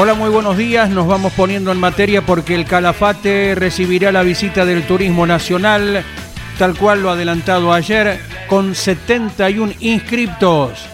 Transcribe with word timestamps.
Hola, 0.00 0.14
muy 0.14 0.30
buenos 0.30 0.56
días. 0.56 0.90
Nos 0.90 1.08
vamos 1.08 1.32
poniendo 1.32 1.72
en 1.72 1.80
materia 1.80 2.24
porque 2.24 2.54
el 2.54 2.66
Calafate 2.66 3.56
recibirá 3.56 4.12
la 4.12 4.22
visita 4.22 4.64
del 4.64 4.84
Turismo 4.84 5.26
Nacional, 5.26 6.04
tal 6.56 6.76
cual 6.76 7.02
lo 7.02 7.10
adelantado 7.10 7.72
ayer, 7.72 8.20
con 8.46 8.76
71 8.76 9.72
inscriptos, 9.80 10.86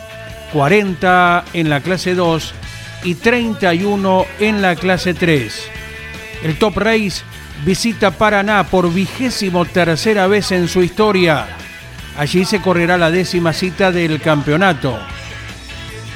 40 0.54 1.44
en 1.52 1.68
la 1.68 1.80
clase 1.80 2.14
2 2.14 2.54
y 3.04 3.16
31 3.16 4.24
en 4.40 4.62
la 4.62 4.74
clase 4.74 5.12
3. 5.12 5.70
El 6.42 6.56
Top 6.56 6.78
Race 6.78 7.22
visita 7.62 8.10
Paraná 8.10 8.64
por 8.64 8.90
vigésimo 8.90 9.66
tercera 9.66 10.28
vez 10.28 10.50
en 10.50 10.66
su 10.66 10.82
historia. 10.82 11.44
Allí 12.16 12.46
se 12.46 12.62
correrá 12.62 12.96
la 12.96 13.10
décima 13.10 13.52
cita 13.52 13.92
del 13.92 14.18
campeonato. 14.22 14.98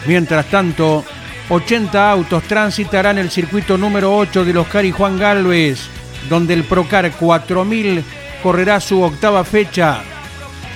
Mientras 0.06 0.46
tanto, 0.46 1.04
80 1.50 2.10
autos 2.10 2.42
transitarán 2.44 3.18
el 3.18 3.30
circuito 3.30 3.78
número 3.78 4.16
8 4.16 4.44
del 4.44 4.58
Oscar 4.58 4.84
y 4.84 4.92
Juan 4.92 5.18
Galvez, 5.18 5.88
donde 6.28 6.54
el 6.54 6.64
Procar 6.64 7.10
4000 7.12 8.04
correrá 8.42 8.80
su 8.80 9.02
octava 9.02 9.44
fecha. 9.44 10.02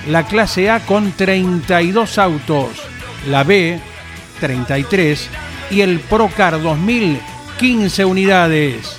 La 0.09 0.25
clase 0.25 0.69
A 0.69 0.79
con 0.79 1.11
32 1.11 2.17
autos, 2.17 2.71
la 3.29 3.43
B 3.43 3.79
33 4.39 5.29
y 5.71 5.81
el 5.81 5.99
Procar 5.99 6.61
2000 6.61 7.33
15 7.57 8.05
unidades. 8.05 8.97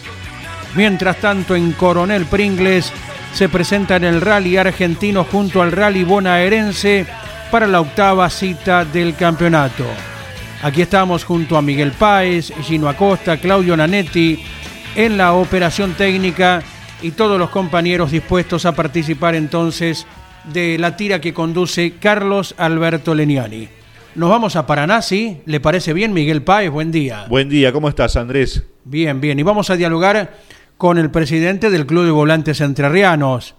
Mientras 0.75 1.19
tanto 1.19 1.55
en 1.55 1.73
Coronel 1.73 2.25
Pringles 2.27 2.93
se 3.33 3.49
presenta 3.49 3.97
en 3.97 4.05
el 4.05 4.21
rally 4.21 4.57
argentino 4.57 5.25
junto 5.25 5.61
al 5.61 5.73
rally 5.73 6.05
bonaerense 6.05 7.07
para 7.51 7.67
la 7.67 7.81
octava 7.81 8.31
cita 8.31 8.85
del 8.85 9.15
campeonato. 9.17 9.85
Aquí 10.65 10.81
estamos 10.81 11.25
junto 11.25 11.59
a 11.59 11.63
Miguel 11.63 11.93
Páez, 11.93 12.51
Gino 12.63 12.89
Acosta, 12.89 13.37
Claudio 13.37 13.77
Nanetti 13.77 14.43
en 14.97 15.19
la 15.19 15.35
operación 15.35 15.93
técnica 15.93 16.63
y 17.03 17.11
todos 17.11 17.39
los 17.39 17.51
compañeros 17.51 18.11
dispuestos 18.13 18.65
a 18.65 18.73
participar 18.73 19.35
entonces 19.35 20.07
de 20.55 20.79
la 20.79 20.97
tira 20.97 21.21
que 21.21 21.35
conduce 21.35 21.97
Carlos 22.01 22.55
Alberto 22.57 23.15
Leniani. 23.15 23.69
Nos 24.15 24.31
vamos 24.31 24.57
a 24.57 24.67
Paraná, 24.67 25.03
¿sí? 25.03 25.43
¿Le 25.45 25.61
parece 25.61 25.93
bien, 25.93 26.15
Miguel 26.15 26.43
Páez? 26.43 26.71
Buen 26.71 26.91
día. 26.91 27.27
Buen 27.29 27.51
día, 27.51 27.71
¿cómo 27.71 27.91
estás, 27.91 28.17
Andrés? 28.17 28.65
Bien, 28.87 29.21
bien. 29.21 29.39
Y 29.39 29.43
vamos 29.43 29.69
a 29.69 29.77
dialogar 29.77 30.39
con 30.79 30.97
el 30.97 31.11
presidente 31.11 31.69
del 31.69 31.85
Club 31.85 32.07
de 32.07 32.11
Volantes 32.11 32.63
Entrerrianos, 32.63 33.55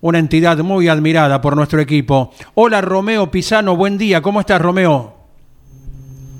una 0.00 0.20
entidad 0.20 0.58
muy 0.58 0.86
admirada 0.86 1.40
por 1.40 1.56
nuestro 1.56 1.80
equipo. 1.80 2.32
Hola, 2.54 2.80
Romeo 2.80 3.28
Pisano, 3.32 3.74
buen 3.74 3.98
día. 3.98 4.22
¿Cómo 4.22 4.38
estás, 4.38 4.62
Romeo? 4.62 5.23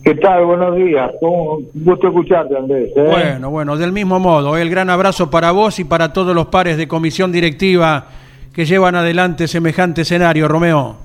¿Qué 0.04 0.15
tal? 0.16 0.44
Buenos 0.44 0.76
días. 0.76 1.10
Un 1.22 1.66
gusto 1.72 2.09
escucharte, 2.09 2.54
Andrés. 2.56 2.91
¿eh? 2.94 3.06
Bueno, 3.10 3.48
bueno, 3.48 3.76
del 3.78 3.91
mismo 3.91 4.20
modo. 4.20 4.54
El 4.59 4.69
gran 4.69 4.91
abrazo 4.91 5.31
para 5.31 5.50
vos 5.53 5.78
y 5.78 5.84
para 5.84 6.12
todos 6.12 6.34
los 6.34 6.47
pares 6.47 6.76
de 6.76 6.87
comisión 6.87 7.32
directiva 7.32 8.09
que 8.53 8.66
llevan 8.66 8.97
adelante 8.97 9.48
semejante 9.48 10.03
escenario, 10.03 10.47
Romeo. 10.47 10.97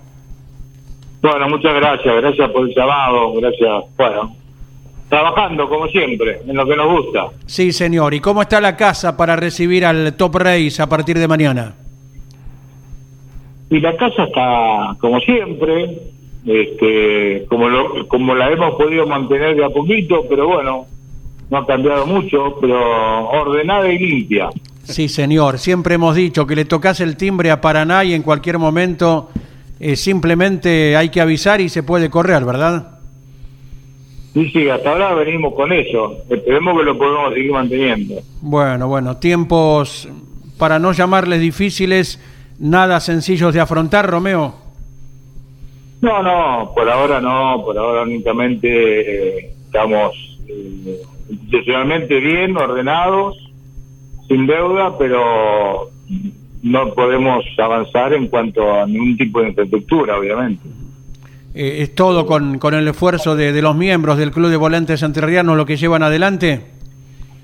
Bueno, 1.21 1.47
muchas 1.47 1.73
gracias. 1.75 2.13
Gracias 2.13 2.49
por 2.51 2.67
el 2.67 2.75
llamado. 2.75 3.33
Gracias. 3.35 3.85
Bueno, 3.95 4.35
trabajando 5.07 5.69
como 5.69 5.87
siempre, 5.87 6.41
en 6.45 6.57
lo 6.57 6.65
que 6.65 6.75
nos 6.75 6.87
gusta. 6.87 7.27
Sí, 7.45 7.71
señor. 7.71 8.13
¿Y 8.13 8.19
cómo 8.19 8.41
está 8.41 8.59
la 8.59 8.75
casa 8.75 9.15
para 9.15 9.37
recibir 9.37 9.85
al 9.85 10.13
Top 10.17 10.35
Race 10.35 10.81
a 10.81 10.87
partir 10.89 11.17
de 11.17 11.27
mañana? 11.27 11.73
Y 13.69 13.79
la 13.79 13.95
casa 13.95 14.23
está 14.23 14.97
como 14.99 15.21
siempre, 15.21 16.01
este, 16.45 17.45
como, 17.47 17.69
lo, 17.69 18.07
como 18.07 18.35
la 18.35 18.51
hemos 18.51 18.75
podido 18.75 19.05
mantener 19.07 19.55
de 19.55 19.65
a 19.65 19.69
poquito, 19.69 20.25
pero 20.29 20.47
bueno, 20.47 20.85
no 21.49 21.57
ha 21.57 21.65
cambiado 21.65 22.05
mucho, 22.05 22.55
pero 22.61 23.29
ordenada 23.29 23.91
y 23.91 23.99
limpia. 23.99 24.49
Sí, 24.83 25.07
señor. 25.07 25.59
Siempre 25.59 25.95
hemos 25.95 26.15
dicho 26.15 26.47
que 26.47 26.55
le 26.55 26.65
tocas 26.65 26.99
el 26.99 27.15
timbre 27.17 27.51
a 27.51 27.61
Paraná 27.61 28.03
y 28.03 28.13
en 28.13 28.23
cualquier 28.23 28.57
momento 28.57 29.29
eh, 29.79 29.95
simplemente 29.95 30.95
hay 30.95 31.09
que 31.09 31.21
avisar 31.21 31.61
y 31.61 31.69
se 31.69 31.83
puede 31.83 32.09
correr, 32.09 32.43
¿verdad? 32.43 32.99
Sí, 34.33 34.49
sí, 34.51 34.69
hasta 34.69 34.91
ahora 34.91 35.13
venimos 35.15 35.53
con 35.53 35.71
eso. 35.71 36.17
Esperemos 36.29 36.77
que 36.77 36.83
lo 36.83 36.97
podamos 36.97 37.33
seguir 37.33 37.51
manteniendo. 37.51 38.15
Bueno, 38.41 38.87
bueno, 38.87 39.17
tiempos 39.17 40.07
para 40.57 40.77
no 40.77 40.91
llamarles 40.91 41.39
difíciles, 41.41 42.19
nada 42.59 42.99
sencillos 42.99 43.53
de 43.53 43.59
afrontar, 43.59 44.09
Romeo. 44.09 44.68
No, 46.01 46.23
no, 46.23 46.71
por 46.73 46.89
ahora 46.89 47.19
no, 47.19 47.61
por 47.63 47.77
ahora 47.77 48.03
únicamente 48.03 48.67
eh, 49.39 49.53
estamos 49.65 50.13
eh, 50.47 51.01
institucionalmente 51.29 52.19
bien, 52.19 52.55
ordenados, 52.55 53.37
sin 54.27 54.47
deuda, 54.47 54.97
pero 54.97 55.89
no 56.63 56.93
podemos 56.93 57.43
avanzar 57.57 58.13
en 58.13 58.27
cuanto 58.27 58.73
a 58.73 58.85
ningún 58.85 59.17
tipo 59.17 59.41
de 59.41 59.49
infraestructura, 59.49 60.17
obviamente. 60.17 60.67
Eh, 61.53 61.81
¿Es 61.81 61.95
todo 61.95 62.25
con, 62.25 62.59
con 62.59 62.73
el 62.73 62.87
esfuerzo 62.87 63.35
de, 63.35 63.51
de, 63.51 63.61
los 63.61 63.75
miembros 63.75 64.17
del 64.17 64.31
Club 64.31 64.49
de 64.49 64.57
Volantes 64.57 64.99
Santerrianos 65.01 65.57
lo 65.57 65.65
que 65.65 65.77
llevan 65.77 66.03
adelante? 66.03 66.61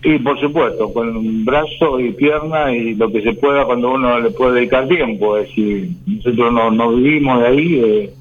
Sí, 0.04 0.20
por 0.20 0.40
supuesto, 0.40 0.94
con 0.94 1.44
brazo 1.44 2.00
y 2.00 2.12
pierna 2.12 2.72
y 2.72 2.94
lo 2.94 3.12
que 3.12 3.24
se 3.24 3.34
pueda 3.34 3.66
cuando 3.66 3.94
uno 3.94 4.20
le 4.20 4.30
puede 4.30 4.60
dedicar 4.60 4.88
tiempo. 4.88 5.36
Es 5.38 5.48
decir, 5.48 5.90
nosotros 6.06 6.54
no, 6.54 6.70
no 6.70 6.96
vivimos 6.96 7.42
de 7.42 7.48
ahí. 7.48 7.82
Eh, 7.84 8.14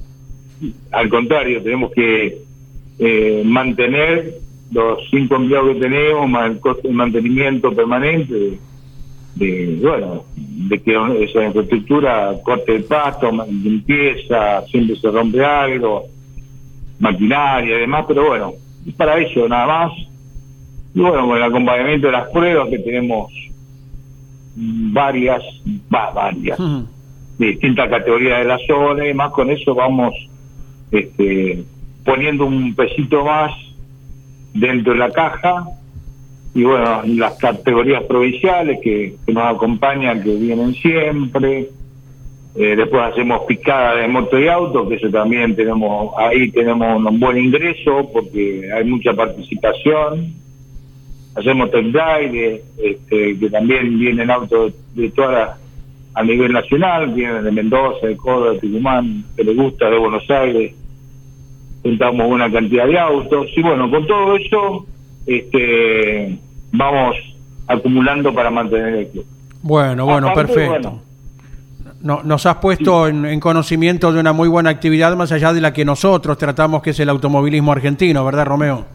al 0.91 1.09
contrario, 1.09 1.61
tenemos 1.61 1.91
que 1.91 2.41
eh, 2.99 3.43
mantener 3.45 4.35
los 4.71 4.99
cinco 5.09 5.35
empleados 5.35 5.75
que 5.75 5.81
tenemos, 5.81 6.29
más 6.29 6.51
el 6.51 6.59
coste 6.59 6.87
de 6.87 6.93
mantenimiento 6.93 7.71
permanente, 7.73 8.33
de, 8.33 8.59
de, 9.35 9.79
bueno, 9.81 10.23
de 10.35 10.81
que 10.81 11.23
esa 11.23 11.45
infraestructura 11.45 12.33
corte 12.43 12.75
el 12.75 12.83
pasto, 12.85 13.31
limpieza, 13.47 14.65
siempre 14.67 14.95
se 14.95 15.11
rompe 15.11 15.43
algo, 15.43 16.05
maquinaria 16.99 17.77
y 17.77 17.79
demás, 17.81 18.05
pero 18.07 18.27
bueno, 18.27 18.53
es 18.87 18.93
para 18.95 19.17
eso 19.19 19.47
nada 19.47 19.65
más. 19.65 19.91
Y 20.93 20.99
bueno, 20.99 21.27
con 21.27 21.37
el 21.37 21.43
acompañamiento 21.43 22.07
de 22.07 22.13
las 22.13 22.29
pruebas 22.29 22.69
que 22.69 22.79
tenemos 22.79 23.31
varias, 24.55 25.41
va, 25.93 26.11
varias, 26.11 26.57
de 27.37 27.47
distintas 27.47 27.89
categorías 27.89 28.39
de 28.39 28.45
la 28.45 28.57
zona 28.65 29.03
y 29.03 29.07
demás, 29.07 29.31
con 29.31 29.51
eso 29.51 29.75
vamos 29.75 30.13
este, 30.91 31.63
poniendo 32.03 32.45
un 32.45 32.75
pesito 32.75 33.25
más 33.25 33.51
dentro 34.53 34.93
de 34.93 34.99
la 34.99 35.11
caja 35.11 35.65
y 36.55 36.63
bueno, 36.63 37.03
las 37.03 37.37
categorías 37.37 38.03
provinciales 38.03 38.79
que, 38.81 39.15
nos 39.27 39.55
acompañan, 39.55 40.23
que 40.23 40.35
vienen 40.35 40.73
siempre. 40.75 41.69
Eh, 42.55 42.75
después 42.77 43.03
hacemos 43.03 43.41
picada 43.45 43.95
de 43.95 44.07
moto 44.07 44.39
y 44.39 44.47
auto, 44.47 44.87
que 44.87 44.95
eso 44.95 45.09
también 45.09 45.53
tenemos, 45.57 46.13
ahí 46.17 46.49
tenemos 46.51 46.97
un 47.05 47.19
buen 47.19 47.37
ingreso 47.37 48.09
porque 48.13 48.71
hay 48.73 48.85
mucha 48.85 49.13
participación. 49.13 50.33
Hacemos 51.35 51.69
test 51.71 51.87
drive, 51.87 52.63
este, 52.81 53.37
que 53.37 53.49
también 53.49 53.99
vienen 53.99 54.31
autos 54.31 54.73
de 54.95 55.09
todas 55.09 55.31
las 55.33 55.64
a 56.15 56.23
nivel 56.23 56.53
nacional, 56.53 57.07
vienen 57.07 57.43
de 57.43 57.51
Mendoza, 57.51 58.07
de 58.07 58.15
Córdoba, 58.15 58.53
de 58.53 58.59
Tucumán, 58.59 59.25
que 59.35 59.43
les 59.43 59.55
gusta, 59.55 59.89
de 59.89 59.97
Buenos 59.97 60.29
Aires, 60.29 60.73
juntamos 61.83 62.31
una 62.31 62.49
cantidad 62.49 62.87
de 62.87 62.97
autos, 62.97 63.47
y 63.55 63.61
bueno, 63.61 63.91
con 63.91 64.07
todo 64.07 64.35
eso, 64.37 64.85
este 65.27 66.39
vamos 66.71 67.15
acumulando 67.67 68.33
para 68.33 68.49
mantener 68.49 68.95
el 68.95 69.07
club. 69.09 69.25
Bueno, 69.61 70.05
bueno, 70.05 70.33
perfecto. 70.33 71.01
no, 72.01 72.21
nos 72.23 72.45
has 72.45 72.55
puesto 72.57 73.07
en, 73.07 73.39
conocimiento 73.39 74.13
de 74.13 74.19
una 74.19 74.31
muy 74.31 74.47
buena 74.47 74.69
actividad 74.69 75.15
más 75.15 75.31
allá 75.31 75.53
de 75.53 75.61
la 75.61 75.73
que 75.73 75.83
nosotros 75.83 76.37
tratamos, 76.37 76.81
que 76.81 76.91
es 76.91 76.99
el 76.99 77.09
automovilismo 77.09 77.71
argentino, 77.71 78.23
¿verdad, 78.23 78.45
Romeo? 78.45 78.85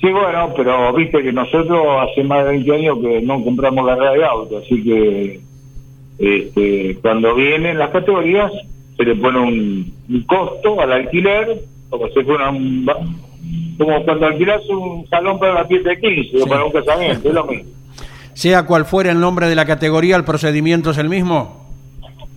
Sí, 0.00 0.10
bueno, 0.10 0.52
pero 0.56 0.92
viste 0.94 1.22
que 1.22 1.32
nosotros 1.32 1.82
hace 2.02 2.22
más 2.24 2.44
de 2.44 2.50
20 2.52 2.74
años 2.74 2.98
que 3.00 3.20
no 3.22 3.42
compramos 3.42 3.84
la 3.84 3.96
red 3.96 4.18
de 4.18 4.24
autos, 4.24 4.64
así 4.64 4.82
que 4.82 5.40
este, 6.20 6.98
cuando 7.00 7.34
vienen 7.34 7.78
las 7.78 7.90
categorías 7.90 8.52
se 8.96 9.04
le 9.04 9.16
pone 9.16 9.40
un, 9.40 10.24
costo 10.26 10.78
al 10.78 10.92
alquiler, 10.92 11.62
como 11.88 12.08
si 12.08 12.22
fuera 12.22 12.50
un, 12.50 12.86
como 13.78 14.04
cuando 14.04 14.26
alquilas 14.26 14.60
un 14.68 15.08
salón 15.08 15.38
para 15.38 15.54
la 15.54 15.64
fiesta 15.64 15.88
de 15.88 15.98
15 15.98 16.42
o 16.42 16.46
para 16.46 16.64
un 16.66 16.72
casamiento, 16.72 17.28
es 17.28 17.34
lo 17.34 17.44
mismo. 17.46 17.70
Sea 18.34 18.66
cual 18.66 18.84
fuera 18.84 19.10
el 19.10 19.18
nombre 19.18 19.48
de 19.48 19.54
la 19.54 19.64
categoría, 19.64 20.16
¿el 20.16 20.24
procedimiento 20.24 20.90
es 20.90 20.98
el 20.98 21.08
mismo? 21.08 21.66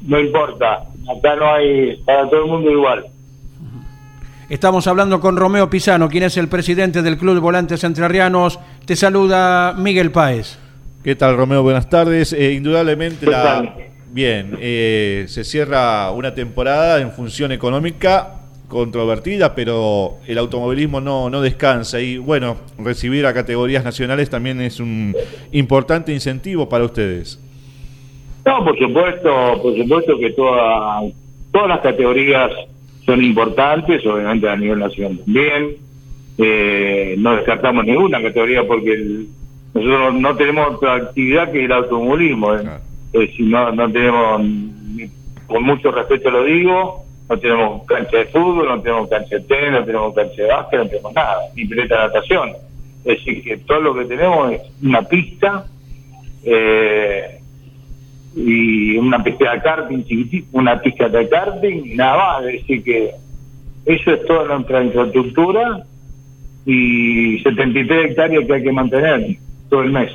No 0.08 0.18
importa, 0.18 0.86
acá 1.18 1.36
no 1.36 1.54
hay 1.54 1.98
para 2.06 2.30
todo 2.30 2.46
el 2.46 2.52
mundo 2.52 2.72
igual. 2.72 3.06
Estamos 4.48 4.88
hablando 4.88 5.20
con 5.20 5.36
Romeo 5.36 5.70
Pisano, 5.70 6.08
quien 6.08 6.24
es 6.24 6.38
el 6.38 6.48
presidente 6.48 7.02
del 7.02 7.18
Club 7.18 7.40
Volantes 7.40 7.84
Entrerrianos. 7.84 8.60
Te 8.86 8.96
saluda 8.96 9.74
Miguel 9.78 10.12
Páez. 10.12 10.63
¿Qué 11.04 11.16
tal, 11.16 11.36
Romeo? 11.36 11.62
Buenas 11.62 11.90
tardes. 11.90 12.32
Eh, 12.32 12.54
indudablemente, 12.54 13.26
la... 13.26 13.76
bien, 14.14 14.58
eh, 14.62 15.26
se 15.28 15.44
cierra 15.44 16.10
una 16.12 16.34
temporada 16.34 17.02
en 17.02 17.12
función 17.12 17.52
económica 17.52 18.36
controvertida, 18.70 19.54
pero 19.54 20.20
el 20.26 20.38
automovilismo 20.38 21.02
no, 21.02 21.30
no 21.30 21.42
descansa 21.42 22.00
y 22.00 22.18
bueno, 22.18 22.56
recibir 22.80 23.26
a 23.26 23.34
categorías 23.34 23.84
nacionales 23.84 24.30
también 24.30 24.62
es 24.62 24.80
un 24.80 25.14
importante 25.52 26.14
incentivo 26.14 26.70
para 26.70 26.86
ustedes. 26.86 27.38
No, 28.46 28.64
por 28.64 28.80
supuesto, 28.80 29.62
por 29.62 29.76
supuesto 29.76 30.18
que 30.18 30.30
toda, 30.30 31.02
todas 31.52 31.68
las 31.68 31.82
categorías 31.82 32.50
son 33.06 33.22
importantes, 33.22 34.06
obviamente 34.06 34.48
a 34.48 34.56
nivel 34.56 34.80
nacional 34.80 35.20
también. 35.20 35.76
Eh, 36.38 37.16
no 37.18 37.36
descartamos 37.36 37.84
ninguna 37.84 38.22
categoría 38.22 38.66
porque 38.66 39.26
nosotros 39.74 40.14
no 40.16 40.36
tenemos 40.36 40.76
otra 40.76 40.96
actividad 40.96 41.52
que 41.52 41.66
el 41.66 41.72
automovilismo. 41.72 42.56
¿eh? 42.56 43.32
si 43.36 43.44
no, 43.44 43.72
no 43.72 43.92
tenemos, 43.92 44.42
con 45.48 45.64
mucho 45.64 45.92
respeto 45.92 46.30
lo 46.30 46.44
digo, 46.44 47.04
no 47.30 47.40
tenemos 47.40 47.84
cancha 47.86 48.18
de 48.18 48.26
fútbol, 48.26 48.68
no 48.68 48.82
tenemos 48.82 49.10
cancha 49.10 49.36
de 49.36 49.42
tenis, 49.42 49.72
no 49.72 49.84
tenemos 49.86 50.16
cancha 50.16 50.42
de 50.42 50.48
básquet, 50.48 50.80
no 50.80 50.88
tenemos 50.88 51.14
nada, 51.14 51.38
ni 51.56 51.66
pileta 51.66 51.96
de 51.96 52.08
natación. 52.08 52.50
Es 53.06 53.18
decir, 53.18 53.44
que 53.44 53.58
todo 53.58 53.82
lo 53.82 53.96
que 53.96 54.06
tenemos 54.06 54.52
es 54.54 54.62
una 54.82 55.02
pista 55.02 55.66
eh, 56.44 57.40
y 58.36 58.98
una 58.98 59.24
pista 59.24 59.54
de 59.54 59.62
karting 59.62 60.04
chiquitita, 60.06 60.48
una 60.52 60.80
pista 60.80 61.10
de 61.10 61.30
karting 61.30 61.86
y 61.86 61.96
nada 61.96 62.18
más. 62.18 62.46
Es 62.46 62.62
decir, 62.62 62.84
que 62.84 63.12
eso 63.86 64.12
es 64.12 64.26
toda 64.26 64.46
nuestra 64.46 64.84
infraestructura 64.84 65.84
y 66.66 67.40
73 67.40 68.12
hectáreas 68.12 68.46
que 68.46 68.54
hay 68.54 68.64
que 68.64 68.72
mantener 68.72 69.38
todo 69.74 69.82
el 69.82 69.92
mes. 69.92 70.12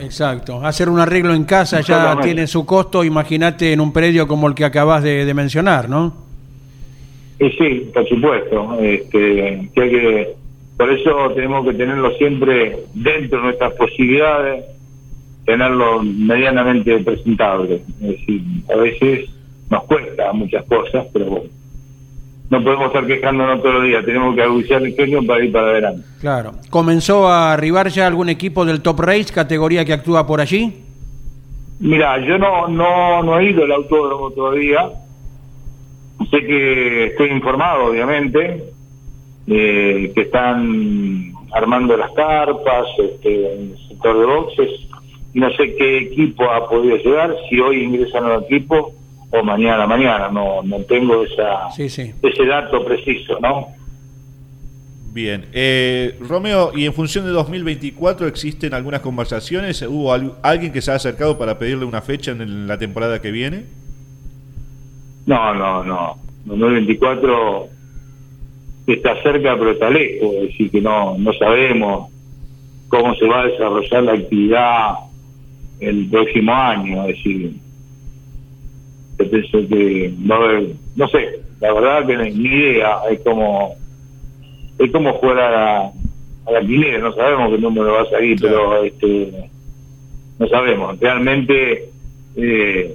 Exacto. 0.00 0.64
Hacer 0.64 0.88
un 0.88 1.00
arreglo 1.00 1.34
en 1.34 1.44
casa 1.44 1.80
ya 1.80 2.16
tiene 2.20 2.46
su 2.46 2.64
costo, 2.64 3.02
imagínate 3.02 3.72
en 3.72 3.80
un 3.80 3.92
predio 3.92 4.28
como 4.28 4.46
el 4.46 4.54
que 4.54 4.64
acabas 4.64 5.02
de, 5.02 5.34
mencionar, 5.34 5.88
¿no? 5.88 6.14
sí, 7.38 7.90
por 7.92 8.08
supuesto. 8.08 8.78
Este, 8.80 9.68
que 9.74 9.90
que, 9.90 10.28
por 10.76 10.90
eso 10.92 11.32
tenemos 11.34 11.66
que 11.66 11.74
tenerlo 11.74 12.12
siempre 12.18 12.76
dentro 12.94 13.38
de 13.38 13.44
nuestras 13.46 13.72
posibilidades, 13.74 14.64
tenerlo 15.44 16.02
medianamente 16.04 16.98
presentable. 17.00 17.82
Es 18.00 18.08
decir, 18.08 18.42
a 18.72 18.76
veces 18.76 19.28
nos 19.70 19.82
cuesta 19.84 20.32
muchas 20.32 20.64
cosas, 20.66 21.04
pero 21.12 21.26
bueno 21.26 21.65
no 22.48 22.62
podemos 22.62 22.86
estar 22.86 23.06
quejándonos 23.06 23.60
todos 23.60 23.74
los 23.76 23.84
días, 23.84 24.04
tenemos 24.04 24.34
que 24.34 24.42
agudizar 24.42 24.82
el 24.82 24.94
genio 24.94 25.24
para 25.26 25.44
ir 25.44 25.52
para 25.52 25.66
adelante. 25.68 26.02
Claro. 26.20 26.52
¿Comenzó 26.70 27.28
a 27.28 27.52
arribar 27.52 27.88
ya 27.88 28.06
algún 28.06 28.28
equipo 28.28 28.64
del 28.64 28.82
Top 28.82 29.00
Race, 29.00 29.32
categoría 29.32 29.84
que 29.84 29.92
actúa 29.92 30.26
por 30.26 30.40
allí? 30.40 30.72
Mira, 31.80 32.18
yo 32.24 32.38
no, 32.38 32.68
no, 32.68 33.22
no 33.22 33.38
he 33.38 33.50
ido 33.50 33.64
al 33.64 33.72
autódromo 33.72 34.30
todavía. 34.30 34.90
Sé 36.30 36.40
que 36.46 37.06
estoy 37.06 37.30
informado, 37.30 37.86
obviamente, 37.86 38.64
eh, 39.46 40.12
que 40.14 40.20
están 40.22 41.32
armando 41.52 41.96
las 41.96 42.12
carpas 42.12 42.86
este, 42.98 43.54
en 43.54 43.72
el 43.72 43.88
sector 43.88 44.18
de 44.18 44.24
boxes. 44.24 44.70
No 45.34 45.50
sé 45.50 45.74
qué 45.76 45.98
equipo 45.98 46.44
ha 46.44 46.68
podido 46.68 46.96
llegar, 46.96 47.34
si 47.50 47.60
hoy 47.60 47.82
ingresan 47.82 48.24
al 48.24 48.44
equipo 48.44 48.92
o 49.30 49.42
mañana, 49.42 49.86
mañana, 49.86 50.28
no, 50.28 50.62
no 50.62 50.78
tengo 50.84 51.24
esa, 51.24 51.68
ese 51.76 52.46
dato 52.46 52.84
preciso, 52.84 53.38
¿no? 53.40 53.68
Bien. 55.16 55.46
Eh, 55.54 56.14
Romeo, 56.20 56.72
¿y 56.74 56.84
en 56.84 56.92
función 56.92 57.24
de 57.24 57.30
2024 57.30 58.26
existen 58.26 58.74
algunas 58.74 59.00
conversaciones? 59.00 59.80
¿Hubo 59.80 60.12
alguien 60.12 60.72
que 60.74 60.82
se 60.82 60.90
ha 60.90 60.96
acercado 60.96 61.38
para 61.38 61.58
pedirle 61.58 61.86
una 61.86 62.02
fecha 62.02 62.32
en 62.32 62.66
la 62.66 62.76
temporada 62.76 63.22
que 63.22 63.30
viene? 63.30 63.64
No, 65.24 65.54
no, 65.54 65.82
no. 65.82 66.18
2024 66.44 67.68
está 68.86 69.22
cerca, 69.22 69.56
pero 69.56 69.70
está 69.70 69.88
lejos. 69.88 70.34
Es 70.34 70.42
decir, 70.48 70.70
que 70.70 70.82
no, 70.82 71.16
no 71.16 71.32
sabemos 71.32 72.10
cómo 72.88 73.14
se 73.14 73.26
va 73.26 73.40
a 73.40 73.46
desarrollar 73.46 74.02
la 74.02 74.12
actividad 74.12 74.94
el 75.80 76.10
próximo 76.10 76.54
año. 76.54 77.08
Es 77.08 77.16
decir, 77.16 77.54
yo 79.18 79.30
pienso 79.30 79.58
que 79.68 80.14
no, 80.18 80.38
no 80.96 81.08
sé, 81.08 81.40
la 81.60 81.72
verdad 81.72 82.06
que 82.06 82.16
ni 82.16 82.48
idea, 82.48 82.98
es 83.10 83.20
como 83.20 83.74
es 84.78 84.92
como 84.92 85.14
jugar 85.14 85.38
a 85.38 85.50
la, 85.50 85.92
a 86.46 86.52
la 86.52 86.60
no 86.60 87.12
sabemos 87.14 87.50
qué 87.50 87.58
número 87.58 87.94
va 87.94 88.02
a 88.02 88.10
salir, 88.10 88.38
pero 88.40 88.82
este 88.84 89.50
no 90.38 90.48
sabemos, 90.48 91.00
realmente 91.00 91.90
eh, 92.36 92.94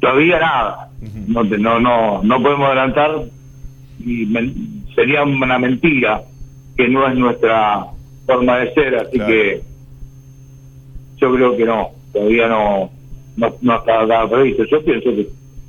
todavía 0.00 0.40
nada, 0.40 0.88
no, 1.28 1.44
no, 1.44 1.80
no, 1.80 2.22
no 2.22 2.42
podemos 2.42 2.66
adelantar 2.66 3.22
y 4.04 4.26
sería 4.94 5.22
una 5.22 5.58
mentira 5.58 6.22
que 6.76 6.88
no 6.88 7.06
es 7.06 7.14
nuestra 7.16 7.86
forma 8.26 8.58
de 8.58 8.74
ser, 8.74 8.96
así 8.96 9.18
que 9.18 9.62
yo 11.18 11.32
creo 11.32 11.56
que 11.56 11.64
no, 11.64 11.90
todavía 12.12 12.48
no, 12.48 12.90
no, 13.36 13.54
no 13.60 13.76
está 13.76 14.28
previsto. 14.28 14.64
Yo 14.64 14.82
pienso 14.84 15.10
que 15.10 15.28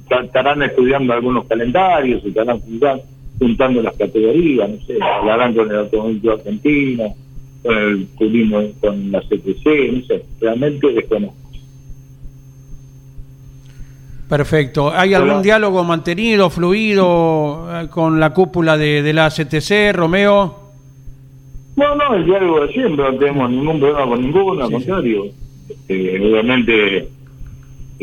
estarán 0.10 0.62
estudiando 0.64 1.14
algunos 1.14 1.46
calendarios, 1.46 2.24
estarán 2.26 2.60
juntando 2.60 3.82
las 3.82 3.96
categorías, 3.98 4.70
no 4.70 4.86
sé, 4.86 4.98
hablarán 5.02 5.54
con 5.54 5.70
el 5.70 5.78
automóvil 5.78 6.30
argentino, 6.30 7.16
con 7.64 7.78
el 7.78 8.08
turismo, 8.18 8.62
con 8.80 9.12
la 9.12 9.22
CTC, 9.22 9.66
no 9.92 10.06
sé, 10.06 10.26
realmente 10.40 10.92
desconozco. 10.92 11.44
Perfecto. 14.30 14.92
¿Hay 14.92 15.14
algún 15.14 15.44
diálogo 15.44 15.84
mantenido, 15.84 16.50
fluido 16.50 17.68
eh, 17.72 17.88
con 17.88 18.20
la 18.20 18.34
cúpula 18.34 18.78
de, 18.78 19.14
la 19.14 19.30
CTC, 19.30 19.94
Romeo? 19.94 20.72
No, 21.76 21.96
no, 21.96 22.16
el 22.16 22.26
diálogo 22.26 22.66
de 22.66 22.74
siempre, 22.74 23.12
no 23.12 23.18
tenemos 23.20 23.52
ningún 23.52 23.80
problema 23.80 24.08
con 24.08 24.22
ninguno, 24.22 24.64
al 24.64 24.72
contrario. 24.72 25.26
Este, 25.70 26.20
obviamente 26.20 27.10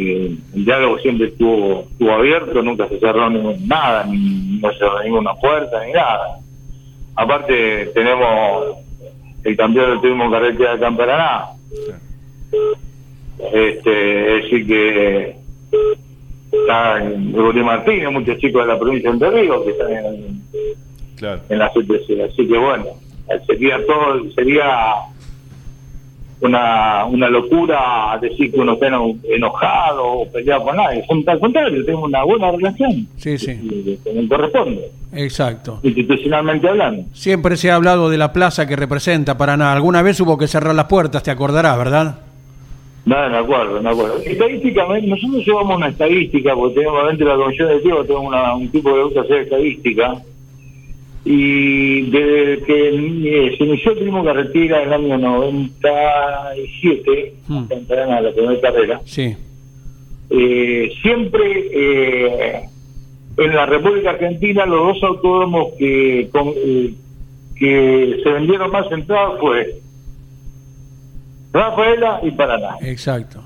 el 0.01 0.65
diálogo 0.65 0.99
siempre 0.99 1.29
estuvo, 1.29 1.83
estuvo 1.91 2.13
abierto, 2.13 2.63
nunca 2.63 2.89
se 2.89 2.99
cerró 2.99 3.29
nada, 3.31 4.05
ni 4.05 4.59
no 4.61 4.73
se 4.73 4.79
cerró 4.79 5.03
ninguna 5.03 5.35
puerta, 5.35 5.85
ni 5.85 5.93
nada. 5.93 6.39
Aparte, 7.17 7.87
tenemos 7.95 8.77
el 9.45 9.57
campeón 9.57 9.91
del 9.91 10.01
turismo 10.01 10.31
carretera 10.31 10.75
de 10.75 10.81
Camparaná. 10.81 11.45
Este, 13.53 14.37
es 14.37 14.43
decir, 14.45 14.67
que 14.67 15.37
está 16.53 16.99
Gregorio 16.99 17.65
Martínez, 17.65 18.11
muchos 18.11 18.39
chicos 18.39 18.67
de 18.67 18.73
la 18.73 18.79
provincia 18.79 19.11
de 19.11 19.15
Entre 19.15 19.31
Ríos 19.31 19.63
que 19.65 19.71
están 19.71 19.93
en, 19.93 20.43
en 21.49 21.59
la 21.59 21.71
CTC. 21.71 22.21
Así 22.31 22.47
que 22.47 22.59
bueno, 22.59 22.87
sería 23.47 23.85
todo, 23.87 24.31
sería 24.33 24.95
una, 26.41 27.05
una 27.05 27.29
locura 27.29 28.19
decir 28.21 28.51
que 28.51 28.61
uno 28.61 28.75
está 28.75 28.87
enojado 28.87 30.05
o 30.05 30.31
peleado 30.31 30.65
con 30.65 30.77
nadie. 30.77 31.05
Al 31.27 31.41
contrario, 31.41 31.85
tengo 31.85 32.05
una 32.05 32.25
buena 32.25 32.51
relación. 32.51 33.07
Sí, 33.17 33.39
sí. 33.39 33.99
Como 34.05 34.29
corresponde. 34.29 34.91
Exacto. 35.13 35.81
Institucionalmente 35.83 36.69
hablando. 36.69 37.05
Siempre 37.13 37.57
se 37.57 37.71
ha 37.71 37.75
hablado 37.75 38.11
de 38.11 38.19
la 38.19 38.33
plaza 38.33 38.67
que 38.67 38.77
representa 38.77 39.37
Paraná. 39.37 39.73
Alguna 39.73 40.03
vez 40.03 40.21
hubo 40.21 40.39
que 40.39 40.47
cerrar 40.47 40.75
las 40.75 40.87
puertas, 40.87 41.23
te 41.23 41.31
acordarás, 41.31 41.77
¿verdad? 41.77 42.19
No, 43.05 43.17
de 43.29 43.37
acuerdo, 43.37 43.81
de 43.81 43.89
acuerdo. 43.89 44.19
Estadísticamente, 44.25 45.09
nosotros 45.09 45.45
llevamos 45.45 45.77
una 45.79 45.89
estadística, 45.89 46.55
porque 46.55 46.77
tenemos 46.77 47.07
dentro 47.09 47.27
de 47.27 47.33
la 47.33 47.43
comisión 47.43 47.69
de 47.69 47.81
tiempo, 47.81 48.05
tenemos 48.05 48.35
un 48.57 48.69
tipo 48.69 48.95
que 48.95 49.03
gusta 49.03 49.21
hacer 49.23 49.37
estadística, 49.39 50.15
y 51.25 52.11
desde 52.11 52.65
que 52.65 52.89
eh, 52.89 53.55
se 53.57 53.65
inició 53.65 53.93
el 53.93 53.99
turismo 53.99 54.25
carretera 54.25 54.83
en 54.83 54.89
el 54.89 54.95
año 54.95 55.19
97, 55.19 57.35
hmm. 57.47 57.65
en 57.71 57.87
la 57.89 58.33
primera 58.33 58.61
carrera, 58.61 59.01
sí. 59.05 59.37
Eh, 60.31 60.93
siempre 61.03 61.69
eh, 61.73 62.63
en 63.37 63.55
la 63.55 63.67
República 63.67 64.11
Argentina 64.11 64.65
los 64.65 64.95
dos 64.95 65.03
autódromos 65.03 65.75
que, 65.77 66.31
que 67.57 68.21
se 68.23 68.31
vendieron 68.31 68.71
más 68.71 68.91
entradas 68.93 69.41
fue 69.41 69.81
Rafaela 71.53 72.21
y 72.23 72.31
Paraná. 72.31 72.77
Exacto. 72.81 73.43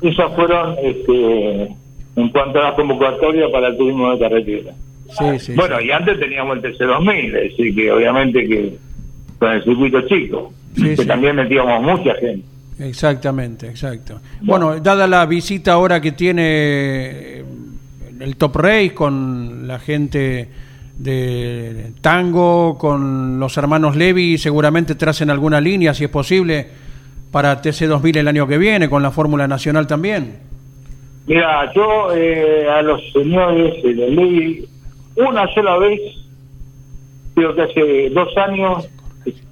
Esas 0.00 0.32
fueron 0.34 0.76
este, 0.82 1.76
en 2.16 2.28
cuanto 2.30 2.58
a 2.60 2.70
la 2.70 2.76
convocatoria 2.76 3.50
para 3.50 3.68
el 3.68 3.76
turismo 3.76 4.10
de 4.12 4.18
carretera. 4.18 4.72
Bueno, 5.56 5.80
y 5.80 5.90
antes 5.90 6.18
teníamos 6.18 6.58
el 6.58 6.76
TC2000, 6.76 7.26
es 7.26 7.50
decir, 7.50 7.74
que 7.74 7.92
obviamente 7.92 8.46
que 8.46 8.76
con 9.38 9.52
el 9.52 9.64
circuito 9.64 10.00
chico, 10.02 10.52
que 10.74 11.04
también 11.04 11.36
metíamos 11.36 11.82
mucha 11.82 12.14
gente. 12.16 12.44
Exactamente, 12.78 13.66
exacto. 13.68 14.20
Bueno. 14.40 14.80
dada 14.80 15.06
la 15.06 15.26
visita 15.26 15.72
ahora 15.72 16.00
que 16.00 16.12
tiene 16.12 16.42
eh, 16.44 17.44
el 18.20 18.36
Top 18.36 18.56
Race 18.56 18.94
con 18.94 19.66
la 19.66 19.78
gente 19.78 20.48
de 20.96 21.92
tango, 22.00 22.76
con 22.78 23.40
los 23.40 23.56
hermanos 23.56 23.96
Levi, 23.96 24.36
seguramente 24.38 24.94
tracen 24.94 25.30
alguna 25.30 25.60
línea, 25.60 25.94
si 25.94 26.04
es 26.04 26.10
posible, 26.10 26.66
para 27.30 27.62
TC2000 27.62 28.18
el 28.18 28.28
año 28.28 28.46
que 28.46 28.58
viene, 28.58 28.88
con 28.88 29.02
la 29.02 29.10
Fórmula 29.10 29.48
Nacional 29.48 29.86
también. 29.86 30.38
Mira, 31.26 31.72
yo 31.74 32.12
eh, 32.14 32.66
a 32.68 32.82
los 32.82 33.00
señores 33.12 33.82
de 33.82 33.92
Levi, 33.92 34.64
una 35.28 35.46
sola 35.54 35.78
vez, 35.78 36.00
creo 37.34 37.54
que 37.54 37.62
hace 37.62 38.10
dos 38.10 38.36
años, 38.36 38.88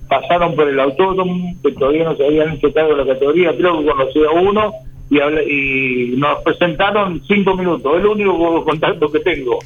pasaron 0.09 0.55
por 0.57 0.69
el 0.69 0.81
autódromo, 0.81 1.55
que 1.63 1.73
todavía 1.73 2.05
no 2.05 2.17
se 2.17 2.25
habían 2.25 2.53
hecho 2.55 2.73
cargo 2.73 2.97
de 2.97 3.05
la 3.05 3.13
categoría, 3.13 3.57
creo 3.57 3.81
que 3.81 3.87
conocía 3.87 4.31
uno, 4.31 4.73
y, 5.11 5.19
y 5.19 6.17
nos 6.17 6.43
presentaron 6.43 7.23
cinco 7.27 7.55
minutos, 7.57 7.93
es 7.95 8.01
el 8.01 8.07
único 8.07 8.65
contacto 8.65 9.11
que 9.11 9.21
tengo. 9.21 9.59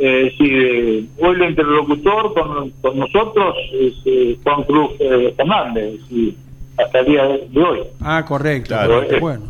Eh, 0.00 0.32
si 0.38 1.08
hoy 1.20 1.34
el 1.34 1.50
interlocutor 1.50 2.32
con, 2.32 2.70
con 2.82 2.98
nosotros 2.98 3.56
es 3.72 3.94
eh, 4.04 4.38
Juan 4.44 4.62
Cruz 4.62 4.92
eh, 5.00 5.34
Fernández, 5.36 5.94
y 6.10 6.36
hasta 6.76 7.00
el 7.00 7.06
día 7.06 7.26
de 7.26 7.62
hoy. 7.62 7.80
Ah, 8.00 8.24
correcto, 8.24 8.74
eh, 8.74 9.18
bueno. 9.20 9.46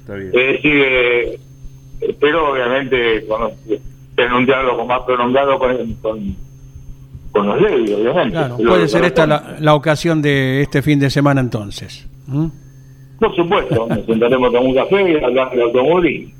Está 0.00 0.14
bien. 0.14 0.32
Espero 2.00 2.52
obviamente 2.52 3.26
con, 3.26 3.50
tener 4.14 4.32
un 4.32 4.46
diálogo 4.46 4.84
más 4.86 5.02
prolongado 5.02 5.58
con, 5.58 5.94
con 5.94 6.36
con 7.32 7.46
los 7.46 7.60
leyes, 7.60 7.96
obviamente. 7.96 8.38
puede 8.64 8.88
ser 8.88 9.04
esta 9.04 9.26
la, 9.26 9.74
ocasión 9.74 10.22
de 10.22 10.62
este 10.62 10.82
fin 10.82 10.98
de 10.98 11.10
semana 11.10 11.40
entonces. 11.40 12.06
Por 13.18 13.34
supuesto, 13.34 13.86
nos 13.88 14.04
sentaremos 14.06 14.50
con 14.52 14.66
un 14.66 14.74
café 14.74 15.12
y 15.12 15.24
hablar 15.24 15.50
del 15.50 15.62
automóvil. 15.62 16.34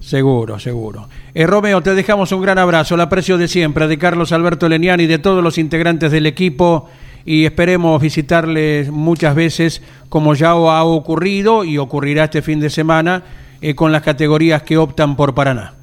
Seguro, 0.00 0.58
seguro. 0.58 1.08
Eh, 1.34 1.46
Romeo, 1.46 1.82
te 1.82 1.94
dejamos 1.94 2.32
un 2.32 2.40
gran 2.40 2.58
abrazo, 2.58 2.94
el 2.94 3.02
aprecio 3.02 3.36
de 3.36 3.48
siempre 3.48 3.86
de 3.86 3.98
Carlos 3.98 4.32
Alberto 4.32 4.68
Leniani 4.68 5.02
y 5.02 5.06
de 5.06 5.18
todos 5.18 5.44
los 5.44 5.58
integrantes 5.58 6.10
del 6.10 6.26
equipo 6.26 6.88
y 7.26 7.44
esperemos 7.44 8.00
visitarles 8.00 8.90
muchas 8.90 9.34
veces 9.34 9.82
como 10.08 10.34
ya 10.34 10.50
ha 10.52 10.84
ocurrido 10.84 11.64
y 11.64 11.76
ocurrirá 11.76 12.24
este 12.24 12.40
fin 12.40 12.60
de 12.60 12.70
semana 12.70 13.24
eh, 13.60 13.74
con 13.74 13.92
las 13.92 14.02
categorías 14.02 14.62
que 14.62 14.76
optan 14.76 15.16
por 15.16 15.34
Paraná. 15.34 15.74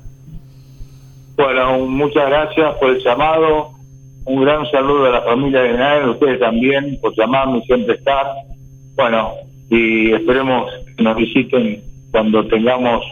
Bueno, 1.36 1.80
muchas 1.86 2.28
gracias 2.28 2.76
por 2.80 2.90
el 2.90 3.04
llamado 3.04 3.78
un 4.28 4.44
gran 4.44 4.70
saludo 4.70 5.06
a 5.06 5.10
la 5.10 5.22
familia 5.22 5.62
de 5.62 5.74
Nael, 5.78 6.10
ustedes 6.10 6.40
también, 6.42 7.00
por 7.02 7.16
llamarme 7.16 7.60
y 7.60 7.62
siempre 7.62 7.96
estar. 7.96 8.26
Bueno, 8.98 9.32
y 9.70 10.12
esperemos 10.12 10.70
que 10.98 11.02
nos 11.02 11.16
visiten 11.16 11.82
cuando 12.12 12.46
tengamos 12.48 13.06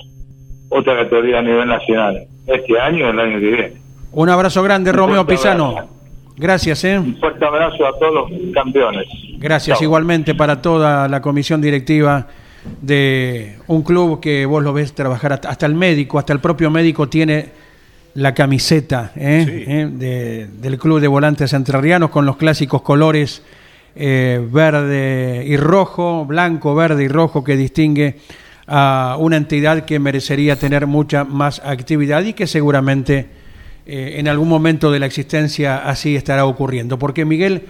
otra 0.67 0.97
categoría 0.97 1.39
a 1.39 1.41
nivel 1.41 1.69
nacional, 1.69 2.21
este 2.47 2.77
año 2.77 3.07
o 3.07 3.09
el 3.11 3.19
año 3.19 3.39
que 3.39 3.45
viene. 3.45 3.73
Un 4.11 4.27
abrazo 4.27 4.61
grande, 4.61 4.91
Romeo 4.91 5.25
Pisano. 5.25 5.87
Gracias, 6.35 6.83
¿eh? 6.83 6.99
Un 6.99 7.15
fuerte 7.15 7.45
abrazo 7.45 7.87
a 7.87 7.97
todos 7.97 8.29
los 8.29 8.53
campeones. 8.53 9.07
Gracias 9.37 9.81
igualmente 9.81 10.35
para 10.35 10.61
toda 10.61 11.07
la 11.07 11.21
comisión 11.21 11.61
directiva 11.61 12.27
de 12.81 13.57
un 13.67 13.81
club 13.83 14.19
que 14.19 14.45
vos 14.45 14.63
lo 14.63 14.73
ves 14.73 14.93
trabajar 14.93 15.39
hasta 15.47 15.65
el 15.65 15.75
médico, 15.75 16.19
hasta 16.19 16.33
el 16.33 16.39
propio 16.39 16.69
médico 16.69 17.07
tiene 17.09 17.49
la 18.15 18.33
camiseta 18.33 19.11
¿eh? 19.15 19.65
¿Eh? 19.67 20.47
del 20.49 20.79
Club 20.79 20.99
de 21.01 21.07
Volantes 21.07 21.53
Entrerrianos 21.53 22.09
con 22.09 22.25
los 22.25 22.37
clásicos 22.37 22.81
colores 22.81 23.41
eh, 23.95 24.45
verde 24.51 25.43
y 25.45 25.57
rojo, 25.57 26.25
blanco, 26.25 26.75
verde 26.75 27.03
y 27.03 27.07
rojo 27.07 27.43
que 27.43 27.57
distingue 27.57 28.17
a 28.67 29.17
una 29.19 29.37
entidad 29.37 29.85
que 29.85 29.99
merecería 29.99 30.57
tener 30.57 30.87
mucha 30.87 31.23
más 31.23 31.61
actividad 31.63 32.23
y 32.23 32.33
que 32.33 32.47
seguramente 32.47 33.27
en 33.87 34.27
algún 34.27 34.49
momento 34.49 34.91
de 34.91 34.97
la 34.97 35.05
existencia 35.05 35.77
así 35.77 36.15
estará 36.15 36.45
ocurriendo. 36.45 36.97
Porque 36.97 37.23
Miguel, 37.23 37.67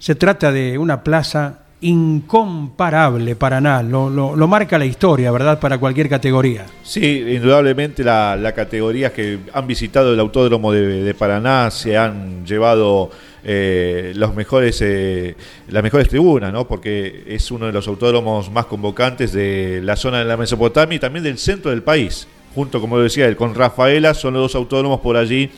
se 0.00 0.14
trata 0.14 0.52
de 0.52 0.78
una 0.78 1.02
plaza 1.04 1.60
incomparable 1.80 3.36
para 3.36 3.60
nada, 3.60 3.82
lo, 3.82 4.08
lo, 4.08 4.48
marca 4.48 4.78
la 4.78 4.86
historia, 4.86 5.30
¿verdad? 5.30 5.60
Para 5.60 5.78
cualquier 5.78 6.08
categoría. 6.08 6.64
Sí, 6.82 7.24
indudablemente 7.28 8.02
las 8.02 8.40
la 8.40 8.52
categorías 8.52 9.12
que 9.12 9.38
han 9.52 9.66
visitado 9.66 10.14
el 10.14 10.20
Autódromo 10.20 10.72
de, 10.72 11.14
Paraná 11.14 11.70
se 11.70 11.96
han 11.96 12.46
llevado 12.46 13.10
eh, 13.44 14.12
los 14.16 14.34
mejores, 14.34 14.80
eh, 14.82 15.36
las 15.68 15.82
mejores 15.82 16.08
tribunas, 16.08 16.52
¿no? 16.52 16.66
Porque 16.66 17.24
es 17.26 17.50
uno 17.50 17.66
de 17.66 17.72
los 17.72 17.86
autódromos 17.86 18.50
más 18.50 18.66
convocantes 18.66 19.32
de 19.32 19.80
la 19.82 19.96
zona 19.96 20.20
de 20.20 20.24
la 20.24 20.36
Mesopotamia 20.38 20.96
y 20.96 20.98
también 20.98 21.24
del 21.24 21.38
centro 21.38 21.70
del 21.70 21.82
país. 21.82 22.26
Junto, 22.54 22.80
como 22.80 22.98
decía 22.98 23.26
él, 23.26 23.36
con 23.36 23.54
Rafaela 23.54 24.14
son 24.14 24.32
los 24.32 24.44
dos 24.44 24.54
autódromos 24.54 25.00
por 25.00 25.18
allí 25.18 25.50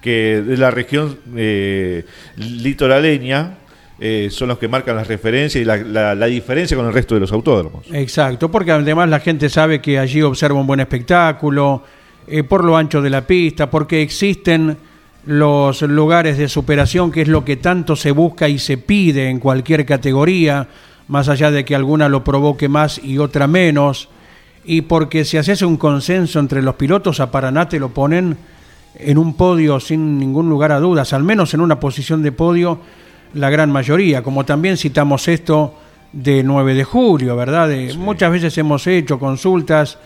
que 0.00 0.42
de 0.46 0.56
la 0.56 0.70
región 0.70 1.18
eh, 1.36 2.04
litoraleña 2.36 3.58
eh, 3.98 4.28
son 4.30 4.48
los 4.48 4.58
que 4.58 4.68
marcan 4.68 4.94
las 4.94 5.08
referencias 5.08 5.62
y 5.62 5.64
la, 5.64 6.26
diferencia 6.26 6.76
con 6.76 6.86
el 6.86 6.92
resto 6.92 7.14
de 7.14 7.20
los 7.22 7.32
autódromos. 7.32 7.86
Exacto, 7.92 8.50
porque 8.50 8.72
además 8.72 9.08
la 9.08 9.20
gente 9.20 9.48
sabe 9.48 9.80
que 9.80 9.98
allí 9.98 10.20
observa 10.20 10.60
un 10.60 10.66
buen 10.66 10.80
espectáculo, 10.80 11.82
eh, 12.26 12.42
por 12.42 12.64
lo 12.64 12.76
ancho 12.76 13.00
de 13.00 13.08
la 13.08 13.26
pista, 13.26 13.70
porque 13.70 14.02
existen 14.02 14.76
los 15.24 15.80
lugares 15.82 16.36
de 16.36 16.48
superación, 16.48 17.10
que 17.10 17.22
es 17.22 17.28
lo 17.28 17.44
que 17.44 17.56
tanto 17.56 17.96
se 17.96 18.10
busca 18.10 18.48
y 18.48 18.58
se 18.58 18.76
pide 18.76 19.30
en 19.30 19.40
cualquier 19.40 19.86
categoría, 19.86 20.68
más 21.08 21.28
allá 21.28 21.50
de 21.50 21.64
que 21.64 21.74
alguna 21.74 22.08
lo 22.08 22.22
provoque 22.22 22.68
más 22.68 23.02
y 23.02 23.16
otra 23.18 23.46
menos, 23.46 24.08
y 24.64 24.82
porque 24.82 25.24
si 25.24 25.38
haces 25.38 25.62
un 25.62 25.76
consenso 25.78 26.38
entre 26.38 26.60
los 26.60 26.74
pilotos, 26.74 27.20
a 27.20 27.30
Paraná 27.30 27.68
te 27.68 27.78
lo 27.78 27.90
ponen 27.90 28.36
en 28.98 29.18
un 29.18 29.34
podio 29.34 29.80
sin 29.80 30.18
ningún 30.18 30.48
lugar 30.48 30.72
a 30.72 30.80
dudas, 30.80 31.12
al 31.12 31.22
menos 31.22 31.54
en 31.54 31.60
una 31.60 31.80
posición 31.80 32.22
de 32.22 32.32
podio 32.32 32.80
la 33.36 33.50
gran 33.50 33.70
mayoría, 33.70 34.22
como 34.22 34.44
también 34.44 34.76
citamos 34.76 35.28
esto 35.28 35.74
de 36.12 36.42
9 36.42 36.74
de 36.74 36.84
julio, 36.84 37.36
¿verdad? 37.36 37.70
Muchas 37.96 38.32
veces 38.32 38.56
hemos 38.56 38.86
hecho 38.86 39.18
consultas 39.18 39.98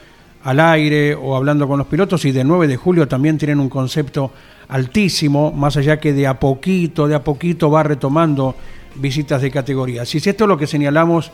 al 0.43 0.59
aire 0.59 1.15
o 1.15 1.37
hablando 1.37 1.69
con 1.69 1.79
los 1.79 1.87
pilotos 1.87 2.25
y 2.25 2.33
de 2.33 2.43
9 2.43 2.67
de 2.67 2.77
julio 2.77 3.07
también 3.07 3.39
tienen 3.39 3.61
un 3.61 3.69
concepto 3.69 4.33
altísimo, 4.69 5.53
más 5.53 5.77
allá 5.77 6.01
que 6.01 6.13
de 6.13 6.27
a 6.27 6.41
poquito, 6.41 7.07
de 7.07 7.15
a 7.15 7.23
poquito 7.23 7.71
va 7.71 7.85
retomando 7.85 8.57
visitas 8.97 9.43
de 9.43 9.51
categoría. 9.51 10.05
Si 10.05 10.19
es 10.19 10.27
esto 10.27 10.49
lo 10.49 10.59
que 10.59 10.67
señalamos 10.67 11.31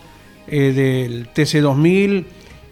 eh, 0.49 0.73
del 0.73 1.33
TC2000 1.33 2.25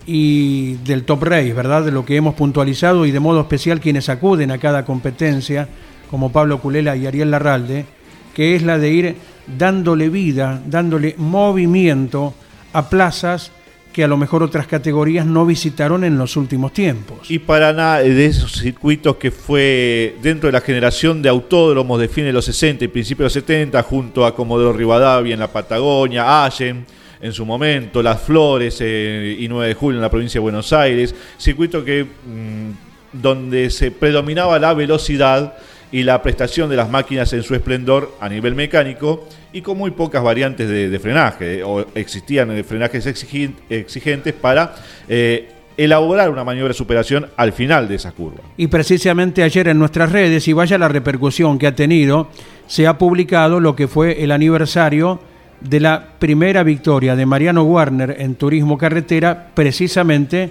y 0.07 0.75
del 0.85 1.05
Top 1.05 1.23
Race, 1.23 1.55
¿verdad? 1.55 1.83
De 1.83 1.93
lo 1.93 2.05
que 2.05 2.17
hemos 2.17 2.35
puntualizado 2.35 3.07
y 3.07 3.11
de 3.11 3.21
modo 3.21 3.41
especial 3.41 3.81
quienes 3.81 4.11
acuden 4.11 4.51
a 4.51 4.59
cada 4.59 4.85
competencia, 4.85 5.67
como 6.11 6.31
Pablo 6.31 6.61
Culela 6.61 6.95
y 6.95 7.07
Ariel 7.07 7.31
Larralde, 7.31 7.87
que 8.35 8.55
es 8.55 8.63
la 8.63 8.79
de 8.79 8.91
ir 8.91 9.17
dándole 9.47 10.09
vida, 10.09 10.61
dándole 10.67 11.15
movimiento 11.17 12.35
a 12.73 12.89
plazas 12.91 13.53
que 13.95 14.03
a 14.03 14.09
lo 14.09 14.17
mejor 14.17 14.43
otras 14.43 14.67
categorías 14.67 15.25
no 15.25 15.47
visitaron 15.47 16.03
en 16.03 16.19
los 16.19 16.37
últimos 16.37 16.73
tiempos. 16.73 17.31
Y 17.31 17.39
Paraná, 17.39 17.99
de 17.99 18.27
esos 18.27 18.51
circuitos 18.53 19.17
que 19.17 19.31
fue 19.31 20.17
dentro 20.21 20.49
de 20.49 20.53
la 20.53 20.61
generación 20.61 21.23
de 21.23 21.29
autódromos 21.29 22.01
de 22.01 22.09
fines 22.09 22.31
de 22.31 22.33
los 22.33 22.45
60 22.45 22.85
y 22.85 22.89
principios 22.89 23.33
de 23.33 23.41
los 23.41 23.47
70, 23.47 23.83
junto 23.85 24.27
a 24.27 24.35
Comodoro 24.35 24.73
Rivadavia 24.73 25.35
en 25.35 25.41
la 25.41 25.47
Patagonia, 25.47 26.45
Allen 26.45 26.85
en 27.21 27.33
su 27.33 27.47
momento, 27.47 28.03
Las 28.03 28.21
Flores 28.21 28.79
eh, 28.81 29.37
y 29.39 29.47
9 29.47 29.69
de 29.69 29.75
julio 29.75 29.99
en 29.99 30.03
la 30.03 30.11
provincia 30.11 30.41
de 30.41 30.43
Buenos 30.43 30.73
Aires, 30.73 31.15
circuito 31.39 31.85
que 31.85 32.03
mm, 32.03 32.71
donde 33.13 33.71
se 33.71 33.93
predominaba 33.93 34.59
la 34.59 34.75
velocidad 34.75 35.57
y 35.95 36.03
la 36.03 36.21
prestación 36.23 36.69
de 36.69 36.75
las 36.75 36.91
máquinas 36.91 37.33
en 37.35 37.45
su 37.45 37.55
esplendor 37.55 38.17
a 38.19 38.29
nivel 38.29 38.57
mecánico 38.57 39.29
y 39.53 39.63
con 39.63 39.79
muy 39.79 39.93
pocas 39.93 40.25
variantes 40.25 40.69
de, 40.69 40.99
frenaje, 40.99 41.63
o 41.63 41.87
existían 41.95 42.65
frenajes 42.65 43.07
exigentes 43.07 44.35
para 44.35 44.75
eh, 45.09 45.51
elaborar 45.77 46.31
una 46.31 46.43
maniobra 46.43 46.73
de 46.73 46.75
superación 46.75 47.29
al 47.37 47.53
final 47.53 47.87
de 47.87 47.95
esa 47.95 48.11
curva. 48.11 48.41
Y 48.57 48.67
precisamente 48.67 49.45
ayer 49.45 49.69
en 49.69 49.79
nuestras 49.79 50.11
redes, 50.11 50.49
y 50.49 50.53
vaya 50.53 50.79
la 50.79 50.89
repercusión 50.89 51.61
que 51.61 51.69
ha 51.69 51.77
tenido, 51.77 52.29
se 52.67 52.89
ha 52.89 52.99
publicado 52.99 53.61
lo 53.61 53.77
que 53.77 53.87
fue 53.87 54.25
el 54.25 54.33
aniversario 54.33 55.21
de 55.61 55.79
la 55.79 56.09
primera 56.19 56.65
victoria 56.65 57.15
de 57.15 57.25
Mariano 57.25 57.63
Warner 57.63 58.17
en 58.19 58.35
turismo 58.35 58.79
carretera, 58.79 59.51
precisamente 59.55 60.51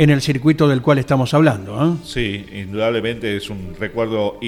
en 0.00 0.08
el 0.08 0.22
circuito 0.22 0.66
del 0.66 0.80
cual 0.80 0.96
estamos 0.96 1.34
hablando. 1.34 1.84
¿eh? 1.84 1.96
Sí, 2.04 2.46
indudablemente 2.54 3.36
es 3.36 3.50
un 3.50 3.76
recuerdo 3.78 4.38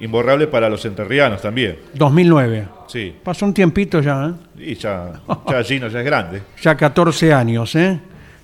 imborrable 0.00 0.48
para 0.48 0.68
los 0.68 0.84
enterrianos 0.84 1.40
también. 1.40 1.78
2009. 1.94 2.66
Sí. 2.88 3.14
Pasó 3.22 3.46
un 3.46 3.54
tiempito 3.54 4.00
ya. 4.00 4.34
¿eh? 4.58 4.72
Y 4.72 4.74
ya, 4.74 5.20
ya 5.48 5.62
Gino 5.64 5.86
ya 5.86 6.00
es 6.00 6.04
grande. 6.04 6.42
Ya 6.60 6.76
14 6.76 7.32
años, 7.32 7.76
¿eh? 7.76 8.00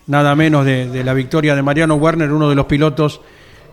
nada 0.06 0.36
menos 0.36 0.64
de, 0.64 1.02
la 1.02 1.12
victoria 1.12 1.56
de 1.56 1.62
Mariano 1.62 1.96
Warner, 1.96 2.30
uno 2.30 2.48
de 2.48 2.54
los 2.54 2.66
pilotos 2.66 3.20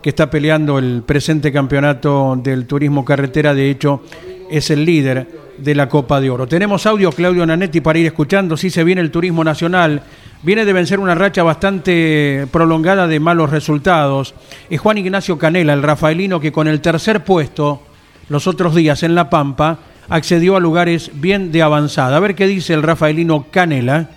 que 0.02 0.10
está 0.10 0.32
peleando 0.32 0.80
el 0.80 1.04
presente 1.06 1.52
campeonato 1.52 2.36
del 2.42 2.66
turismo 2.66 3.06
carretera, 3.06 3.54
de 3.54 3.70
hecho 3.70 4.02
es 4.50 4.72
el 4.72 4.84
líder 4.84 5.28
de 5.60 5.76
la 5.76 5.88
Copa 5.88 6.20
de 6.20 6.32
Oro. 6.32 6.48
Tenemos 6.48 6.88
audio, 6.88 7.12
Claudio 7.12 7.46
Nanetti, 7.46 7.80
para 7.80 8.00
ir 8.00 8.08
escuchando, 8.08 8.58
si 8.58 8.72
se 8.72 8.84
viene 8.84 9.02
el 9.02 9.12
turismo 9.12 9.44
nacional, 9.44 10.02
viene 10.44 10.66
de 10.66 10.74
vencer 10.74 11.00
una 11.00 11.16
racha 11.16 11.42
bastante 11.42 12.48
prolongada 12.52 13.08
de 13.08 13.20
malos 13.20 13.50
resultados. 13.50 14.36
Es 14.70 14.80
Juan 14.80 14.98
Ignacio 14.98 15.38
Canela, 15.38 15.74
el 15.74 15.82
rafaelino, 15.82 16.40
que 16.40 16.52
con 16.52 16.68
el 16.68 16.82
tercer 16.82 17.24
puesto 17.24 17.82
los 18.30 18.46
otros 18.48 18.76
días 18.76 19.04
en 19.04 19.16
La 19.16 19.30
Pampa 19.30 19.80
accedió 20.10 20.56
a 20.56 20.60
lugares 20.60 21.12
bien 21.14 21.52
de 21.52 21.62
avanzada. 21.62 22.18
A 22.18 22.20
ver 22.20 22.36
qué 22.36 22.46
dice 22.46 22.74
el 22.74 22.84
rafaelino 22.84 23.48
Canela. 23.50 24.10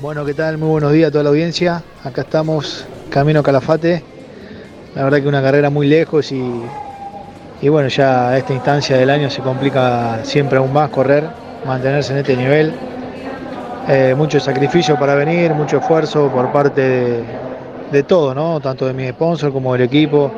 Bueno, 0.00 0.24
¿qué 0.24 0.34
tal? 0.34 0.58
Muy 0.58 0.68
buenos 0.68 0.92
días 0.92 1.08
a 1.08 1.12
toda 1.12 1.24
la 1.24 1.30
audiencia. 1.30 1.82
Acá 2.04 2.22
estamos, 2.22 2.86
camino 3.08 3.42
Calafate. 3.42 4.02
La 4.94 5.04
verdad 5.04 5.22
que 5.22 5.28
una 5.28 5.42
carrera 5.42 5.70
muy 5.70 5.86
lejos 5.86 6.32
y, 6.32 6.42
y 7.62 7.68
bueno, 7.68 7.88
ya 7.88 8.30
a 8.30 8.38
esta 8.38 8.52
instancia 8.52 8.96
del 8.96 9.08
año 9.08 9.30
se 9.30 9.40
complica 9.40 10.24
siempre 10.24 10.58
aún 10.58 10.72
más 10.72 10.90
correr, 10.90 11.28
mantenerse 11.64 12.12
en 12.12 12.18
este 12.18 12.36
nivel. 12.36 12.74
Eh, 13.88 14.14
mucho 14.16 14.38
sacrificio 14.38 14.98
para 14.98 15.14
venir, 15.14 15.52
mucho 15.54 15.78
esfuerzo 15.78 16.28
por 16.28 16.52
parte 16.52 17.24
de, 17.90 18.02
todo, 18.04 18.34
¿no? 18.34 18.60
Tanto 18.60 18.86
de 18.86 18.92
mi 18.92 19.08
sponsor 19.08 19.52
como 19.52 19.72
del 19.72 19.82
equipo. 19.82 20.30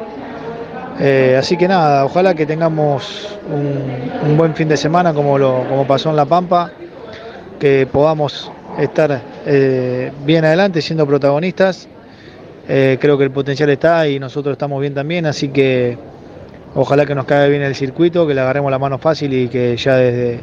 Eh, 1.01 1.37
así 1.39 1.57
que 1.57 1.67
nada, 1.67 2.05
ojalá 2.05 2.35
que 2.35 2.47
tengamos 2.47 3.37
un, 3.51 4.37
buen 4.37 4.55
fin 4.55 4.69
de 4.69 4.77
semana 4.77 5.13
como, 5.13 5.39
lo, 5.39 5.65
como 5.69 5.87
pasó 5.87 6.11
en 6.11 6.17
La 6.17 6.25
Pampa, 6.25 6.71
que 7.59 7.87
podamos 7.91 8.51
estar 8.79 9.21
eh, 9.45 10.13
bien 10.25 10.45
adelante 10.45 10.81
siendo 10.81 11.07
protagonistas. 11.07 11.89
Creo 12.65 13.19
que 13.19 13.25
el 13.25 13.31
potencial 13.33 13.69
está 13.69 14.09
y 14.09 14.19
nosotros 14.19 14.53
estamos 14.53 14.81
bien 14.81 14.95
también, 14.95 15.27
así 15.27 15.49
que 15.49 15.99
ojalá 16.75 17.05
que 17.05 17.15
nos 17.15 17.27
caiga 17.27 17.49
bien 17.49 17.61
el 17.61 17.75
circuito, 17.75 18.27
que 18.27 18.33
le 18.33 18.41
agarremos 18.41 18.71
la 18.71 18.79
mano 18.79 18.97
fácil 18.97 19.35
y 19.35 19.49
que 19.49 19.77
ya 19.77 19.97
desde 19.97 20.41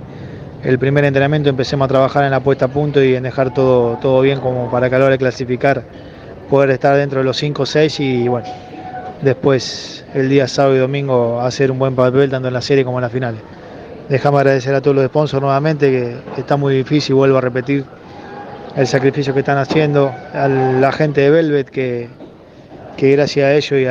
el 0.64 0.78
primer 0.78 1.06
entrenamiento 1.06 1.50
empecemos 1.50 1.86
a 1.86 1.88
trabajar 1.88 2.26
en 2.26 2.32
la 2.32 2.42
puesta 2.42 2.66
a 2.66 2.68
punto 2.68 3.02
y 3.02 3.16
en 3.16 3.24
dejar 3.24 3.54
todo, 3.54 3.98
todo 3.98 4.22
bien 4.22 4.40
como 4.42 4.70
para 4.70 4.90
que 4.90 4.96
a 4.96 5.00
la 5.00 5.06
hora 5.06 5.14
de 5.14 5.18
clasificar 5.18 5.84
poder 6.50 6.72
estar 6.72 6.98
dentro 6.98 7.20
de 7.20 7.26
los 7.26 7.38
5 7.38 7.64
o 7.64 7.66
6 7.66 8.00
y 8.00 8.28
bueno, 8.28 8.48
después 9.22 10.06
el 10.14 10.28
día 10.30 10.48
sábado 10.48 10.76
y 10.76 10.80
domingo 10.80 11.40
hacer 11.42 11.72
un 11.72 11.80
buen 11.80 11.96
papel 11.96 12.30
tanto 12.30 12.48
en 12.48 12.54
la 12.54 12.62
serie 12.62 12.84
como 12.84 12.98
en 12.98 13.04
la 13.04 13.10
final. 13.10 13.36
Dejamos 14.10 14.40
agradecer 14.40 14.74
a 14.74 14.82
todos 14.82 14.96
los 14.96 15.06
sponsors 15.06 15.42
nuevamente, 15.42 15.92
que 15.92 16.42
está 16.42 16.58
muy 16.58 16.76
difícil, 16.76 17.16
vuelvo 17.16 17.38
a 17.38 17.42
repetir, 17.42 17.86
el 18.76 18.88
sacrificio 18.88 19.34
que 19.34 19.40
están 19.40 19.60
haciendo, 19.60 20.12
a 20.34 20.48
la 20.48 20.92
gente 20.92 21.22
de 21.22 21.30
Velvet 21.30 21.70
que, 21.70 22.10
que 22.98 23.12
gracias 23.12 23.46
a 23.46 23.54
ellos 23.54 23.80
y 23.80 23.86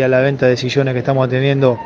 a, 0.00 0.08
la 0.08 0.20
venta 0.20 0.46
de 0.46 0.56
sillones 0.56 0.92
que 0.92 0.98
estamos 0.98 1.28
teniendo 1.28 1.78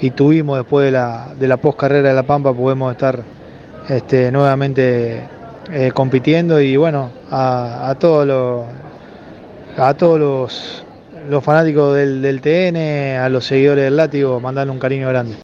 y 0.00 0.12
tuvimos 0.12 0.58
después 0.58 0.86
de 0.86 0.92
la, 0.92 1.34
de 1.38 1.48
la 1.48 1.56
post 1.56 1.78
carrera 1.78 2.10
de 2.10 2.14
La 2.14 2.22
Pampa 2.22 2.54
podemos 2.54 2.92
estar 2.92 3.22
este, 3.88 4.30
nuevamente 4.30 5.28
eh, 5.72 5.90
compitiendo 5.92 6.60
y 6.60 6.76
bueno, 6.76 7.10
a, 7.30 7.94
todos 7.98 8.26
los 8.26 8.66
a 9.76 9.94
todos 9.94 10.18
los, 10.18 10.84
los 11.28 11.44
fanáticos 11.44 11.94
del, 11.94 12.20
del 12.20 12.40
TN, 12.40 13.20
a 13.20 13.28
los 13.28 13.44
seguidores 13.44 13.84
del 13.84 13.96
látigo, 13.96 14.40
mandarle 14.40 14.72
un 14.72 14.78
cariño 14.78 15.08
grande. 15.08 15.36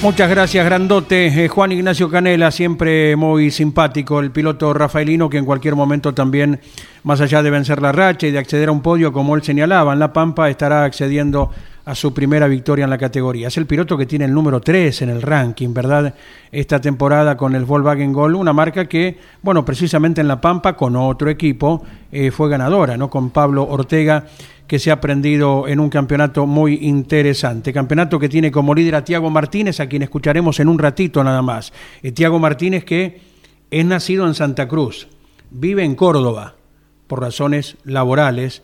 Muchas 0.00 0.30
gracias, 0.30 0.64
grandote. 0.64 1.26
Eh, 1.26 1.48
Juan 1.48 1.72
Ignacio 1.72 2.08
Canela, 2.08 2.52
siempre 2.52 3.16
muy 3.16 3.50
simpático, 3.50 4.20
el 4.20 4.30
piloto 4.30 4.72
rafaelino 4.72 5.28
que 5.28 5.38
en 5.38 5.44
cualquier 5.44 5.74
momento 5.74 6.14
también, 6.14 6.60
más 7.02 7.20
allá 7.20 7.42
de 7.42 7.50
vencer 7.50 7.82
la 7.82 7.90
racha 7.90 8.28
y 8.28 8.30
de 8.30 8.38
acceder 8.38 8.68
a 8.68 8.72
un 8.72 8.80
podio, 8.80 9.12
como 9.12 9.34
él 9.34 9.42
señalaba, 9.42 9.92
en 9.92 9.98
La 9.98 10.12
Pampa 10.12 10.50
estará 10.50 10.84
accediendo 10.84 11.50
a 11.88 11.94
su 11.94 12.12
primera 12.12 12.46
victoria 12.48 12.84
en 12.84 12.90
la 12.90 12.98
categoría. 12.98 13.48
Es 13.48 13.56
el 13.56 13.64
piloto 13.64 13.96
que 13.96 14.04
tiene 14.04 14.26
el 14.26 14.34
número 14.34 14.60
3 14.60 15.00
en 15.00 15.08
el 15.08 15.22
ranking, 15.22 15.72
¿verdad? 15.72 16.14
Esta 16.52 16.82
temporada 16.82 17.34
con 17.34 17.54
el 17.54 17.64
Volkswagen 17.64 18.12
Gol, 18.12 18.34
una 18.34 18.52
marca 18.52 18.84
que, 18.84 19.16
bueno, 19.40 19.64
precisamente 19.64 20.20
en 20.20 20.28
La 20.28 20.38
Pampa, 20.38 20.76
con 20.76 20.96
otro 20.96 21.30
equipo, 21.30 21.82
eh, 22.12 22.30
fue 22.30 22.50
ganadora, 22.50 22.98
¿no? 22.98 23.08
Con 23.08 23.30
Pablo 23.30 23.66
Ortega 23.66 24.26
que 24.66 24.78
se 24.78 24.90
ha 24.90 24.94
aprendido 24.94 25.66
en 25.66 25.80
un 25.80 25.88
campeonato 25.88 26.44
muy 26.44 26.74
interesante. 26.82 27.72
Campeonato 27.72 28.18
que 28.18 28.28
tiene 28.28 28.52
como 28.52 28.74
líder 28.74 28.96
a 28.96 29.04
Tiago 29.04 29.30
Martínez, 29.30 29.80
a 29.80 29.86
quien 29.86 30.02
escucharemos 30.02 30.60
en 30.60 30.68
un 30.68 30.78
ratito 30.78 31.24
nada 31.24 31.40
más. 31.40 31.72
Eh, 32.02 32.12
Tiago 32.12 32.38
Martínez 32.38 32.84
que 32.84 33.22
es 33.70 33.84
nacido 33.86 34.26
en 34.26 34.34
Santa 34.34 34.68
Cruz, 34.68 35.08
vive 35.50 35.84
en 35.84 35.94
Córdoba 35.94 36.56
por 37.06 37.22
razones 37.22 37.78
laborales, 37.84 38.62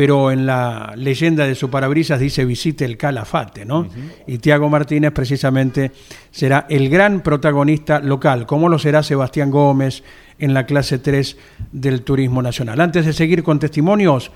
pero 0.00 0.30
en 0.30 0.46
la 0.46 0.94
leyenda 0.96 1.44
de 1.44 1.54
su 1.54 1.68
parabrisas 1.68 2.18
dice 2.18 2.46
visite 2.46 2.86
el 2.86 2.96
Calafate, 2.96 3.66
¿no? 3.66 3.86
Y 4.26 4.38
Tiago 4.38 4.70
Martínez 4.70 5.12
precisamente 5.12 5.92
será 6.30 6.64
el 6.70 6.88
gran 6.88 7.20
protagonista 7.20 8.00
local, 8.00 8.46
como 8.46 8.70
lo 8.70 8.78
será 8.78 9.02
Sebastián 9.02 9.50
Gómez 9.50 10.02
en 10.38 10.54
la 10.54 10.64
clase 10.64 11.00
3 11.00 11.36
del 11.72 12.00
Turismo 12.00 12.40
Nacional. 12.40 12.80
Antes 12.80 13.04
de 13.04 13.12
seguir 13.12 13.42
con 13.42 13.58
testimonios, 13.58 14.30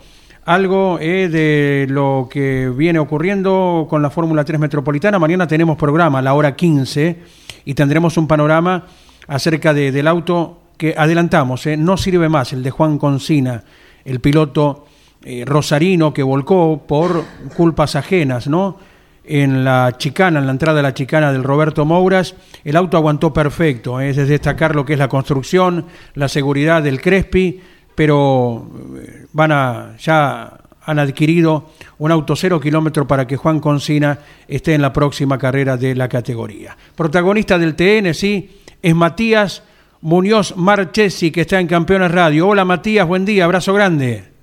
algo 0.44 0.98
eh, 1.00 1.30
de 1.30 1.86
lo 1.88 2.28
que 2.30 2.68
viene 2.68 2.98
ocurriendo 2.98 3.86
con 3.88 4.02
la 4.02 4.10
Fórmula 4.10 4.44
3 4.44 4.60
Metropolitana. 4.60 5.18
Mañana 5.18 5.46
tenemos 5.46 5.78
programa 5.78 6.18
a 6.18 6.22
la 6.22 6.34
hora 6.34 6.54
15 6.54 7.16
y 7.64 7.72
tendremos 7.72 8.18
un 8.18 8.28
panorama 8.28 8.84
acerca 9.28 9.72
de, 9.72 9.92
del 9.92 10.08
auto 10.08 10.60
que 10.76 10.94
adelantamos, 10.94 11.64
eh, 11.64 11.78
no 11.78 11.96
sirve 11.96 12.28
más, 12.28 12.52
el 12.52 12.62
de 12.62 12.70
Juan 12.70 12.98
Concina, 12.98 13.64
el 14.04 14.20
piloto 14.20 14.84
eh, 15.26 15.44
rosarino 15.46 16.12
que 16.12 16.22
volcó 16.22 16.84
por 16.86 17.24
culpas 17.56 17.96
ajenas, 17.96 18.46
¿no? 18.46 18.78
En 19.24 19.64
la 19.64 19.94
chicana, 19.96 20.38
en 20.38 20.44
la 20.44 20.52
entrada 20.52 20.76
de 20.76 20.82
la 20.82 20.92
chicana 20.92 21.32
del 21.32 21.42
Roberto 21.42 21.86
Mouras, 21.86 22.34
el 22.62 22.76
auto 22.76 22.98
aguantó 22.98 23.32
perfecto, 23.32 24.00
es 24.00 24.16
de 24.16 24.26
destacar 24.26 24.76
lo 24.76 24.84
que 24.84 24.92
es 24.92 24.98
la 24.98 25.08
construcción, 25.08 25.86
la 26.12 26.28
seguridad 26.28 26.82
del 26.82 27.00
Crespi, 27.00 27.58
pero 27.94 28.70
eh, 28.98 29.24
van 29.32 29.52
a, 29.52 29.96
ya 29.98 30.58
han 30.84 30.98
adquirido 30.98 31.70
un 31.96 32.10
auto 32.10 32.36
cero 32.36 32.60
kilómetro 32.60 33.06
para 33.06 33.26
que 33.26 33.38
Juan 33.38 33.60
Concina 33.60 34.18
esté 34.46 34.74
en 34.74 34.82
la 34.82 34.92
próxima 34.92 35.38
carrera 35.38 35.78
de 35.78 35.94
la 35.94 36.06
categoría. 36.06 36.76
Protagonista 36.94 37.58
del 37.58 37.76
TN, 37.76 38.12
sí, 38.12 38.60
es 38.82 38.94
Matías 38.94 39.62
Muñoz 40.02 40.54
Marchesi, 40.54 41.30
que 41.30 41.40
está 41.40 41.60
en 41.60 41.66
Campeones 41.66 42.10
Radio. 42.10 42.48
Hola 42.48 42.66
Matías, 42.66 43.08
buen 43.08 43.24
día, 43.24 43.46
abrazo 43.46 43.72
grande. 43.72 44.33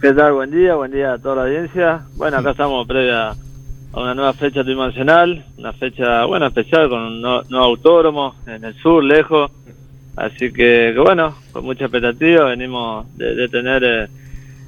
¿Qué 0.00 0.12
tal? 0.12 0.32
Buen 0.32 0.52
día, 0.52 0.76
buen 0.76 0.92
día 0.92 1.14
a 1.14 1.18
toda 1.18 1.36
la 1.36 1.42
audiencia. 1.42 2.06
Bueno, 2.16 2.36
acá 2.36 2.52
estamos 2.52 2.86
previa 2.86 3.30
a 3.30 3.36
una 4.00 4.14
nueva 4.14 4.32
fecha 4.32 4.62
tridimensional, 4.62 5.44
una 5.56 5.72
fecha, 5.72 6.24
bueno, 6.24 6.46
especial 6.46 6.88
con 6.88 7.00
un 7.00 7.20
nuevo 7.20 7.42
autódromo 7.50 8.36
en 8.46 8.64
el 8.64 8.74
sur, 8.74 9.02
lejos 9.02 9.50
Así 10.18 10.52
que, 10.52 10.94
bueno, 10.96 11.36
con 11.52 11.64
mucha 11.64 11.84
expectativa 11.84 12.46
venimos 12.46 13.06
de, 13.16 13.48
tener 13.48 13.84
eh, 13.84 14.08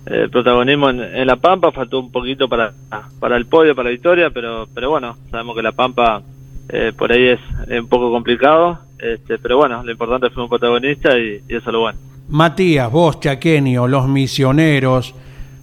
eh, 0.07 0.29
protagonismo 0.31 0.91
en, 0.91 1.27
La 1.27 1.37
Pampa, 1.37 1.73
faltó 1.73 1.99
un 1.99 2.13
poquito 2.13 2.49
para, 2.49 2.73
para 3.19 3.37
el 3.37 3.47
podio, 3.47 3.75
para 3.75 3.89
la 3.89 3.93
victoria, 3.93 4.31
pero, 4.31 4.69
pero 4.73 4.91
bueno, 4.91 5.17
sabemos 5.31 5.57
que 5.57 5.63
La 5.63 5.73
Pampa 5.73 6.23
eh, 6.69 6.93
por 6.97 7.11
ahí 7.13 7.29
es, 7.29 7.41
un 7.69 7.89
poco 7.89 8.13
complicado, 8.13 8.79
este, 8.99 9.39
pero 9.39 9.57
bueno, 9.57 9.83
lo 9.83 9.91
importante 9.91 10.31
que 10.31 10.41
un 10.41 10.49
protagonista 10.49 11.19
y, 11.19 11.43
eso 11.49 11.59
es 11.59 11.67
lo 11.67 11.81
bueno. 11.81 11.99
Matías, 12.31 12.91
vos, 12.91 13.21
Chaquenio, 13.21 13.87
los 13.87 14.09
misioneros, 14.09 15.15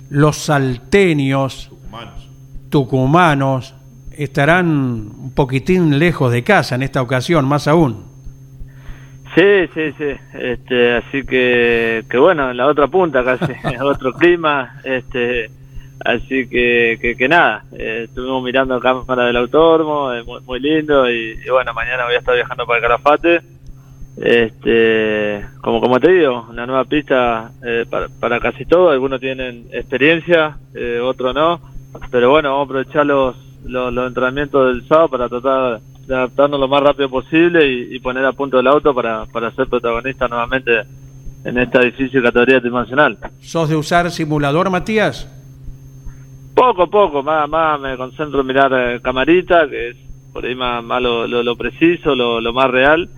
los 0.10 0.38
salteños, 0.38 1.72
tucumanos, 2.70 3.74
estarán 4.12 4.68
un 4.68 5.32
poquitín 5.34 5.98
lejos 5.98 6.32
de 6.32 6.44
casa 6.44 6.76
en 6.76 6.84
esta 6.84 7.02
ocasión, 7.02 7.46
más 7.46 7.68
aún. 7.68 8.06
Sí, 9.36 9.68
sí, 9.74 9.94
sí. 9.98 10.16
Este, 10.34 10.96
así 10.96 11.24
que, 11.24 12.04
que 12.10 12.18
bueno, 12.18 12.52
en 12.52 12.58
la 12.58 12.68
otra 12.68 12.88
punta 12.88 13.24
casi, 13.24 13.54
otro 13.82 14.14
clima, 14.14 14.82
este, 14.84 15.50
Así 16.06 16.48
que, 16.48 17.16
que, 17.18 17.28
nada, 17.28 17.64
eh, 17.78 18.04
estuvimos 18.06 18.44
mirando 18.44 18.80
cámara 18.80 19.26
del 19.26 19.38
autódromo, 19.38 20.12
muy, 20.26 20.42
muy, 20.42 20.60
lindo, 20.60 21.10
y, 21.10 21.38
bueno, 21.50 21.74
mañana 21.74 22.06
voy 22.06 22.16
a 22.16 22.20
estar 22.20 22.36
viajando 22.36 22.66
para 22.66 22.78
el 22.78 22.84
Calafate. 22.84 23.42
Este, 24.20 25.46
como, 25.62 25.80
como 25.80 26.00
te 26.00 26.12
digo, 26.12 26.48
una 26.50 26.66
nueva 26.66 26.86
pista 26.86 27.52
eh, 27.64 27.86
para, 27.90 28.08
para, 28.08 28.40
casi 28.40 28.66
todo, 28.66 28.90
algunos 28.90 29.20
tienen 29.20 29.68
experiencia, 29.72 30.58
eh, 30.74 31.00
otros 31.00 31.36
no, 31.36 31.62
pero 32.10 32.32
bueno, 32.32 32.50
vamos 32.50 32.62
a 32.62 32.66
aprovechar 32.66 33.06
los, 33.06 33.36
los, 33.66 34.08
entrenamientos 34.08 34.74
del 34.74 34.88
sábado 34.88 35.10
para 35.10 35.30
tratar 35.30 35.82
de 36.08 36.16
adaptarnos 36.16 36.60
lo 36.60 36.68
más 36.68 36.82
rápido 36.82 37.10
posible 37.10 37.68
y, 37.68 38.00
poner 38.00 38.26
a 38.26 38.32
punto 38.32 38.60
el 38.60 38.68
auto 38.68 38.94
para, 38.94 39.26
para 39.26 39.52
ser 39.52 39.68
protagonista 39.68 40.28
nuevamente 40.28 40.82
en 41.44 41.58
esta 41.58 41.82
difícil 41.82 42.24
categoría 42.24 42.60
tridimensional. 42.60 43.18
¿Sos 43.40 43.70
de 43.70 43.76
usar 43.76 44.10
simulador, 44.10 44.70
Matías? 44.70 45.32
Poco, 46.56 46.90
poco, 46.90 47.22
más, 47.22 47.48
más 47.48 47.80
me 47.80 47.96
concentro 47.98 48.42
en 48.42 48.48
mirar 48.48 48.72
eh, 48.74 49.00
camarita, 49.02 49.70
que 49.70 49.90
es 49.90 49.98
por 50.34 50.46
ahí 50.46 50.56
más, 50.56 50.84
más 50.84 51.02
lo, 51.02 51.28
lo, 51.28 51.56
preciso, 51.56 52.16
lo, 52.16 52.42
lo, 52.42 52.52
más 52.52 52.70
real. 52.72 53.10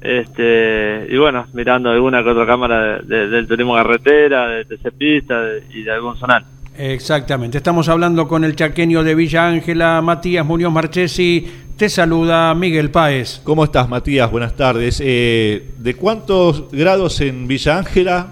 Este, 0.00 1.06
y 1.08 1.16
bueno, 1.16 1.46
mirando 1.52 1.90
alguna 1.90 2.22
que 2.22 2.30
otra 2.30 2.46
cámara 2.46 2.98
del 3.00 3.46
turismo 3.46 3.74
carretera, 3.74 4.48
de 4.48 4.64
TC 4.64 4.92
Pista 4.92 5.42
y 5.72 5.82
de 5.82 5.90
algún 5.90 6.16
zonal. 6.16 6.44
Exactamente, 6.78 7.56
estamos 7.56 7.88
hablando 7.88 8.28
con 8.28 8.44
el 8.44 8.54
chaqueño 8.54 9.02
de 9.02 9.14
Villa 9.14 9.48
Ángela, 9.48 10.02
Matías 10.02 10.44
Muñoz 10.44 10.72
Marchesi. 10.72 11.46
Te 11.76 11.88
saluda 11.88 12.54
Miguel 12.54 12.90
Páez. 12.90 13.40
¿Cómo 13.44 13.64
estás, 13.64 13.88
Matías? 13.88 14.30
Buenas 14.30 14.54
tardes. 14.54 15.00
Eh, 15.04 15.70
¿De 15.78 15.94
cuántos 15.94 16.70
grados 16.70 17.20
en 17.20 17.48
Villa 17.48 17.78
Ángela 17.78 18.28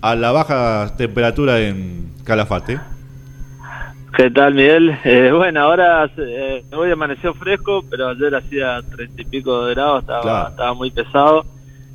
a 0.00 0.14
la 0.14 0.32
baja 0.32 0.94
temperatura 0.96 1.60
en 1.60 2.12
Calafate? 2.24 2.91
¿Qué 4.14 4.30
tal, 4.30 4.54
Miguel? 4.54 4.94
Eh, 5.04 5.30
bueno, 5.34 5.60
ahora 5.60 6.10
eh, 6.18 6.62
hoy 6.72 6.90
amaneció 6.90 7.32
fresco, 7.32 7.82
pero 7.88 8.08
ayer 8.08 8.34
hacía 8.34 8.82
treinta 8.94 9.22
y 9.22 9.24
pico 9.24 9.64
de 9.64 9.74
grados, 9.74 10.02
estaba, 10.02 10.48
estaba 10.50 10.74
muy 10.74 10.90
pesado. 10.90 11.46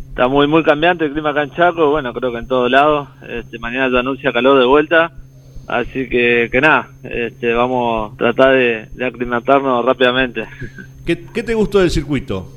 Está 0.10 0.28
muy 0.28 0.48
muy 0.48 0.64
cambiante 0.64 1.06
el 1.06 1.12
clima 1.12 1.30
acá 1.30 1.44
en 1.44 1.52
Chaco, 1.52 1.92
bueno, 1.92 2.12
creo 2.12 2.32
que 2.32 2.40
en 2.40 2.48
todos 2.48 2.72
lados. 2.72 3.08
Este, 3.30 3.60
mañana 3.60 3.90
ya 3.92 4.00
anuncia 4.00 4.34
calor 4.34 4.58
de 4.58 4.66
vuelta, 4.66 5.12
así 5.68 6.10
que, 6.10 6.50
que 6.52 6.60
nada, 6.60 6.90
este, 7.04 7.54
vamos 7.54 8.14
a 8.14 8.18
tratar 8.18 8.56
de, 8.56 8.88
de 8.94 9.06
aclimatarnos 9.06 9.86
rápidamente. 9.86 10.46
¿Qué, 11.06 11.24
¿Qué 11.32 11.44
te 11.44 11.54
gustó 11.54 11.78
del 11.80 11.92
circuito? 11.92 12.52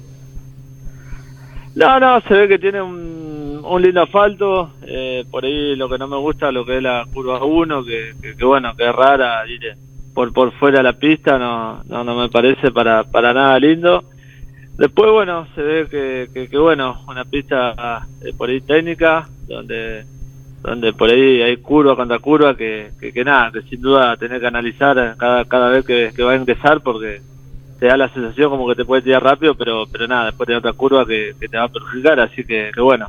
No, 1.81 1.99
no, 1.99 2.21
se 2.23 2.35
ve 2.35 2.49
que 2.49 2.59
tiene 2.59 2.83
un 2.83 3.31
un 3.71 3.83
lindo 3.83 4.03
asfalto, 4.03 4.73
eh, 4.83 5.25
por 5.31 5.45
ahí 5.45 5.77
lo 5.77 5.88
que 5.88 5.99
no 5.99 6.09
me 6.09 6.16
gusta 6.16 6.51
lo 6.51 6.64
que 6.64 6.79
es 6.79 6.83
la 6.83 7.07
curva 7.12 7.45
1, 7.45 7.85
que, 7.85 8.14
que, 8.37 8.45
bueno, 8.45 8.75
que 8.77 8.88
es 8.88 8.95
rara, 8.95 9.47
ir 9.47 9.77
por 10.14 10.33
por 10.33 10.53
fuera 10.53 10.79
de 10.79 10.85
la 10.85 10.93
pista, 10.95 11.38
no, 11.38 11.83
no, 11.85 12.03
no 12.03 12.16
me 12.16 12.29
parece 12.29 12.73
para, 12.73 13.05
para 13.05 13.33
nada 13.33 13.59
lindo. 13.59 14.05
Después, 14.77 15.11
bueno, 15.12 15.47
se 15.55 15.62
ve 15.62 15.88
que, 15.88 16.49
que, 16.49 16.59
bueno, 16.59 17.05
una 17.07 17.25
pista 17.25 18.07
eh, 18.23 18.33
por 18.37 18.49
ahí 18.49 18.61
técnica, 18.61 19.29
donde 19.47 20.05
donde 20.62 20.93
por 20.93 21.09
ahí 21.09 21.40
hay 21.40 21.57
curva 21.59 21.97
contra 21.97 22.19
curva, 22.19 22.57
que, 22.57 22.90
que, 23.01 23.25
nada, 23.25 23.51
que 23.51 23.62
sin 23.62 23.81
duda 23.81 24.16
tener 24.16 24.40
que 24.40 24.47
analizar 24.47 25.16
cada, 25.16 25.45
cada 25.47 25.71
vez 25.71 25.87
que, 25.87 26.12
que 26.14 26.23
va 26.23 26.33
a 26.33 26.37
ingresar, 26.37 26.83
porque 26.83 27.23
te 27.81 27.87
da 27.87 27.97
la 27.97 28.12
sensación 28.12 28.51
como 28.51 28.69
que 28.69 28.75
te 28.75 28.85
puede 28.85 29.01
tirar 29.01 29.25
rápido, 29.25 29.55
pero 29.55 29.87
pero 29.90 30.07
nada, 30.07 30.27
después 30.27 30.47
hay 30.51 30.57
otra 30.57 30.75
curva 30.75 31.07
que, 31.07 31.35
te 31.40 31.57
va 31.57 31.64
a 31.64 31.69
perjudicar, 31.69 32.21
así 32.21 32.45
que, 32.45 32.71
bueno, 32.77 33.09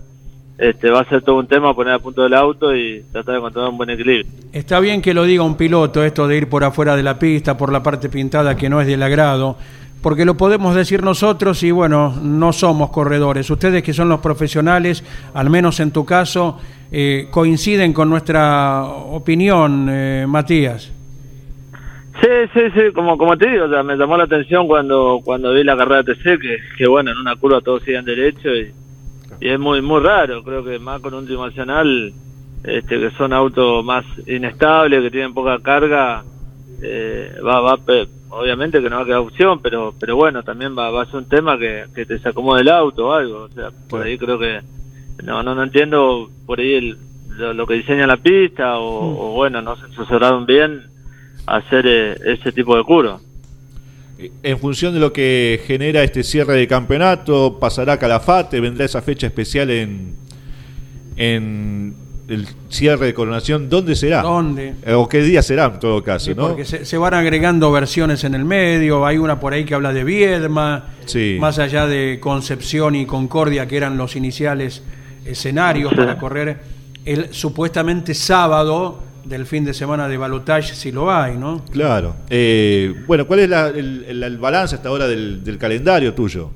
este, 0.58 0.90
va 0.90 1.02
a 1.02 1.10
ser 1.10 1.22
todo 1.24 1.40
un 1.40 1.48
tema 1.48 1.76
poner 1.76 1.94
a 1.94 2.00
punto 2.00 2.26
el 2.26 2.34
auto 2.34 2.74
y 2.74 3.04
tratar 3.12 3.34
de 3.34 3.40
encontrar 3.40 3.68
un 3.68 3.78
buen 3.78 3.90
equilibrio. 3.90 4.32
Está 4.54 4.80
bien 4.80 5.02
que 5.02 5.14
lo 5.14 5.26
diga 5.26 5.44
un 5.44 5.58
piloto, 5.58 6.06
esto 6.06 6.26
de 6.26 6.38
ir 6.38 6.48
por 6.48 6.64
afuera 6.64 6.96
de 6.96 7.04
la 7.04 7.20
pista, 7.20 7.58
por 7.58 7.74
la 7.74 7.84
parte 7.84 8.08
pintada 8.08 8.56
que 8.56 8.70
no 8.70 8.80
es 8.80 8.88
del 8.88 9.04
agrado, 9.04 9.58
porque 10.02 10.24
lo 10.24 10.38
podemos 10.38 10.74
decir 10.74 11.04
nosotros 11.04 11.62
y 11.64 11.72
bueno, 11.72 12.16
no 12.24 12.54
somos 12.54 12.92
corredores. 12.92 13.50
Ustedes 13.50 13.84
que 13.84 13.92
son 13.92 14.08
los 14.08 14.22
profesionales, 14.22 15.04
al 15.34 15.50
menos 15.50 15.82
en 15.82 15.92
tu 15.92 16.06
caso, 16.06 16.58
eh, 16.94 17.28
coinciden 17.30 17.92
con 17.92 18.10
nuestra 18.10 18.86
opinión, 18.86 19.90
eh, 19.90 20.26
Matías. 20.30 20.94
Sí, 22.20 22.28
sí, 22.54 22.62
sí, 22.74 22.92
como, 22.94 23.18
como 23.18 23.38
te 23.38 23.50
digo, 23.50 23.68
me 23.84 23.96
llamó 23.96 24.18
la 24.18 24.26
atención 24.26 24.68
cuando, 24.68 25.22
cuando 25.24 25.54
vi 25.54 25.64
la 25.64 25.78
carrera 25.78 26.04
de 26.04 26.14
TC, 26.16 26.40
que, 26.40 26.58
que 26.78 26.88
bueno, 26.88 27.12
en 27.12 27.18
una 27.18 27.36
curva 27.36 27.62
todos 27.62 27.84
siguen 27.84 28.04
derecho 28.04 28.54
y 28.54 28.74
y 29.42 29.50
es 29.50 29.60
muy 29.60 29.82
muy 29.82 30.00
raro, 30.02 30.44
creo 30.44 30.64
que 30.64 30.78
más 30.78 31.02
con 31.02 31.16
un 31.16 31.26
tridimensional, 31.26 32.14
este, 32.64 33.00
que 33.00 33.12
son 33.12 33.34
autos 33.34 33.84
más 33.84 34.06
inestables, 34.28 35.02
que 35.02 35.12
tienen 35.12 35.34
poca 35.34 35.60
carga, 35.60 36.24
eh, 36.82 37.36
va, 37.44 37.60
va, 37.62 37.80
obviamente 38.30 38.82
que 38.82 38.90
no 38.90 38.98
va 38.98 39.02
a 39.02 39.06
quedar 39.06 39.20
opción, 39.20 39.60
pero 39.62 39.96
pero 40.00 40.16
bueno, 40.16 40.44
también 40.44 40.78
va, 40.78 40.92
va 40.92 41.04
a 41.04 41.06
ser 41.06 41.16
un 41.16 41.30
tema 41.30 41.58
que, 41.58 41.86
que 41.96 42.06
te 42.06 42.20
se 42.20 42.30
acomode 42.30 42.62
el 42.62 42.70
auto 42.70 43.08
o 43.08 43.14
algo, 43.14 43.44
o 43.44 43.50
sea, 43.50 43.70
por 43.90 44.04
ahí 44.04 44.18
creo 44.18 44.38
que, 44.38 44.62
no, 45.24 45.42
no, 45.42 45.56
no 45.56 45.64
entiendo 45.64 46.30
por 46.46 46.60
ahí 46.60 46.96
lo, 47.38 47.66
que 47.66 47.74
diseña 47.76 48.06
la 48.06 48.18
pista 48.18 48.78
o, 48.78 49.02
mm. 49.02 49.18
o 49.18 49.32
bueno, 49.34 49.62
no 49.64 49.76
se 49.76 49.86
asesoraron 49.86 50.46
bien 50.46 50.84
hacer 51.46 51.86
eh, 51.88 52.16
ese 52.26 52.52
tipo 52.52 52.76
de 52.78 52.84
curva 52.84 53.20
en 54.44 54.60
función 54.60 54.94
de 54.94 55.00
lo 55.00 55.12
que 55.14 55.62
genera 55.66 56.04
este 56.04 56.24
cierre 56.24 56.56
de 56.56 56.68
campeonato, 56.68 57.58
pasará 57.60 57.98
Calafate, 57.98 58.60
vendrá 58.60 58.86
esa 58.86 59.02
fecha 59.02 59.28
especial 59.28 59.70
en, 59.72 60.16
en 61.16 61.96
el 62.28 62.48
cierre 62.70 63.08
de 63.08 63.14
coronación, 63.14 63.70
¿dónde 63.70 63.96
será? 63.96 64.22
¿Dónde? 64.22 64.76
Eh, 64.86 64.94
¿O 64.94 65.08
qué 65.10 65.22
día 65.22 65.42
será 65.42 65.66
en 65.66 65.80
todo 65.80 66.04
caso? 66.04 66.34
¿no? 66.36 66.50
Porque 66.50 66.66
se, 66.66 66.98
van 66.98 67.14
agregando 67.14 67.72
versiones 67.72 68.24
en 68.24 68.36
el 68.36 68.46
medio, 68.46 69.06
hay 69.06 69.18
una 69.18 69.40
por 69.40 69.54
ahí 69.54 69.66
que 69.66 69.74
habla 69.74 69.92
de 69.92 70.04
Viedma, 70.04 70.86
más 71.40 71.60
allá 71.60 71.88
de 71.88 72.20
Concepción 72.22 72.96
y 72.96 73.06
Concordia, 73.06 73.68
que 73.68 73.78
eran 73.78 73.98
los 73.98 74.16
iniciales 74.16 74.84
escenarios 75.26 75.94
para 75.94 76.18
correr 76.18 76.60
el 77.06 77.34
supuestamente 77.34 78.14
sábado 78.14 79.11
del 79.26 79.46
fin 79.46 79.66
de 79.66 79.74
semana 79.74 80.08
de 80.08 80.18
balotage 80.18 80.76
si 80.76 80.92
lo 80.92 81.12
hay, 81.12 81.38
¿no? 81.38 81.64
Claro. 81.72 82.16
Eh, 82.30 82.94
bueno, 83.08 83.26
¿cuál 83.28 83.40
es 83.40 83.52
el, 83.52 84.38
balance 84.40 84.76
hasta 84.76 84.90
ahora 84.90 85.08
del, 85.08 85.58
calendario 85.60 86.14
tuyo? 86.14 86.52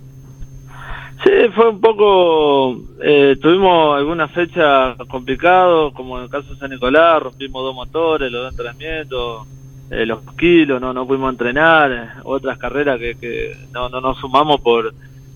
Sí, 1.23 1.31
fue 1.55 1.69
un 1.69 1.79
poco, 1.79 2.77
eh, 3.01 3.37
tuvimos 3.41 3.97
algunas 3.97 4.31
fechas 4.31 4.97
complicadas, 5.07 5.93
como 5.93 6.17
en 6.17 6.25
el 6.25 6.29
caso 6.29 6.53
de 6.53 6.59
San 6.59 6.69
Nicolás, 6.69 7.23
rompimos 7.23 7.63
dos 7.63 7.73
motores, 7.73 8.31
los 8.31 8.43
dos 8.43 8.51
entrenamientos, 8.51 9.47
eh, 9.89 10.05
los 10.05 10.19
kilos, 10.37 10.81
no, 10.81 10.93
no 10.93 11.07
pudimos 11.07 11.31
entrenar, 11.31 12.17
otras 12.23 12.57
carreras 12.57 12.99
que, 12.99 13.15
que 13.15 13.55
no, 13.71 13.89
no 13.89 14.01
nos 14.01 14.17
sumamos 14.19 14.59
por 14.61 14.93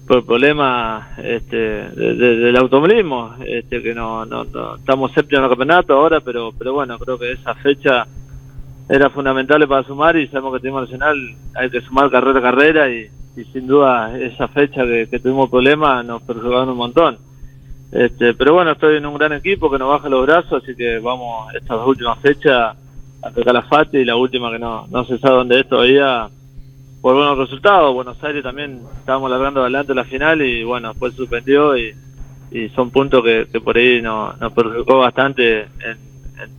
por 0.10 0.26
problemas 0.26 1.20
este, 1.20 1.56
del 1.56 2.58
automovilismo, 2.58 3.36
este, 3.46 3.80
que 3.80 3.94
no, 3.94 4.26
no, 4.26 4.42
estamos 4.76 5.12
séptimo 5.12 5.38
en 5.38 5.44
el 5.44 5.50
campeonato 5.52 5.94
ahora, 5.94 6.20
pero 6.20 6.52
pero 6.58 6.74
bueno, 6.74 6.98
creo 6.98 7.20
que 7.20 7.34
esa 7.34 7.54
fecha 7.54 8.08
era 8.90 9.12
fundamental 9.12 9.68
para 9.68 9.84
sumar 9.84 10.18
y 10.18 10.28
sabemos 10.28 10.56
que 10.56 10.62
tenemos 10.62 10.82
nacional 10.82 11.16
hay 11.54 11.70
que 11.70 11.82
sumar 11.82 12.10
carrera 12.10 12.40
a 12.40 12.42
carrera 12.42 12.90
y, 12.90 13.08
sin 13.54 13.68
duda 13.68 14.18
esa 14.18 14.48
fecha 14.48 14.82
que, 14.84 15.20
tuvimos 15.20 15.48
problemas 15.48 16.04
nos 16.04 16.24
perjudicaron 16.24 16.70
un 16.70 16.78
montón. 16.78 17.20
Este, 17.92 18.34
pero 18.34 18.56
bueno, 18.56 18.72
estoy 18.72 18.98
en 18.98 19.06
un 19.06 19.14
gran 19.16 19.34
equipo 19.34 19.70
que 19.70 19.78
nos 19.78 19.90
baja 19.90 20.10
los 20.10 20.26
brazos, 20.26 20.64
así 20.64 20.76
que 20.76 20.98
vamos 20.98 21.54
estas 21.54 21.78
dos 21.78 21.88
últimas 21.88 22.18
fechas 22.18 22.76
a 23.22 23.32
Calafate 23.32 24.02
y 24.02 24.06
la 24.06 24.16
última 24.16 24.50
que 24.50 24.58
no, 24.58 24.88
no 24.88 25.06
se 25.06 25.20
sabe 25.20 25.36
dónde 25.36 25.60
es 25.60 25.70
todavía 25.70 26.32
por 27.02 27.16
buenos 27.16 27.38
resultados. 27.38 27.94
Buenos 27.94 28.22
Aires 28.24 28.44
también 28.44 28.82
estábamos 29.00 29.30
largando 29.30 29.62
adelante 29.62 29.94
la 29.96 30.04
final 30.04 30.42
y 30.42 30.64
bueno, 30.64 30.90
después 30.90 31.14
suspendió 31.14 31.78
y, 31.78 31.96
y 32.52 32.70
son 32.70 32.90
puntos 32.92 33.24
que, 33.24 33.46
por 33.62 33.78
ahí 33.78 34.02
nos, 34.02 34.36
perjudicó 34.54 35.00
bastante 35.00 35.62
en, 35.62 36.10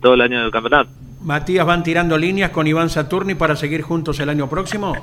todo 0.00 0.14
el 0.14 0.20
año 0.20 0.42
del 0.42 0.50
campeonato. 0.50 0.90
Matías, 1.22 1.66
¿van 1.66 1.82
tirando 1.82 2.16
líneas 2.16 2.50
con 2.50 2.66
Iván 2.66 2.88
Saturni 2.88 3.34
para 3.34 3.56
seguir 3.56 3.82
juntos 3.82 4.20
el 4.20 4.28
año 4.28 4.48
próximo? 4.48 4.94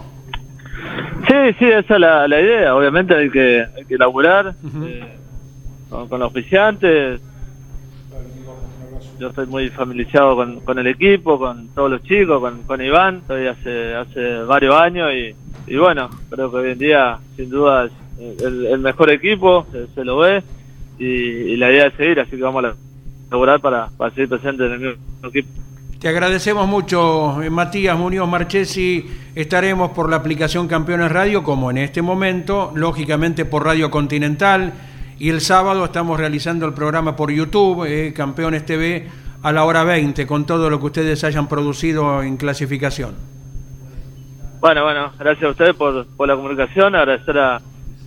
Sí, 1.28 1.56
sí, 1.60 1.66
esa 1.66 1.94
es 1.94 2.00
la, 2.00 2.42
idea. 2.42 2.76
Obviamente 2.76 3.16
hay 3.16 3.30
que, 3.30 3.66
hay 3.76 3.86
que 3.86 3.98
laburar 3.98 4.56
eh, 4.84 5.04
con, 5.90 6.08
con 6.08 6.20
los 6.20 6.30
oficiantes, 6.30 7.22
yo 9.20 9.30
estoy 9.30 9.48
muy 9.48 9.70
familiarizado 9.70 10.36
con, 10.36 10.60
con, 10.62 10.80
el 10.80 10.88
equipo, 10.88 11.40
con 11.40 11.68
todos 11.70 11.92
los 11.92 12.04
chicos, 12.04 12.40
con, 12.40 12.64
con 12.64 12.82
Iván, 12.82 13.18
estoy 13.18 13.48
hace, 13.48 13.96
hace 13.96 14.44
varios 14.44 14.76
años 14.76 15.12
y, 15.14 15.36
y 15.72 15.78
bueno, 15.78 16.10
creo 16.30 16.52
que 16.52 16.58
hoy 16.58 16.72
en 16.72 16.80
día 16.80 17.20
sin 17.36 17.50
duda 17.50 17.86
es 17.86 17.92
el, 18.42 18.80
mejor 18.80 19.12
equipo, 19.12 19.66
se, 19.94 20.04
lo 20.04 20.18
ve 20.18 20.44
y, 21.00 21.56
la 21.58 21.72
idea 21.72 21.88
es 21.88 21.94
seguir, 21.96 22.20
así 22.20 22.32
que 22.32 22.42
vamos 22.42 22.64
a 22.66 22.76
lograr 23.32 23.60
para, 23.60 23.90
para 23.98 24.12
seguir 24.12 24.30
presente 24.30 24.66
en 24.66 24.72
el 24.72 24.80
mismo 24.80 25.28
equipo. 25.28 25.50
Te 26.00 26.08
agradecemos 26.10 26.68
mucho, 26.68 27.42
eh, 27.42 27.50
Matías 27.50 27.98
Muñoz 27.98 28.30
Marchesi. 28.30 29.04
Estaremos 29.34 29.92
por 29.92 30.10
la 30.10 30.18
aplicación 30.18 30.68
Campeones 30.68 31.12
Radio, 31.12 31.44
como 31.44 31.72
en 31.72 31.80
este 31.80 32.04
momento, 32.04 32.72
lógicamente 32.76 33.46
por 33.46 33.66
Radio 33.66 33.90
Continental 33.90 34.74
y 35.20 35.30
el 35.30 35.42
sábado 35.42 35.86
estamos 35.86 36.20
realizando 36.20 36.66
el 36.66 36.74
programa 36.74 37.16
por 37.16 37.32
YouTube, 37.32 37.86
eh, 37.86 38.14
Campeones 38.14 38.66
TV, 38.66 39.08
a 39.44 39.52
la 39.52 39.64
hora 39.64 39.84
20 39.84 40.28
con 40.28 40.46
todo 40.46 40.70
lo 40.70 40.80
que 40.80 40.86
ustedes 40.88 41.24
hayan 41.24 41.48
producido 41.48 42.22
en 42.24 42.38
clasificación. 42.38 43.16
Bueno, 44.60 44.84
bueno, 44.84 45.12
gracias 45.20 45.44
a 45.44 45.50
ustedes 45.50 45.76
por, 45.76 46.06
por 46.08 46.28
la 46.28 46.36
comunicación, 46.36 46.96
agradecer 46.96 47.38
a, 47.38 47.62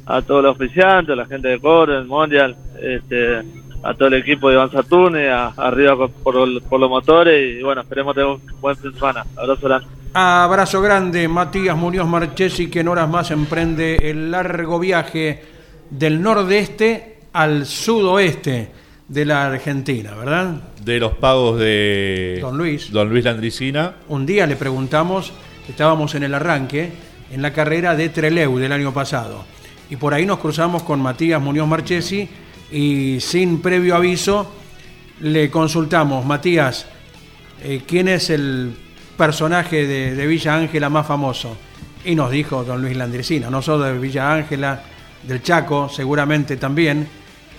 a 0.06 0.22
todos 0.22 0.42
los 0.42 0.56
oficiantes, 0.56 1.12
a 1.12 1.16
la 1.16 1.26
gente 1.26 1.48
de 1.48 1.60
Core, 1.60 1.98
el 1.98 2.06
Mundial, 2.06 2.56
este, 2.80 3.42
a 3.82 3.94
todo 3.94 4.08
el 4.08 4.14
equipo 4.14 4.48
de 4.48 4.54
Iván 4.56 4.70
Saturne, 4.70 5.30
a, 5.30 5.46
arriba 5.56 5.96
por, 5.96 6.62
por, 6.62 6.80
los 6.80 6.90
motores 6.90 7.58
y 7.58 7.62
bueno, 7.62 7.82
esperemos 7.82 8.14
tener 8.14 8.28
un 8.28 8.42
buen 8.60 8.76
fin 8.76 8.90
de 8.90 8.98
semana. 8.98 9.24
Abrazo 9.36 9.66
grande. 9.66 9.86
Abrazo 10.12 10.82
grande, 10.82 11.28
Matías 11.28 11.76
Muñoz 11.76 12.08
Marchesi, 12.08 12.68
que 12.68 12.80
en 12.80 12.88
horas 12.88 13.08
más 13.08 13.30
emprende 13.30 14.10
el 14.10 14.32
largo 14.32 14.80
viaje 14.80 15.49
del 15.90 16.22
nordeste 16.22 17.18
al 17.32 17.66
sudoeste 17.66 18.68
de 19.08 19.24
la 19.24 19.46
Argentina, 19.46 20.14
¿verdad? 20.14 20.62
De 20.82 20.98
los 21.00 21.14
pagos 21.14 21.58
de 21.58 22.38
Don 22.40 22.56
Luis. 22.56 22.90
Don 22.92 23.08
Luis 23.10 23.24
Landricina. 23.24 23.96
Un 24.08 24.24
día 24.24 24.46
le 24.46 24.56
preguntamos, 24.56 25.32
estábamos 25.68 26.14
en 26.14 26.22
el 26.22 26.34
arranque, 26.34 26.90
en 27.30 27.42
la 27.42 27.52
carrera 27.52 27.96
de 27.96 28.08
Treleu 28.08 28.58
del 28.58 28.72
año 28.72 28.92
pasado. 28.94 29.44
Y 29.90 29.96
por 29.96 30.14
ahí 30.14 30.24
nos 30.24 30.38
cruzamos 30.38 30.84
con 30.84 31.00
Matías 31.00 31.42
Muñoz 31.42 31.66
Marchesi 31.66 32.28
y 32.70 33.18
sin 33.20 33.60
previo 33.60 33.96
aviso 33.96 34.48
le 35.20 35.50
consultamos, 35.50 36.24
Matías, 36.24 36.86
eh, 37.62 37.82
¿quién 37.86 38.08
es 38.08 38.30
el 38.30 38.74
personaje 39.16 39.86
de, 39.86 40.26
Villa 40.26 40.54
Ángela 40.54 40.88
más 40.88 41.06
famoso? 41.06 41.56
Y 42.04 42.14
nos 42.14 42.30
dijo 42.30 42.64
don 42.64 42.80
Luis 42.80 42.96
Landricina, 42.96 43.50
no 43.50 43.60
solo 43.60 43.84
de 43.84 43.98
Villa 43.98 44.32
Ángela, 44.32 44.82
del 45.22 45.42
Chaco 45.42 45.88
seguramente 45.88 46.56
también. 46.56 47.06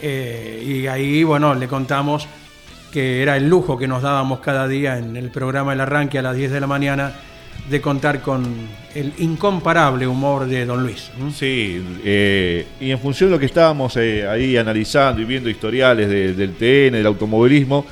Eh, 0.01 0.63
y 0.65 0.87
ahí, 0.87 1.23
bueno, 1.23 1.53
le 1.53 1.67
contamos 1.67 2.27
que 2.91 3.21
era 3.21 3.37
el 3.37 3.47
lujo 3.47 3.77
que 3.77 3.87
nos 3.87 4.01
dábamos 4.01 4.39
cada 4.39 4.67
día 4.67 4.97
en 4.97 5.15
el 5.15 5.29
programa 5.29 5.73
El 5.73 5.81
Arranque 5.81 6.19
a 6.19 6.21
las 6.21 6.35
10 6.35 6.51
de 6.51 6.59
la 6.59 6.67
mañana 6.67 7.13
de 7.69 7.79
contar 7.79 8.21
con 8.21 8.43
el 8.95 9.13
incomparable 9.19 10.07
humor 10.07 10.45
de 10.45 10.65
don 10.65 10.83
Luis. 10.83 11.11
Sí, 11.33 11.81
eh, 12.03 12.65
y 12.79 12.91
en 12.91 12.99
función 12.99 13.29
de 13.29 13.35
lo 13.35 13.39
que 13.39 13.45
estábamos 13.45 13.95
eh, 13.97 14.27
ahí 14.27 14.57
analizando 14.57 15.21
y 15.21 15.25
viendo 15.25 15.49
historiales 15.49 16.09
del 16.09 16.53
TN, 16.53 16.97
del 16.97 17.05
automovilismo, 17.05 17.85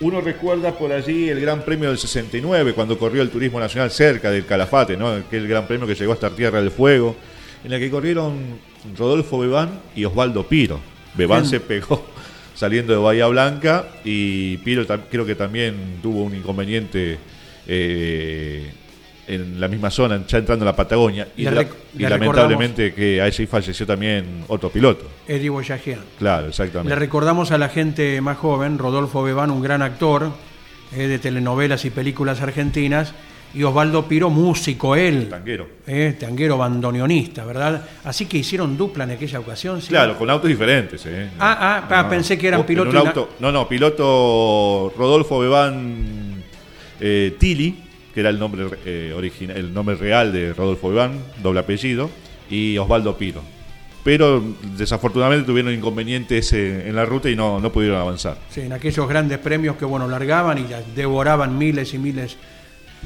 uno 0.00 0.20
recuerda 0.20 0.72
por 0.72 0.90
allí 0.92 1.28
el 1.28 1.40
Gran 1.40 1.62
Premio 1.62 1.88
del 1.88 1.98
69, 1.98 2.72
cuando 2.72 2.98
corrió 2.98 3.22
el 3.22 3.30
Turismo 3.30 3.60
Nacional 3.60 3.90
cerca 3.90 4.30
del 4.30 4.44
Calafate, 4.44 4.96
¿no? 4.96 5.08
aquel 5.08 5.46
Gran 5.46 5.66
Premio 5.66 5.86
que 5.86 5.94
llegó 5.94 6.12
hasta 6.12 6.30
Tierra 6.30 6.60
del 6.60 6.70
Fuego, 6.70 7.14
en 7.62 7.72
el 7.72 7.78
que 7.78 7.90
corrieron 7.90 8.58
Rodolfo 8.96 9.38
Bebán 9.38 9.80
y 9.94 10.04
Osvaldo 10.04 10.46
Piro. 10.46 10.80
Bebán 11.16 11.46
se 11.46 11.60
pegó 11.60 12.04
saliendo 12.54 12.92
de 12.92 12.98
Bahía 12.98 13.26
Blanca 13.26 13.86
y 14.04 14.56
Piro 14.58 14.84
creo 15.10 15.24
que 15.24 15.34
también 15.34 15.98
tuvo 16.02 16.22
un 16.24 16.34
inconveniente 16.34 17.18
eh, 17.66 18.72
en 19.26 19.58
la 19.58 19.68
misma 19.68 19.90
zona, 19.90 20.22
ya 20.26 20.38
entrando 20.38 20.64
a 20.64 20.66
la 20.66 20.76
Patagonia. 20.76 21.28
Y, 21.36 21.44
lamentablemente 21.98 22.92
que 22.92 23.20
allí 23.22 23.46
falleció 23.46 23.86
también 23.86 24.44
otro 24.48 24.70
piloto. 24.70 25.06
Eddie 25.26 25.48
Boyajian. 25.48 26.00
Claro, 26.18 26.48
exactamente. 26.48 26.90
Le 26.90 26.96
recordamos 26.96 27.50
a 27.50 27.58
la 27.58 27.68
gente 27.68 28.20
más 28.20 28.36
joven, 28.36 28.78
Rodolfo 28.78 29.22
Bebán, 29.22 29.50
un 29.50 29.62
gran 29.62 29.82
actor 29.82 30.32
eh, 30.94 31.06
de 31.06 31.18
telenovelas 31.18 31.84
y 31.84 31.90
películas 31.90 32.40
argentinas, 32.42 33.14
y 33.54 33.62
Osvaldo 33.62 34.06
Piro, 34.06 34.30
músico 34.30 34.96
él. 34.96 35.28
Tanguero. 35.28 35.68
Eh, 35.86 36.16
tanguero 36.18 36.58
bandoneonista, 36.58 37.44
¿verdad? 37.44 37.86
Así 38.04 38.26
que 38.26 38.38
hicieron 38.38 38.76
dupla 38.76 39.04
en 39.04 39.12
aquella 39.12 39.40
ocasión. 39.40 39.80
Claro, 39.80 40.18
con 40.18 40.28
autos 40.28 40.48
diferentes. 40.48 41.04
Eh. 41.06 41.30
Ah, 41.38 41.86
ah, 41.88 42.08
pensé 42.08 42.36
que 42.36 42.48
eran 42.48 42.64
pilotos. 42.64 43.28
No, 43.38 43.52
no, 43.52 43.68
piloto 43.68 44.92
Rodolfo 44.96 45.38
Bebán 45.38 46.42
eh, 47.00 47.36
Tili 47.38 47.84
que 48.14 48.20
era 48.20 48.30
el 48.30 48.38
nombre 48.38 48.66
eh, 48.86 49.12
original, 49.14 49.56
el 49.56 49.74
nombre 49.74 49.96
real 49.96 50.32
de 50.32 50.52
Rodolfo 50.54 50.92
Iván, 50.92 51.18
doble 51.42 51.60
apellido, 51.60 52.08
y 52.48 52.78
Osvaldo 52.78 53.18
Piro. 53.18 53.42
Pero 54.04 54.42
desafortunadamente 54.76 55.46
tuvieron 55.46 55.72
inconvenientes 55.72 56.52
eh, 56.52 56.88
en 56.88 56.94
la 56.94 57.04
ruta 57.04 57.28
y 57.28 57.34
no, 57.34 57.58
no 57.58 57.72
pudieron 57.72 58.00
avanzar. 58.00 58.38
Sí, 58.50 58.60
en 58.60 58.72
aquellos 58.72 59.08
grandes 59.08 59.38
premios 59.38 59.76
que 59.76 59.84
bueno 59.84 60.06
largaban 60.06 60.58
y 60.58 60.66
devoraban 60.94 61.58
miles 61.58 61.92
y 61.94 61.98
miles 61.98 62.36
de 62.36 62.36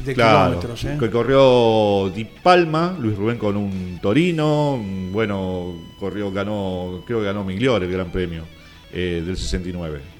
kilómetros. 0.04 0.84
¿eh? 0.84 0.96
Que 0.98 1.10
corrió 1.10 2.10
Di 2.14 2.24
Palma, 2.24 2.96
Luis 2.98 3.16
Rubén 3.16 3.38
con 3.38 3.56
un 3.56 3.98
Torino, 4.00 4.78
bueno, 5.12 5.74
corrió, 5.98 6.30
ganó, 6.32 7.02
creo 7.06 7.20
que 7.20 7.26
ganó 7.26 7.44
Migliore 7.44 7.86
el 7.86 7.92
Gran 7.92 8.10
Premio 8.10 8.44
del 8.92 9.36
69. 9.36 10.18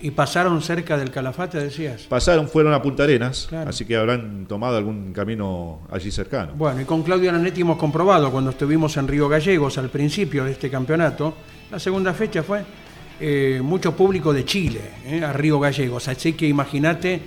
¿Y 0.00 0.10
pasaron 0.10 0.60
cerca 0.60 0.98
del 0.98 1.10
Calafate, 1.10 1.58
decías? 1.58 2.02
Pasaron, 2.02 2.48
fueron 2.48 2.74
a 2.74 2.82
Punta 2.82 3.04
Arenas, 3.04 3.48
así 3.66 3.86
que 3.86 3.96
habrán 3.96 4.46
tomado 4.46 4.76
algún 4.76 5.12
camino 5.12 5.80
allí 5.90 6.10
cercano. 6.10 6.52
Bueno, 6.54 6.82
y 6.82 6.84
con 6.84 7.02
Claudio 7.02 7.32
Nanetti 7.32 7.62
hemos 7.62 7.78
comprobado 7.78 8.30
cuando 8.30 8.50
estuvimos 8.50 8.96
en 8.98 9.08
Río 9.08 9.28
Gallegos 9.28 9.78
al 9.78 9.88
principio 9.88 10.44
de 10.44 10.52
este 10.52 10.68
campeonato, 10.68 11.34
la 11.70 11.78
segunda 11.78 12.12
fecha 12.12 12.42
fue 12.42 12.62
eh, 13.18 13.60
mucho 13.62 13.96
público 13.96 14.34
de 14.34 14.44
Chile 14.44 14.80
eh, 15.06 15.24
a 15.24 15.32
Río 15.32 15.58
Gallegos, 15.58 16.06
así 16.08 16.34
que 16.34 16.46
imagínate 16.46 17.20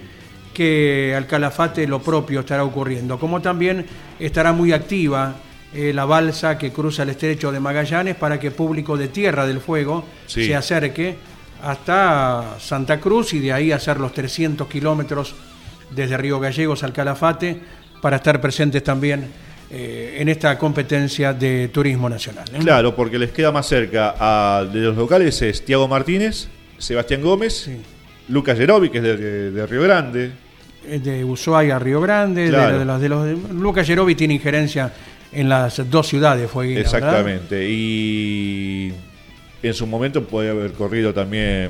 que 0.59 1.13
al 1.15 1.25
Calafate 1.25 1.87
lo 1.87 2.01
propio 2.01 2.41
estará 2.41 2.65
ocurriendo, 2.65 3.17
como 3.17 3.41
también 3.41 3.85
estará 4.19 4.51
muy 4.51 4.73
activa 4.73 5.35
eh, 5.73 5.93
la 5.93 6.03
balsa 6.03 6.57
que 6.57 6.73
cruza 6.73 7.03
el 7.03 7.11
estrecho 7.11 7.49
de 7.49 7.61
Magallanes 7.61 8.17
para 8.17 8.37
que 8.37 8.51
público 8.51 8.97
de 8.97 9.07
Tierra 9.07 9.47
del 9.47 9.61
Fuego 9.61 10.03
se 10.27 10.53
acerque 10.53 11.15
hasta 11.63 12.57
Santa 12.59 12.99
Cruz 12.99 13.33
y 13.35 13.39
de 13.39 13.53
ahí 13.53 13.71
hacer 13.71 14.01
los 14.01 14.11
300 14.11 14.67
kilómetros 14.67 15.33
desde 15.91 16.17
Río 16.17 16.41
Gallegos 16.41 16.83
al 16.83 16.91
Calafate 16.91 17.57
para 18.01 18.17
estar 18.17 18.41
presentes 18.41 18.83
también 18.83 19.27
eh, 19.71 20.17
en 20.19 20.27
esta 20.27 20.57
competencia 20.57 21.31
de 21.31 21.69
turismo 21.69 22.09
nacional. 22.09 22.49
¿eh? 22.53 22.59
Claro, 22.59 22.93
porque 22.93 23.17
les 23.17 23.31
queda 23.31 23.53
más 23.53 23.65
cerca 23.65 24.13
a, 24.19 24.65
de 24.65 24.81
los 24.81 24.97
locales 24.97 25.41
es 25.41 25.63
Tiago 25.63 25.87
Martínez, 25.87 26.49
Sebastián 26.77 27.21
Gómez, 27.21 27.69
Lucas 28.29 28.57
Gerovi, 28.57 28.89
que 28.89 28.99
es 28.99 29.03
de, 29.03 29.65
Río 29.65 29.83
Grande. 29.83 30.48
De 30.97 31.23
Ushuaia 31.23 31.75
a 31.75 31.79
Río 31.79 32.01
Grande, 32.01 32.49
de, 32.49 32.85
los, 32.85 33.01
de 33.01 33.09
los, 33.09 33.51
Lucas 33.51 33.85
Gerovi 33.85 34.15
tiene 34.15 34.33
injerencia 34.35 34.91
en 35.31 35.49
las 35.49 35.89
dos 35.89 36.07
ciudades, 36.07 36.49
fue 36.49 36.79
Exactamente, 36.79 37.69
y 37.69 38.91
en 39.61 39.73
su 39.73 39.85
momento 39.85 40.23
puede 40.23 40.49
haber 40.49 40.73
corrido 40.73 41.13
también. 41.13 41.69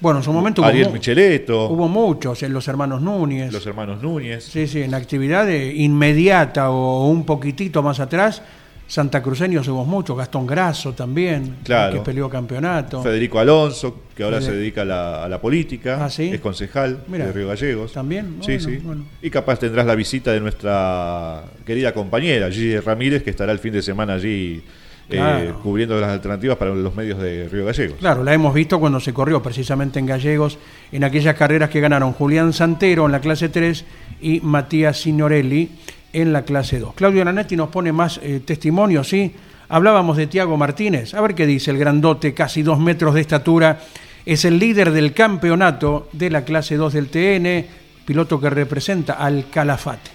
Bueno, 0.00 0.20
en 0.20 0.24
su 0.24 0.32
momento 0.32 0.64
Ariel 0.64 0.86
hubo, 0.86 0.94
Micheletto. 0.94 1.68
Hubo 1.68 1.88
muchos, 1.88 2.42
en 2.42 2.52
los 2.52 2.68
hermanos 2.68 3.02
Núñez. 3.02 3.52
Los 3.52 3.66
hermanos 3.66 4.00
Núñez. 4.02 4.44
Sí, 4.44 4.66
sí, 4.66 4.82
en 4.82 4.94
actividad 4.94 5.48
inmediata 5.48 6.70
o 6.70 7.08
un 7.08 7.24
poquitito 7.24 7.82
más 7.82 7.98
atrás, 7.98 8.42
Santa 8.88 9.22
Cruceños 9.22 9.68
hubo 9.68 9.84
muchos, 9.84 10.16
Gastón 10.16 10.46
Grasso 10.46 10.94
también, 10.94 11.56
claro. 11.62 11.94
que 11.94 12.00
peleó 12.00 12.30
campeonato. 12.30 13.02
Federico 13.02 13.38
Alonso, 13.38 14.04
que 14.16 14.24
ahora 14.24 14.40
se 14.40 14.52
dedica 14.52 14.82
a 14.82 15.28
la, 15.28 15.40
política, 15.40 16.06
¿Ah, 16.06 16.10
sí? 16.10 16.30
es 16.32 16.40
concejal 16.40 17.04
de 17.06 17.32
Río 17.32 17.48
Gallegos. 17.48 17.92
También. 17.92 18.38
sí, 18.40 18.58
sí. 18.58 18.80
Y 19.20 19.28
capaz 19.28 19.58
tendrás 19.58 19.84
la 19.84 19.94
visita 19.94 20.32
de 20.32 20.40
nuestra 20.40 21.44
querida 21.66 21.92
compañera, 21.92 22.50
Gigi 22.50 22.80
Ramírez, 22.80 23.22
que 23.22 23.30
estará 23.30 23.52
el 23.52 23.58
fin 23.58 23.74
de 23.74 23.82
semana 23.82 24.14
allí 24.14 24.62
eh, 25.10 25.52
cubriendo 25.62 26.00
las 26.00 26.10
alternativas 26.10 26.56
para 26.56 26.74
los 26.74 26.94
medios 26.94 27.18
de 27.18 27.48
Río 27.48 27.66
Gallegos. 27.66 27.98
Claro, 27.98 28.22
la 28.24 28.32
hemos 28.32 28.52
visto 28.54 28.80
cuando 28.80 29.00
se 29.00 29.12
corrió 29.12 29.42
precisamente 29.42 29.98
en 29.98 30.06
Gallegos, 30.06 30.58
en 30.92 31.04
aquellas 31.04 31.34
carreras 31.34 31.70
que 31.70 31.80
ganaron 31.80 32.12
Julián 32.12 32.52
Santero 32.52 33.06
en 33.06 33.12
la 33.12 33.20
clase 33.20 33.48
3 33.48 33.84
y 34.20 34.40
Matías 34.40 35.00
Signorelli 35.00 35.70
en 36.12 36.32
la 36.32 36.42
clase 36.42 36.78
2. 36.78 36.94
Claudio 36.94 37.24
Nanetti 37.24 37.56
nos 37.56 37.68
pone 37.68 37.92
más 37.92 38.20
eh, 38.22 38.40
testimonios, 38.44 39.08
¿sí? 39.08 39.34
Hablábamos 39.68 40.16
de 40.16 40.26
Tiago 40.26 40.56
Martínez, 40.56 41.12
a 41.14 41.20
ver 41.20 41.34
qué 41.34 41.46
dice 41.46 41.70
el 41.70 41.78
grandote, 41.78 42.32
casi 42.32 42.62
dos 42.62 42.78
metros 42.78 43.14
de 43.14 43.20
estatura, 43.20 43.80
es 44.24 44.44
el 44.44 44.58
líder 44.58 44.92
del 44.92 45.12
campeonato 45.12 46.08
de 46.12 46.30
la 46.30 46.44
clase 46.44 46.76
2 46.76 46.92
del 46.92 47.08
TN, 47.08 47.66
piloto 48.06 48.40
que 48.40 48.48
representa 48.48 49.14
al 49.14 49.50
Calafate. 49.50 50.10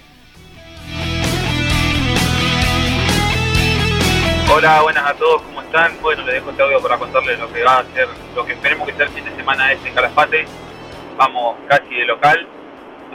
Hola, 4.52 4.82
buenas 4.82 5.10
a 5.10 5.14
todos, 5.14 5.42
¿cómo 5.42 5.62
están? 5.62 5.92
Bueno, 6.02 6.24
les 6.26 6.34
dejo 6.34 6.50
este 6.50 6.62
audio 6.62 6.80
para 6.80 6.98
contarles 6.98 7.38
lo 7.38 7.52
que 7.52 7.62
va 7.62 7.78
a 7.78 7.84
ser, 7.94 8.06
lo 8.36 8.44
que 8.44 8.52
esperemos 8.52 8.86
que 8.86 8.94
sea 8.94 9.06
el 9.06 9.12
fin 9.12 9.24
de 9.24 9.34
semana 9.34 9.72
este 9.72 9.90
Calafate. 9.90 10.46
Vamos 11.16 11.56
casi 11.68 11.94
de 11.94 12.04
local, 12.04 12.46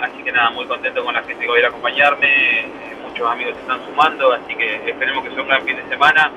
así 0.02 0.24
que 0.24 0.32
nada, 0.32 0.50
muy 0.52 0.66
contento 0.66 1.04
con 1.04 1.14
la 1.14 1.24
gente 1.24 1.44
que 1.44 1.50
va 1.50 1.56
a 1.56 1.60
ir 1.60 1.66
a 1.66 1.70
acompañarme, 1.70 2.66
muchos 3.04 3.30
amigos 3.30 3.56
se 3.56 3.62
están 3.62 3.86
sumando, 3.86 4.34
así 4.34 4.56
que 4.56 4.90
esperemos 4.90 5.24
que 5.24 5.32
sea 5.32 5.42
un 5.42 5.48
gran 5.48 5.64
fin 5.64 5.76
de 5.76 5.84
semana, 5.90 6.32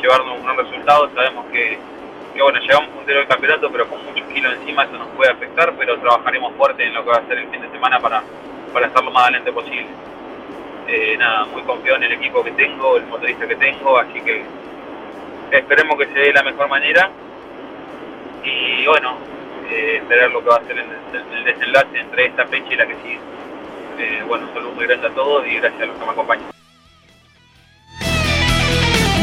llevarnos 0.00 0.38
un 0.38 0.44
gran 0.44 0.56
resultado, 0.56 1.10
sabemos 1.14 1.46
que, 1.52 1.78
bueno, 2.38 2.58
llegamos 2.60 2.90
puntero 2.90 3.18
del 3.20 3.28
campeonato, 3.28 3.70
pero 3.70 3.88
con 3.88 4.04
muchos 4.04 4.26
kilos 4.28 4.54
encima 4.54 4.84
eso 4.84 4.98
nos 4.98 5.08
puede 5.08 5.30
afectar, 5.30 5.72
pero 5.78 5.98
trabajaremos 5.98 6.54
fuerte 6.54 6.84
en 6.84 6.94
lo 6.94 7.04
que 7.04 7.10
va 7.10 7.16
a 7.16 7.26
ser 7.26 7.38
el 7.38 7.48
fin 7.48 7.62
de 7.62 7.70
semana 7.70 8.00
para, 8.00 8.22
para 8.72 8.86
estar 8.86 9.04
lo 9.04 9.10
más 9.10 9.24
adelante 9.24 9.52
posible. 9.52 9.86
Eh, 10.88 11.16
nada, 11.16 11.44
muy 11.46 11.62
confiado 11.62 11.96
en 11.98 12.04
el 12.04 12.12
equipo 12.12 12.42
que 12.42 12.50
tengo, 12.52 12.96
el 12.96 13.06
motorista 13.06 13.46
que 13.46 13.56
tengo, 13.56 13.98
así 13.98 14.20
que 14.20 14.44
esperemos 15.50 15.96
que 15.96 16.06
se 16.06 16.12
dé 16.12 16.26
de 16.26 16.32
la 16.32 16.42
mejor 16.42 16.68
manera. 16.68 17.10
Y 18.44 18.84
bueno, 18.86 19.16
eh, 19.72 19.96
esperar 19.96 20.30
lo 20.30 20.42
que 20.42 20.50
va 20.50 20.56
a 20.56 20.66
ser 20.66 20.76
el, 20.78 21.44
desenlace 21.44 21.98
entre 21.98 22.26
esta 22.26 22.46
fecha 22.46 22.72
y 22.72 22.76
la 22.76 22.86
que 22.86 22.94
sigue. 22.96 23.18
Eh, 23.98 24.22
bueno, 24.26 24.46
un 24.46 24.54
saludo 24.54 24.72
muy 24.72 24.86
grande 24.86 25.06
a 25.06 25.10
todos 25.10 25.46
y 25.46 25.54
gracias 25.56 25.82
a 25.82 25.86
los 25.86 25.98
que 25.98 26.04
me 26.04 26.10
acompañan. 26.12 26.52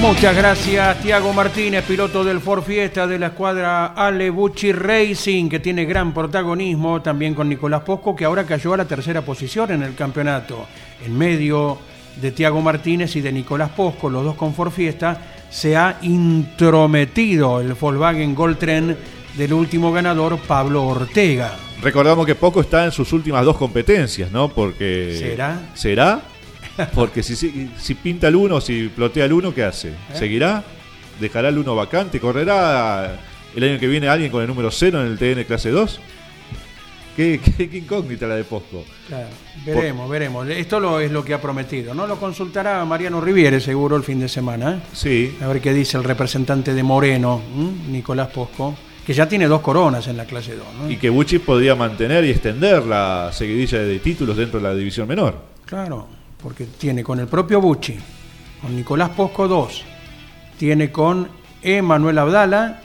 Muchas 0.02 0.36
gracias, 0.36 1.02
Tiago 1.02 1.34
Martínez, 1.34 1.84
piloto 1.84 2.24
del 2.24 2.40
Ford 2.40 2.64
Fiesta 2.64 3.06
de 3.06 3.20
la 3.20 3.28
escuadra 3.28 3.88
Ale 3.88 4.30
Bucci 4.30 4.72
Racing, 4.72 5.50
que 5.50 5.60
tiene 5.60 5.84
gran 5.84 6.14
protagonismo 6.14 7.02
también 7.02 7.36
con 7.36 7.50
Nicolás 7.50 7.82
Posco, 7.82 8.16
que 8.16 8.24
ahora 8.24 8.46
cayó 8.46 8.74
a 8.74 8.78
la 8.78 8.86
tercera 8.86 9.22
posición 9.22 9.72
en 9.72 9.84
el 9.84 9.96
campeonato. 9.96 10.68
En 11.06 11.18
medio 11.18 11.78
de 12.16 12.32
Tiago 12.32 12.62
Martínez 12.62 13.14
y 13.18 13.22
de 13.22 13.34
Nicolás 13.34 13.72
Posco, 13.72 14.10
los 14.10 14.24
dos 14.24 14.36
con 14.36 14.54
Ford 14.54 14.72
Fiesta, 14.72 15.20
se 15.50 15.76
ha 15.76 15.98
intrometido 16.02 17.60
el 17.60 17.74
Volkswagen 17.74 18.34
Gold 18.34 18.58
Trend 18.58 18.98
del 19.38 19.54
último 19.54 19.92
ganador, 19.92 20.38
Pablo 20.40 20.86
Ortega. 20.86 21.56
Recordamos 21.82 22.26
que 22.26 22.36
Posco 22.36 22.62
está 22.62 22.86
en 22.86 22.92
sus 22.92 23.12
últimas 23.14 23.46
dos 23.46 23.58
competencias, 23.58 24.32
¿no? 24.32 24.50
Porque. 24.50 25.16
¿Será? 25.18 25.70
¿Será? 25.74 26.22
Porque 26.94 27.24
si, 27.24 27.36
si, 27.36 27.72
si 27.78 27.96
pinta 27.96 28.28
el 28.28 28.36
1, 28.36 28.62
si 28.62 28.88
plotea 28.88 29.26
el 29.26 29.34
1, 29.34 29.54
¿qué 29.54 29.64
hace? 29.64 29.94
¿Seguirá? 30.14 30.64
¿Dejará 31.20 31.50
el 31.50 31.58
1 31.58 31.76
vacante? 31.76 32.20
¿Correrá 32.20 33.20
el 33.56 33.64
año 33.64 33.80
que 33.80 33.88
viene 33.88 34.08
alguien 34.08 34.32
con 34.32 34.42
el 34.42 34.48
número 34.48 34.72
0 34.72 35.02
en 35.02 35.08
el 35.08 35.18
TN 35.18 35.44
clase 35.44 35.72
2? 35.72 36.00
Qué, 37.16 37.42
qué, 37.44 37.70
qué 37.70 37.78
incógnita 37.80 38.28
la 38.28 38.36
de 38.36 38.46
Posco. 38.46 38.86
Claro, 39.10 39.28
veremos, 39.66 40.10
veremos. 40.10 40.48
Esto 40.48 40.80
lo, 40.80 41.02
es 41.02 41.12
lo 41.12 41.26
que 41.26 41.34
ha 41.34 41.42
prometido, 41.42 41.94
¿no? 41.94 42.08
Lo 42.08 42.18
consultará 42.18 42.86
Mariano 42.86 43.20
Riviere 43.20 43.60
seguro 43.60 43.98
el 43.98 44.04
fin 44.04 44.22
de 44.22 44.30
semana. 44.30 44.76
¿eh? 44.76 44.80
Sí. 44.94 45.38
A 45.42 45.48
ver 45.48 45.60
qué 45.60 45.74
dice 45.74 45.98
el 45.98 46.06
representante 46.06 46.74
de 46.74 46.82
Moreno. 46.82 47.42
Nicolás 47.90 48.30
Posco, 48.30 48.74
que 49.10 49.14
ya 49.16 49.28
tiene 49.28 49.48
dos 49.48 49.62
coronas 49.62 50.08
en 50.08 50.18
la 50.18 50.26
clase 50.26 50.56
2, 50.56 50.68
¿no? 50.84 50.92
Y 50.92 50.98
que 50.98 51.10
Bucci 51.10 51.40
podría 51.40 51.74
mantener 51.74 52.24
y 52.26 52.30
extender 52.30 52.86
la 52.86 53.32
seguidilla 53.34 53.80
de 53.80 53.98
títulos 53.98 54.38
dentro 54.38 54.60
de 54.60 54.68
la 54.70 54.76
división 54.76 55.08
menor. 55.08 55.36
Claro, 55.66 56.08
porque 56.40 56.66
tiene 56.78 57.04
con 57.04 57.20
el 57.20 57.26
propio 57.26 57.60
Bucci, 57.60 57.98
con 58.62 58.76
Nicolás 58.76 59.10
Posco 59.10 59.48
dos, 59.48 59.84
tiene 60.60 60.92
con 60.92 61.28
Emanuel 61.64 62.20
Abdala 62.20 62.84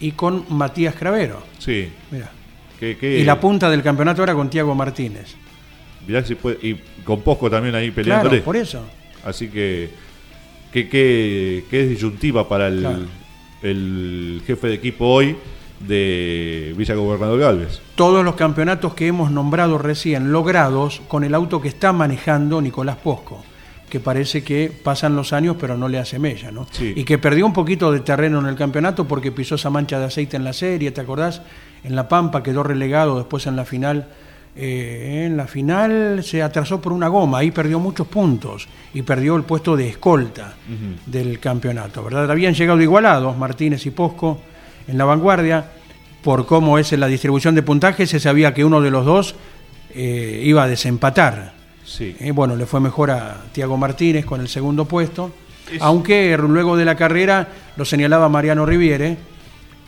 y 0.00 0.12
con 0.12 0.46
Matías 0.48 0.94
Cravero. 0.94 1.42
Sí. 1.58 1.90
Mira. 2.10 2.30
Que, 2.80 2.96
que- 2.96 3.18
Y 3.18 3.24
la 3.24 3.38
punta 3.38 3.68
del 3.68 3.82
campeonato 3.82 4.22
ahora 4.22 4.32
con 4.32 4.48
Tiago 4.48 4.74
Martínez. 4.74 5.34
mirá 6.08 6.24
si 6.24 6.36
puede- 6.36 6.56
y 6.66 6.80
con 7.04 7.20
Posco 7.20 7.50
también 7.50 7.74
ahí 7.74 7.90
peleándole. 7.90 8.30
Claro, 8.36 8.44
por 8.46 8.56
eso. 8.56 8.80
Así 9.26 9.48
que, 9.48 9.90
que, 10.72 10.88
que, 10.88 11.64
que 11.68 11.82
es 11.82 11.90
disyuntiva 11.90 12.48
para 12.48 12.68
el, 12.68 12.80
Claro. 12.80 12.98
el 13.62 14.42
jefe 14.46 14.68
de 14.68 14.74
equipo 14.74 15.04
hoy 15.08 15.36
de 15.80 16.74
Villa 16.76 16.94
Gobernador 16.94 17.38
Galvez. 17.38 17.80
Todos 17.94 18.24
los 18.24 18.34
campeonatos 18.34 18.94
que 18.94 19.06
hemos 19.06 19.30
nombrado 19.30 19.78
recién 19.78 20.32
logrados 20.32 21.02
con 21.08 21.24
el 21.24 21.34
auto 21.34 21.60
que 21.60 21.68
está 21.68 21.92
manejando 21.92 22.60
Nicolás 22.60 22.96
Posco, 22.96 23.44
que 23.90 24.00
parece 24.00 24.42
que 24.42 24.72
pasan 24.82 25.14
los 25.16 25.32
años 25.32 25.56
pero 25.60 25.76
no 25.76 25.88
le 25.88 25.98
hace 25.98 26.18
mella, 26.18 26.50
¿no? 26.50 26.66
Sí. 26.70 26.92
Y 26.96 27.04
que 27.04 27.18
perdió 27.18 27.46
un 27.46 27.52
poquito 27.52 27.92
de 27.92 28.00
terreno 28.00 28.40
en 28.40 28.46
el 28.46 28.56
campeonato 28.56 29.06
porque 29.06 29.32
pisó 29.32 29.56
esa 29.56 29.70
mancha 29.70 29.98
de 29.98 30.06
aceite 30.06 30.36
en 30.36 30.44
la 30.44 30.52
serie, 30.52 30.90
¿te 30.90 31.00
acordás? 31.00 31.42
En 31.84 31.94
La 31.94 32.08
Pampa 32.08 32.42
quedó 32.42 32.62
relegado 32.62 33.16
después 33.18 33.46
en 33.46 33.56
la 33.56 33.64
final. 33.64 34.08
eh, 34.56 35.24
en 35.26 35.36
la 35.36 35.46
final 35.46 36.24
se 36.24 36.42
atrasó 36.42 36.80
por 36.80 36.92
una 36.92 37.08
goma, 37.08 37.38
ahí 37.38 37.50
perdió 37.50 37.78
muchos 37.78 38.06
puntos 38.06 38.66
y 38.94 39.02
perdió 39.02 39.36
el 39.36 39.42
puesto 39.42 39.76
de 39.76 39.88
escolta 39.90 40.54
del 41.04 41.38
campeonato, 41.38 42.02
¿verdad? 42.02 42.30
Habían 42.30 42.54
llegado 42.54 42.80
igualados 42.80 43.36
Martínez 43.36 43.84
y 43.84 43.90
Posco 43.90 44.40
en 44.88 44.98
la 44.98 45.04
vanguardia, 45.04 45.66
por 46.22 46.46
cómo 46.46 46.78
es 46.78 46.90
la 46.92 47.06
distribución 47.06 47.54
de 47.54 47.62
puntajes, 47.62 48.10
se 48.10 48.20
sabía 48.20 48.52
que 48.54 48.64
uno 48.64 48.80
de 48.80 48.90
los 48.90 49.04
dos 49.04 49.34
eh, 49.94 50.42
iba 50.44 50.64
a 50.64 50.68
desempatar. 50.68 51.52
Sí. 51.84 52.16
Eh, 52.18 52.32
bueno, 52.32 52.56
le 52.56 52.66
fue 52.66 52.80
mejor 52.80 53.10
a 53.12 53.44
Tiago 53.52 53.76
Martínez 53.76 54.24
con 54.26 54.40
el 54.40 54.48
segundo 54.48 54.84
puesto, 54.86 55.30
Es- 55.72 55.80
aunque 55.80 56.36
luego 56.36 56.76
de 56.76 56.84
la 56.84 56.96
carrera, 56.96 57.48
lo 57.76 57.84
señalaba 57.84 58.28
Mariano 58.28 58.66
Riviere, 58.66 59.16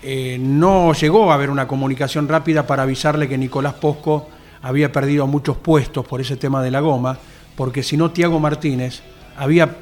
eh, 0.03 0.39
no 0.41 0.93
llegó 0.93 1.31
a 1.33 1.35
haber 1.35 1.51
una 1.51 1.67
comunicación 1.67 2.29
rápida 2.29 2.67
para 2.67 2.85
avisarle 2.85 3.29
que 3.29 3.37
Nicolás 3.37 3.75
Posco 3.75 4.29
había 4.63 4.93
perdido 4.93 5.27
muchos 5.27 5.57
puestos 5.57 6.07
por 6.07 6.21
ese 6.21 6.37
tema 6.37 6.63
de 6.63 6.71
la 6.71 6.81
goma, 6.81 7.19
porque 7.57 7.83
si 7.83 7.97
no 7.97 8.13
Tiago 8.13 8.39
Martínez 8.39 9.03
había, 9.37 9.77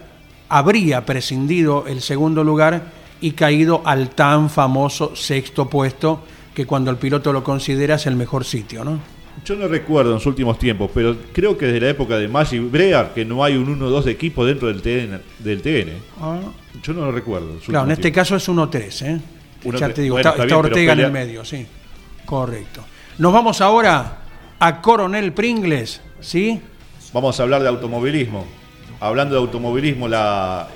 habría 0.48 1.04
prescindido 1.04 1.84
el 1.86 2.00
segundo 2.00 2.42
lugar 2.44 2.82
y 3.20 3.32
caído 3.32 3.82
al 3.84 4.10
tan 4.10 4.50
famoso 4.50 5.16
sexto 5.16 5.68
puesto 5.68 6.22
que 6.54 6.66
cuando 6.66 6.90
el 6.90 6.96
piloto 6.96 7.32
lo 7.32 7.44
considera 7.44 7.96
es 7.96 8.06
el 8.06 8.16
mejor 8.16 8.44
sitio, 8.44 8.84
¿no? 8.84 8.98
Yo 9.44 9.54
no 9.54 9.68
recuerdo 9.68 10.10
en 10.10 10.14
los 10.14 10.26
últimos 10.26 10.58
tiempos, 10.58 10.90
pero 10.94 11.14
creo 11.32 11.58
que 11.58 11.66
desde 11.66 11.80
la 11.80 11.90
época 11.90 12.16
de 12.16 12.26
Maggi 12.26 12.58
Brear, 12.58 13.12
que 13.12 13.24
no 13.24 13.44
hay 13.44 13.56
un 13.56 13.78
1-2 13.78 14.04
de 14.04 14.12
equipo 14.12 14.44
dentro 14.44 14.68
del 14.68 14.80
TN. 14.80 15.20
Del 15.38 15.60
TN. 15.60 15.92
Ah, 16.20 16.40
Yo 16.82 16.94
no 16.94 17.02
lo 17.02 17.12
recuerdo. 17.12 17.58
Claro, 17.66 17.84
en 17.84 17.92
este 17.92 18.10
caso 18.10 18.36
es 18.36 18.48
1-3, 18.48 19.06
¿eh? 19.06 19.20
1-3. 19.64 19.78
Ya 19.78 19.88
te 19.92 20.02
digo, 20.02 20.14
Bueno, 20.14 20.30
está, 20.30 20.42
está 20.42 20.54
bien, 20.56 20.66
Ortega 20.66 20.92
en 20.94 21.00
el 21.00 21.12
medio, 21.12 21.44
sí. 21.44 21.66
Correcto. 22.24 22.82
Nos 23.18 23.32
vamos 23.32 23.60
ahora 23.60 24.18
a 24.58 24.80
Coronel 24.80 25.32
Pringles, 25.32 26.00
¿sí? 26.20 26.60
Vamos 27.12 27.38
a 27.38 27.42
hablar 27.42 27.62
de 27.62 27.68
automovilismo. 27.68 28.46
Hablando 29.00 29.34
de 29.34 29.40
automovilismo, 29.42 30.08
la, 30.08 30.68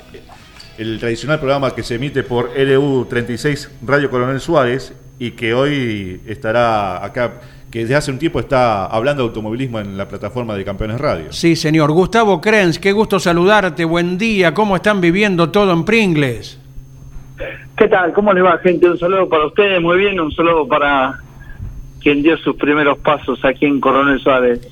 el 0.81 0.99
tradicional 0.99 1.39
programa 1.39 1.75
que 1.75 1.83
se 1.83 1.97
emite 1.97 2.23
por 2.23 2.55
LU36 2.55 3.69
Radio 3.87 4.09
Coronel 4.09 4.41
Suárez 4.41 4.97
y 5.19 5.33
que 5.33 5.53
hoy 5.53 6.23
estará 6.27 7.05
acá, 7.05 7.35
que 7.71 7.81
desde 7.81 7.97
hace 7.97 8.11
un 8.11 8.19
tiempo 8.19 8.41
está 8.41 8.87
hablando 8.87 9.23
de 9.23 9.29
automovilismo 9.29 9.79
en 9.79 9.99
la 9.99 10.09
plataforma 10.09 10.55
de 10.57 10.65
Campeones 10.65 10.99
Radio. 10.99 11.33
Sí, 11.33 11.55
señor. 11.55 11.93
Gustavo 11.93 12.41
Krenz, 12.41 12.79
qué 12.79 12.93
gusto 12.93 13.21
saludarte. 13.21 13.85
Buen 13.85 14.17
día. 14.17 14.55
¿Cómo 14.55 14.75
están 14.75 15.03
viviendo 15.03 15.51
todo 15.51 15.71
en 15.71 15.85
Pringles? 15.85 16.59
¿Qué 17.77 17.87
tal? 17.87 18.15
¿Cómo 18.15 18.33
les 18.33 18.43
va, 18.43 18.57
gente? 18.57 18.89
Un 18.89 18.99
saludo 18.99 19.29
para 19.29 19.49
ustedes, 19.49 19.83
muy 19.83 19.99
bien. 19.99 20.19
Un 20.19 20.33
saludo 20.33 20.67
para 20.67 21.21
quien 22.01 22.23
dio 22.23 22.39
sus 22.39 22.57
primeros 22.57 22.97
pasos 23.01 23.39
aquí 23.45 23.67
en 23.67 23.81
Coronel 23.81 24.19
Suárez. 24.19 24.67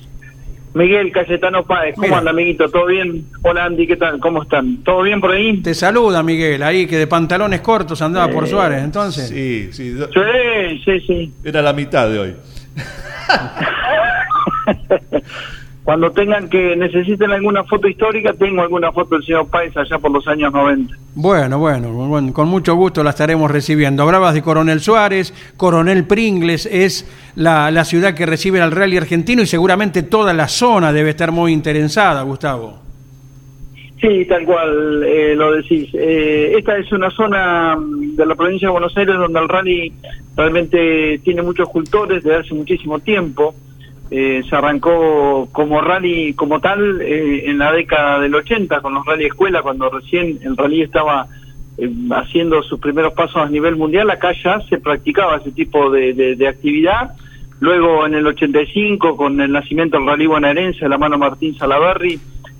Miguel 0.79 1.11
Cayetano 1.11 1.65
Páez, 1.65 1.93
¿cómo 1.95 2.07
Mira. 2.07 2.19
anda, 2.19 2.31
amiguito? 2.31 2.69
¿Todo 2.69 2.85
bien? 2.85 3.25
Hola, 3.41 3.65
Andy, 3.65 3.85
¿qué 3.85 3.97
tal? 3.97 4.17
¿Cómo 4.21 4.43
están? 4.43 4.77
¿Todo 4.77 5.01
bien 5.01 5.19
por 5.19 5.31
ahí? 5.31 5.57
Te 5.61 5.73
saluda, 5.73 6.23
Miguel, 6.23 6.63
ahí 6.63 6.87
que 6.87 6.97
de 6.97 7.05
pantalones 7.05 7.59
cortos 7.59 8.01
andaba 8.01 8.31
por 8.31 8.47
Suárez, 8.47 8.81
entonces. 8.81 9.27
Sí, 9.27 9.67
sí, 9.73 9.93
Sí, 9.97 10.81
sí, 10.85 10.99
sí. 11.05 11.33
era 11.43 11.61
la 11.61 11.73
mitad 11.73 12.09
de 12.09 12.19
hoy. 12.19 12.35
Cuando 15.89 16.11
tengan 16.11 16.47
que 16.51 16.75
necesiten 16.75 17.31
alguna 17.31 17.63
foto 17.63 17.87
histórica, 17.87 18.31
tengo 18.33 18.61
alguna 18.61 18.91
foto 18.91 19.15
del 19.15 19.23
señor 19.23 19.47
Páez 19.49 19.75
allá 19.75 19.97
por 19.97 20.11
los 20.11 20.27
años 20.27 20.53
90. 20.53 20.95
Bueno, 21.15 21.57
bueno, 21.57 21.91
bueno, 21.91 22.31
con 22.31 22.47
mucho 22.47 22.75
gusto 22.75 23.03
la 23.03 23.09
estaremos 23.09 23.49
recibiendo. 23.49 24.03
Hablabas 24.03 24.35
de 24.35 24.43
Coronel 24.43 24.81
Suárez, 24.81 25.33
Coronel 25.57 26.03
Pringles 26.03 26.67
es 26.67 27.09
la, 27.35 27.71
la 27.71 27.85
ciudad 27.85 28.13
que 28.13 28.27
recibe 28.27 28.61
al 28.61 28.69
rally 28.69 28.97
argentino 28.97 29.41
y 29.41 29.47
seguramente 29.47 30.03
toda 30.03 30.31
la 30.31 30.47
zona 30.47 30.93
debe 30.93 31.09
estar 31.09 31.31
muy 31.31 31.53
interesada, 31.53 32.21
Gustavo. 32.21 32.77
Sí, 33.99 34.25
tal 34.25 34.45
cual 34.45 35.03
eh, 35.03 35.33
lo 35.35 35.53
decís. 35.53 35.89
Eh, 35.95 36.53
esta 36.55 36.77
es 36.77 36.91
una 36.91 37.09
zona 37.09 37.75
mm, 37.75 38.15
de 38.15 38.25
la 38.27 38.35
provincia 38.35 38.67
de 38.67 38.73
Buenos 38.73 38.95
Aires 38.95 39.15
donde 39.15 39.39
el 39.39 39.49
rally 39.49 39.91
realmente 40.37 41.19
tiene 41.23 41.41
muchos 41.41 41.67
cultores 41.67 42.23
desde 42.23 42.41
hace 42.41 42.53
muchísimo 42.53 42.99
tiempo. 42.99 43.55
Eh, 44.11 44.41
se 44.49 44.55
arrancó 44.55 45.47
como 45.51 45.81
rally 45.81 46.33
como 46.33 46.59
tal 46.59 46.99
eh, 47.01 47.43
en 47.47 47.59
la 47.59 47.71
década 47.71 48.19
del 48.19 48.33
80 48.33 48.81
con 48.81 48.93
los 48.95 49.05
rally 49.05 49.25
escuela, 49.25 49.61
cuando 49.61 49.89
recién 49.89 50.39
el 50.43 50.57
rally 50.57 50.81
estaba 50.81 51.27
eh, 51.77 51.89
haciendo 52.15 52.63
sus 52.63 52.79
primeros 52.79 53.13
pasos 53.13 53.37
a 53.37 53.49
nivel 53.49 53.75
mundial. 53.75 54.09
Acá 54.09 54.31
ya 54.43 54.61
se 54.61 54.79
practicaba 54.79 55.37
ese 55.37 55.51
tipo 55.51 55.91
de, 55.91 56.13
de- 56.35 56.47
actividad. 56.47 57.11
Luego 57.59 58.05
en 58.07 58.15
el 58.15 58.25
85 58.25 59.15
con 59.15 59.39
el 59.41 59.51
nacimiento 59.51 59.97
del 59.97 60.07
rally 60.07 60.25
bonaerense 60.25 60.89
la 60.89 60.97
mano 60.97 61.17
Martín 61.17 61.55
Salaverry, 61.57 62.17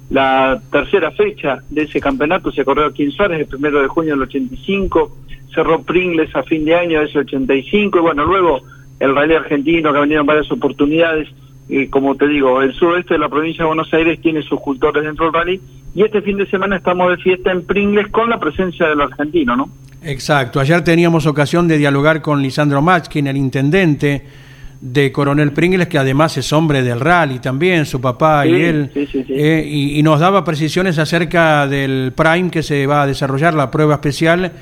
la 0.10 0.60
tercera 0.72 1.12
fecha 1.12 1.60
de 1.70 1.84
ese 1.84 2.00
campeonato 2.02 2.52
se 2.52 2.66
corrió 2.66 2.86
aquí 2.86 3.04
en 3.04 3.12
Suárez 3.12 3.40
el 3.40 3.48
primero 3.48 3.82
de 3.82 3.88
junio 3.88 4.14
del 4.14 4.24
85, 4.24 5.18
cerró 5.54 5.82
Pringles 5.84 6.36
a 6.36 6.44
fin 6.44 6.66
de 6.66 6.76
año 6.76 7.00
de 7.00 7.06
ese 7.06 7.20
85 7.20 7.98
y 7.98 8.02
bueno, 8.02 8.26
luego 8.26 8.62
el 9.00 9.16
rally 9.16 9.36
argentino 9.36 9.92
que 9.92 9.98
ha 9.98 10.02
venido 10.02 10.22
en 10.22 10.28
varias 10.28 10.52
oportunidades, 10.52 11.30
eh, 11.70 11.90
como 11.90 12.16
te 12.16 12.28
digo, 12.28 12.62
el 12.62 12.74
suroeste 12.74 13.14
de 13.14 13.20
la 13.20 13.30
provincia 13.30 13.64
de 13.64 13.68
Buenos 13.68 13.94
Aires 13.94 14.20
tiene 14.22 14.42
sus 14.42 14.60
cultores 14.60 15.04
dentro 15.04 15.26
del 15.26 15.34
rally 15.34 15.62
y 15.96 16.04
este 16.04 16.22
fin 16.22 16.38
de 16.38 16.48
semana 16.48 16.78
estamos 16.78 17.10
de 17.10 17.18
fiesta 17.18 17.52
en 17.52 17.66
Pringles 17.66 18.08
con 18.10 18.30
la 18.30 18.40
presencia 18.40 18.88
del 18.88 19.02
argentino, 19.02 19.56
¿no? 19.56 19.70
Exacto, 20.04 20.60
ayer 20.60 20.84
teníamos 20.84 21.26
ocasión 21.26 21.68
de 21.68 21.78
dialogar 21.78 22.22
con 22.22 22.42
Lisandro 22.42 22.82
Machkin, 22.82 23.28
el 23.28 23.38
intendente 23.38 24.24
de 24.82 25.12
Coronel 25.12 25.52
Pringles, 25.52 25.88
que 25.88 25.98
además 25.98 26.38
es 26.38 26.54
hombre 26.54 26.82
del 26.82 27.00
rally 27.02 27.40
también, 27.40 27.86
su 27.86 28.00
papá 28.00 28.48
y 28.48 28.62
él, 28.62 28.90
sí, 28.94 29.06
sí, 29.08 29.24
sí. 29.26 29.34
eh, 29.34 29.64
y, 29.68 30.00
y 30.00 30.04
nos 30.04 30.22
daba 30.22 30.46
precisiones 30.46 30.98
acerca 30.98 31.68
del 31.68 32.14
Prime 32.16 32.50
que 32.50 32.64
se 32.64 32.88
va 32.88 33.04
a 33.04 33.08
desarrollar, 33.08 33.54
la 33.54 33.70
prueba 33.70 33.96
especial, 33.96 34.54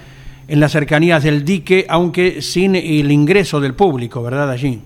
en 0.47 0.59
las 0.59 0.71
cercanías 0.71 1.23
del 1.23 1.43
dique, 1.43 1.85
aunque 1.89 2.41
sin 2.41 2.75
el 2.75 3.11
ingreso 3.11 3.59
del 3.59 3.73
público, 3.73 4.23
¿verdad? 4.23 4.49
Allí. 4.49 4.79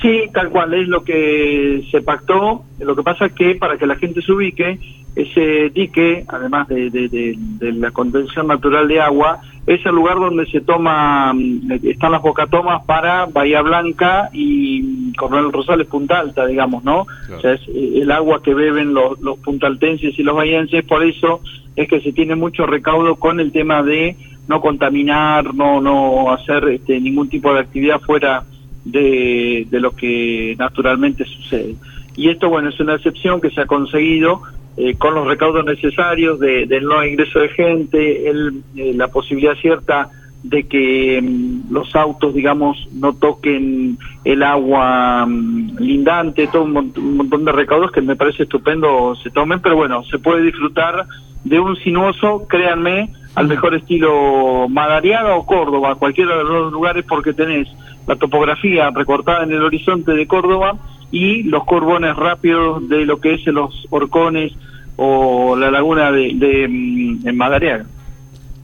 Sí, 0.00 0.22
tal 0.32 0.50
cual, 0.50 0.74
es 0.74 0.86
lo 0.86 1.02
que 1.02 1.84
se 1.90 2.00
pactó. 2.02 2.62
Lo 2.78 2.94
que 2.94 3.02
pasa 3.02 3.26
es 3.26 3.32
que 3.32 3.56
para 3.56 3.76
que 3.76 3.86
la 3.86 3.96
gente 3.96 4.22
se 4.22 4.32
ubique, 4.32 4.78
ese 5.16 5.70
dique, 5.70 6.24
además 6.28 6.68
de, 6.68 6.90
de, 6.90 7.36
la 7.72 7.90
contención 7.90 8.46
natural 8.46 8.86
de 8.86 9.00
agua, 9.00 9.40
es 9.66 9.84
el 9.84 9.96
lugar 9.96 10.16
donde 10.16 10.46
se 10.46 10.60
toma, 10.60 11.32
mm, 11.34 11.72
están 11.82 12.12
las 12.12 12.22
bocatomas 12.22 12.84
para 12.84 13.26
Bahía 13.26 13.60
Blanca 13.62 14.30
y 14.32 15.12
Coronel 15.14 15.52
Rosales 15.52 15.88
Punta 15.88 16.20
Alta, 16.20 16.46
digamos, 16.46 16.84
¿no? 16.84 17.06
O 17.36 17.40
sea, 17.40 17.54
es 17.54 17.62
eh, 17.68 18.00
el 18.02 18.12
agua 18.12 18.40
que 18.40 18.54
beben 18.54 18.94
los, 18.94 19.20
los 19.20 19.38
puntaltenses 19.40 20.16
y 20.16 20.22
los 20.22 20.36
bahienses, 20.36 20.84
por 20.84 21.02
eso 21.02 21.40
es 21.78 21.88
que 21.88 22.00
se 22.00 22.12
tiene 22.12 22.34
mucho 22.34 22.66
recaudo 22.66 23.16
con 23.16 23.38
el 23.38 23.52
tema 23.52 23.82
de 23.82 24.16
no 24.48 24.60
contaminar, 24.60 25.54
no, 25.54 25.80
no 25.80 26.32
hacer 26.32 26.68
este, 26.68 27.00
ningún 27.00 27.28
tipo 27.28 27.54
de 27.54 27.60
actividad 27.60 28.00
fuera 28.00 28.42
de, 28.84 29.66
de 29.70 29.80
lo 29.80 29.92
que 29.92 30.56
naturalmente 30.58 31.24
sucede. 31.24 31.76
Y 32.16 32.30
esto, 32.30 32.48
bueno, 32.48 32.70
es 32.70 32.80
una 32.80 32.96
excepción 32.96 33.40
que 33.40 33.50
se 33.50 33.60
ha 33.60 33.66
conseguido 33.66 34.42
eh, 34.76 34.96
con 34.96 35.14
los 35.14 35.26
recaudos 35.26 35.64
necesarios 35.64 36.40
de, 36.40 36.66
del 36.66 36.84
no 36.84 37.04
ingreso 37.04 37.38
de 37.38 37.48
gente, 37.50 38.28
el, 38.28 38.62
eh, 38.74 38.92
la 38.94 39.08
posibilidad 39.08 39.54
cierta 39.54 40.10
de 40.42 40.64
que 40.64 41.20
mm, 41.22 41.72
los 41.72 41.94
autos, 41.94 42.34
digamos, 42.34 42.88
no 42.92 43.12
toquen 43.12 43.98
el 44.24 44.42
agua 44.42 45.26
mm, 45.26 45.78
lindante, 45.78 46.48
todo 46.48 46.62
un, 46.62 46.72
montón 46.72 47.44
de 47.44 47.52
recaudos 47.52 47.92
que 47.92 48.00
me 48.00 48.16
parece 48.16 48.44
estupendo 48.44 49.14
se 49.16 49.30
tomen, 49.30 49.60
pero 49.60 49.76
bueno, 49.76 50.02
se 50.04 50.18
puede 50.18 50.42
disfrutar 50.42 51.06
de 51.44 51.60
un 51.60 51.76
sinuoso, 51.76 52.46
créanme, 52.48 53.12
al 53.34 53.46
mejor 53.46 53.74
estilo 53.74 54.68
Madariaga 54.68 55.36
o 55.36 55.46
Córdoba, 55.46 55.94
cualquiera 55.94 56.36
de 56.38 56.44
los 56.44 56.72
lugares 56.72 57.04
porque 57.08 57.32
tenés 57.32 57.68
la 58.06 58.16
topografía 58.16 58.90
recortada 58.90 59.44
en 59.44 59.52
el 59.52 59.62
horizonte 59.62 60.12
de 60.12 60.26
Córdoba 60.26 60.76
y 61.10 61.44
los 61.44 61.64
corbones 61.64 62.16
rápidos 62.16 62.88
de 62.88 63.04
lo 63.04 63.20
que 63.20 63.34
es 63.34 63.46
los 63.46 63.86
horcones 63.90 64.52
o 64.96 65.56
la 65.56 65.70
laguna 65.70 66.10
de, 66.10 66.32
de 66.34 66.68
mm, 66.68 67.34
Madariaga. 67.36 67.86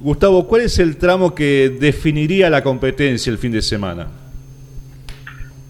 Gustavo, 0.01 0.47
¿cuál 0.47 0.63
es 0.63 0.79
el 0.79 0.99
tramo 0.99 1.35
que 1.35 1.71
definiría 1.81 2.51
la 2.51 2.63
competencia 2.63 3.31
el 3.31 3.39
fin 3.39 3.53
de 3.53 3.63
semana? 3.63 4.09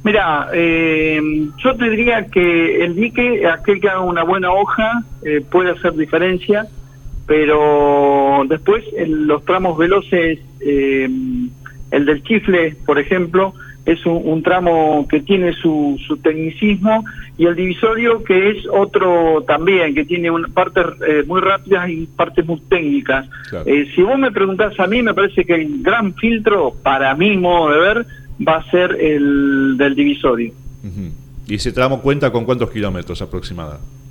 Mira, 0.02 0.48
eh, 0.52 1.20
yo 1.62 1.74
te 1.76 1.88
diría 1.88 2.26
que 2.26 2.84
el 2.84 2.94
dique, 2.94 3.46
aquel 3.46 3.80
que 3.80 3.88
haga 3.88 4.00
una 4.00 4.22
buena 4.22 4.52
hoja, 4.52 5.02
eh, 5.22 5.40
puede 5.50 5.70
hacer 5.70 5.94
diferencia, 5.94 6.66
pero 7.26 8.42
después 8.48 8.84
en 8.96 9.26
los 9.26 9.44
tramos 9.44 9.78
veloces, 9.78 10.38
eh, 10.60 11.08
el 11.90 12.06
del 12.06 12.22
chifle, 12.22 12.76
por 12.84 12.98
ejemplo, 12.98 13.54
es 13.86 14.04
un, 14.06 14.42
tramo 14.42 15.06
que 15.08 15.20
tiene 15.20 15.52
su, 15.52 15.98
su, 16.06 16.16
tecnicismo 16.16 17.04
y 17.36 17.44
el 17.44 17.54
divisorio 17.54 18.24
que 18.24 18.50
es 18.50 18.66
otro 18.72 19.44
también, 19.46 19.94
que 19.94 20.06
tiene 20.06 20.30
una 20.30 20.48
partes 20.48 20.86
eh, 21.06 21.22
muy 21.26 21.40
rápidas 21.40 21.90
y 21.90 22.06
partes 22.06 22.46
muy 22.46 22.60
técnicas. 22.60 23.26
Eh, 23.66 23.86
si 23.94 24.02
vos 24.02 24.18
me 24.18 24.32
preguntás 24.32 24.78
a 24.80 24.86
mí, 24.86 25.02
me 25.02 25.12
parece 25.12 25.44
que 25.44 25.54
el 25.54 25.82
gran 25.82 26.14
filtro, 26.14 26.74
para 26.82 27.14
mi 27.14 27.36
modo 27.36 27.72
de 27.72 27.78
ver, 27.78 28.06
va 28.46 28.56
a 28.56 28.70
ser 28.70 28.92
el 28.98 29.76
del 29.76 29.94
divisorio. 29.94 30.52
¿Y 31.46 31.54
ese 31.54 31.72
tramo 31.72 32.00
cuenta 32.00 32.30
con 32.30 32.44
cuántos 32.44 32.70
kilómetros 32.70 33.20
aproximadamente? 33.20 34.03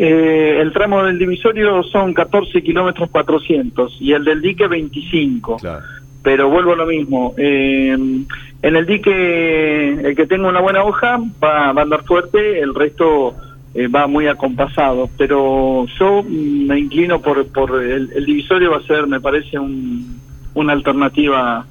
Eh, 0.00 0.60
el 0.60 0.72
tramo 0.72 1.02
del 1.02 1.18
divisorio 1.18 1.82
son 1.82 2.14
14 2.14 2.62
kilómetros 2.62 3.10
400 3.10 3.96
y 4.00 4.12
el 4.12 4.24
del 4.24 4.40
dique 4.40 4.68
25. 4.68 5.56
Claro 5.56 5.82
pero 6.22 6.50
vuelvo 6.50 6.72
a 6.72 6.76
lo 6.76 6.86
mismo. 6.86 7.34
Eh, 7.38 7.90
en 7.90 8.76
el 8.76 8.86
dique, 8.86 9.92
el 9.92 10.14
que 10.14 10.26
tenga 10.26 10.48
una 10.48 10.60
buena 10.60 10.84
hoja 10.84 11.18
va, 11.42 11.66
a 11.66 11.70
andar 11.70 12.04
fuerte, 12.04 12.60
el 12.60 12.74
resto 12.74 13.34
eh, 13.74 13.88
va 13.88 14.06
muy 14.06 14.26
acompasado. 14.26 15.08
Pero 15.16 15.86
yo 15.98 16.22
me 16.28 16.78
inclino 16.78 17.22
por, 17.22 17.46
por 17.48 17.82
el, 17.82 18.26
divisorio, 18.26 18.72
va 18.72 18.76
a 18.76 18.82
ser, 18.82 19.06
me 19.06 19.20
parece, 19.20 19.58
un, 19.58 20.20
una 20.54 20.72
alternativa 20.74 21.64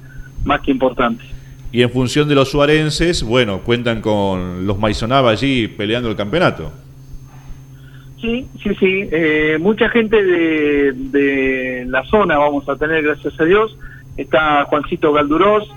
más 0.44 0.60
que 0.62 0.70
importante. 0.70 1.24
Y 1.70 1.82
en 1.82 1.90
función 1.90 2.28
de 2.28 2.34
los 2.34 2.50
suarenses, 2.50 3.22
bueno, 3.22 3.60
cuentan 3.60 4.00
con 4.00 4.66
los 4.66 4.78
Maisonaba 4.78 5.30
allí 5.30 5.68
peleando 5.68 6.08
el 6.08 6.16
campeonato. 6.16 6.72
Sí, 8.20 8.46
sí, 8.62 8.74
sí. 8.74 9.08
Eh, 9.12 9.58
mucha 9.60 9.88
gente 9.88 10.22
de, 10.22 10.92
de 10.92 11.84
la 11.88 12.04
zona 12.04 12.38
vamos 12.38 12.68
a 12.68 12.76
tener, 12.76 13.02
gracias 13.02 13.38
a 13.40 13.44
Dios. 13.44 13.76
Está 14.16 14.64
Juancito 14.64 15.12
Galdurós, 15.12 15.70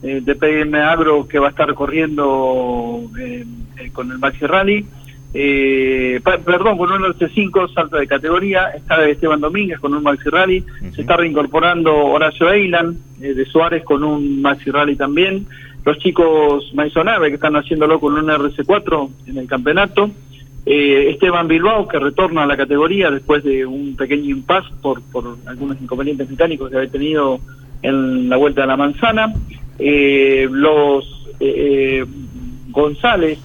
eh, 0.00 0.20
de 0.22 0.36
PM 0.36 0.78
Agro, 0.78 1.26
que 1.26 1.40
va 1.40 1.48
a 1.48 1.50
estar 1.50 1.74
corriendo 1.74 3.00
eh, 3.18 3.44
eh, 3.78 3.90
con 3.92 4.12
el 4.12 4.18
Maxi 4.18 4.46
Rally. 4.46 4.86
perdón, 5.32 6.78
con 6.78 6.92
un 6.92 7.02
RC5 7.02 7.74
salto 7.74 7.96
de 7.96 8.06
categoría, 8.06 8.68
está 8.68 9.04
Esteban 9.08 9.40
Domínguez 9.40 9.80
con 9.80 9.94
un 9.94 10.04
Maxi 10.04 10.28
Rally, 10.28 10.64
se 10.94 11.00
está 11.00 11.16
reincorporando 11.16 11.94
Horacio 11.96 12.48
Eilan 12.48 12.96
de 13.18 13.44
Suárez 13.46 13.82
con 13.82 14.04
un 14.04 14.40
Maxi 14.40 14.70
Rally 14.70 14.94
también, 14.94 15.48
los 15.84 15.98
chicos 15.98 16.72
Maisonave 16.74 17.28
que 17.28 17.34
están 17.34 17.56
haciéndolo 17.56 17.98
con 17.98 18.14
un 18.14 18.26
RC4 18.26 19.10
en 19.26 19.38
el 19.38 19.48
campeonato, 19.48 20.10
Esteban 20.70 21.48
Bilbao 21.48 21.88
que 21.88 21.98
retorna 21.98 22.42
a 22.42 22.46
la 22.46 22.56
categoría 22.56 23.10
después 23.10 23.42
de 23.42 23.64
un 23.64 23.96
pequeño 23.96 24.30
impasse 24.30 24.68
por, 24.82 25.00
por 25.10 25.38
algunos 25.46 25.80
inconvenientes 25.80 26.28
mecánicos 26.28 26.70
que 26.70 26.76
había 26.76 26.90
tenido 26.90 27.40
en 27.82 28.28
la 28.28 28.36
Vuelta 28.36 28.62
de 28.62 28.66
la 28.66 28.76
Manzana. 28.76 29.32
Eh, 29.78 30.48
los 30.50 31.28
eh, 31.40 32.04
González, 32.68 33.38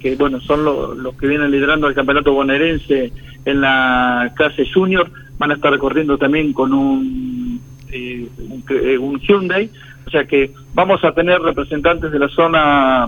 que, 0.00 0.16
bueno, 0.16 0.40
son 0.40 0.64
los 0.64 1.14
que 1.16 1.26
vienen 1.26 1.50
liderando 1.50 1.88
el 1.88 1.94
campeonato 1.94 2.32
bonaerense 2.32 3.12
en 3.44 3.60
la 3.60 4.32
clase 4.34 4.64
junior, 4.72 5.10
van 5.38 5.50
a 5.50 5.54
estar 5.54 5.70
recorriendo 5.70 6.16
también 6.16 6.52
con 6.52 6.72
un, 6.72 7.60
eh, 7.90 8.28
un, 8.98 9.20
Hyundai. 9.20 9.70
O 10.06 10.10
sea 10.10 10.24
que 10.24 10.52
vamos 10.74 11.02
a 11.04 11.12
tener 11.12 11.40
representantes 11.40 12.12
de 12.12 12.18
la 12.18 12.28
zona, 12.28 13.06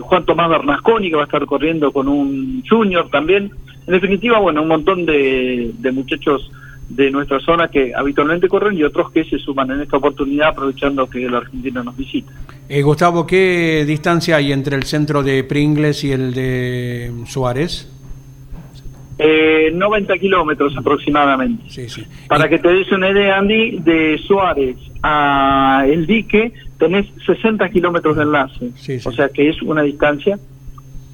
Juan 0.00 0.24
Tomás 0.24 0.48
Bernasconi, 0.48 1.10
que 1.10 1.16
va 1.16 1.22
a 1.22 1.26
estar 1.26 1.44
corriendo 1.46 1.92
con 1.92 2.08
un 2.08 2.64
Junior 2.68 3.08
también. 3.10 3.50
En 3.86 3.92
definitiva, 3.92 4.38
bueno, 4.38 4.62
un 4.62 4.68
montón 4.68 5.06
de, 5.06 5.70
de 5.78 5.92
muchachos 5.92 6.50
de 6.88 7.10
nuestra 7.10 7.38
zona 7.40 7.68
que 7.68 7.92
habitualmente 7.94 8.48
corren 8.48 8.76
y 8.76 8.82
otros 8.82 9.12
que 9.12 9.24
se 9.24 9.38
suman 9.38 9.70
en 9.70 9.82
esta 9.82 9.98
oportunidad 9.98 10.48
aprovechando 10.48 11.08
que 11.08 11.24
el 11.24 11.34
argentino 11.34 11.84
nos 11.84 11.96
visita. 11.96 12.32
Eh, 12.68 12.82
Gustavo, 12.82 13.26
¿qué 13.26 13.84
distancia 13.86 14.36
hay 14.36 14.52
entre 14.52 14.76
el 14.76 14.84
centro 14.84 15.22
de 15.22 15.44
Pringles 15.44 16.04
y 16.04 16.12
el 16.12 16.32
de 16.32 17.12
Suárez? 17.26 17.88
Eh, 19.20 19.72
90 19.74 20.16
kilómetros 20.18 20.76
aproximadamente. 20.76 21.64
Para 22.28 22.48
que 22.48 22.58
te 22.58 22.68
des 22.68 22.90
una 22.92 23.10
idea, 23.10 23.38
Andy, 23.38 23.78
de 23.80 24.16
Suárez 24.18 24.76
a 25.02 25.84
El 25.88 26.06
Dique 26.06 26.52
tenés 26.78 27.06
60 27.26 27.68
kilómetros 27.70 28.16
de 28.16 28.22
enlace. 28.22 28.70
O 29.04 29.12
sea 29.12 29.28
que 29.28 29.48
es 29.48 29.60
una 29.62 29.82
distancia. 29.82 30.38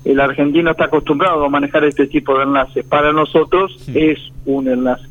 El 0.05 0.21
argentino 0.21 0.73
está 0.73 0.85
acostumbrado 0.85 1.45
a 1.45 1.49
manejar 1.49 1.85
este 1.85 2.07
tipo 2.07 2.37
de 2.37 2.45
enlace. 2.45 2.85
Para 2.85 3.13
nosotros 3.13 3.89
es 3.95 4.19
un 4.45 4.69
enlace. 4.69 5.07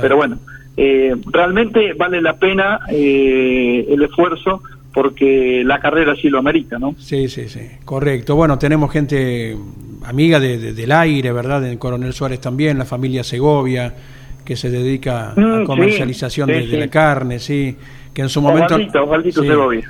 Pero 0.00 0.16
bueno, 0.16 0.38
eh, 0.76 1.14
realmente 1.26 1.92
vale 1.94 2.22
la 2.22 2.38
pena 2.38 2.80
eh, 2.90 3.86
el 3.90 4.02
esfuerzo 4.02 4.62
porque 4.92 5.62
la 5.64 5.80
carrera 5.80 6.14
sí 6.16 6.28
lo 6.28 6.38
amerita, 6.38 6.78
¿no? 6.78 6.94
Sí, 6.98 7.28
sí, 7.28 7.48
sí, 7.48 7.60
correcto. 7.84 8.34
Bueno, 8.34 8.58
tenemos 8.58 8.90
gente 8.90 9.56
amiga 10.04 10.40
de, 10.40 10.72
del 10.72 10.92
aire, 10.92 11.32
¿verdad? 11.32 11.60
De 11.60 11.78
Coronel 11.78 12.12
Suárez 12.12 12.40
también, 12.40 12.78
la 12.78 12.84
familia 12.84 13.22
Segovia, 13.22 13.94
que 14.44 14.56
se 14.56 14.70
dedica 14.70 15.32
a 15.32 15.40
mm, 15.40 15.64
comercialización 15.64 16.48
de, 16.48 16.66
la 16.66 16.88
carne, 16.88 17.38
sí, 17.38 17.76
que 18.14 18.22
en 18.22 18.28
su 18.28 18.40
momento 18.40 18.78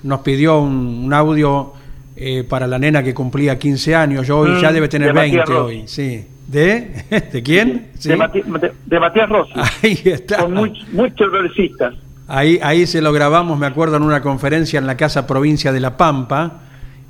nos 0.03 0.21
pidió 0.21 0.61
un, 0.61 1.13
audio 1.13 1.73
eh, 2.17 2.45
para 2.49 2.67
la 2.67 2.79
nena 2.79 3.03
que 3.03 3.15
cumplía 3.15 3.59
15 3.59 3.95
años, 3.95 4.27
yo 4.27 4.39
hoy 4.39 4.61
ya 4.61 4.71
mm, 4.71 4.75
debe 4.75 4.89
tener 4.89 5.13
20 5.13 5.53
hoy, 5.53 5.83
sí. 5.87 6.25
¿De? 6.49 7.05
¿De 7.33 7.43
quién? 7.43 7.89
De, 8.03 8.99
Matías 8.99 9.29
Rossi. 9.29 9.53
Ahí 9.83 10.01
está. 10.05 10.39
Con 10.39 10.55
muchos 10.55 11.31
progresistas. 11.31 11.95
Ahí, 12.29 12.61
ahí 12.63 12.87
se 12.87 13.01
lo 13.01 13.13
grabamos, 13.13 13.59
me 13.59 13.67
acuerdo, 13.67 13.97
en 13.97 14.03
una 14.03 14.21
conferencia 14.21 14.79
en 14.79 14.87
la 14.87 14.99
Casa 14.99 15.27
Provincia 15.27 15.73
de 15.73 15.81
La 15.81 15.97
Pampa, 15.97 16.61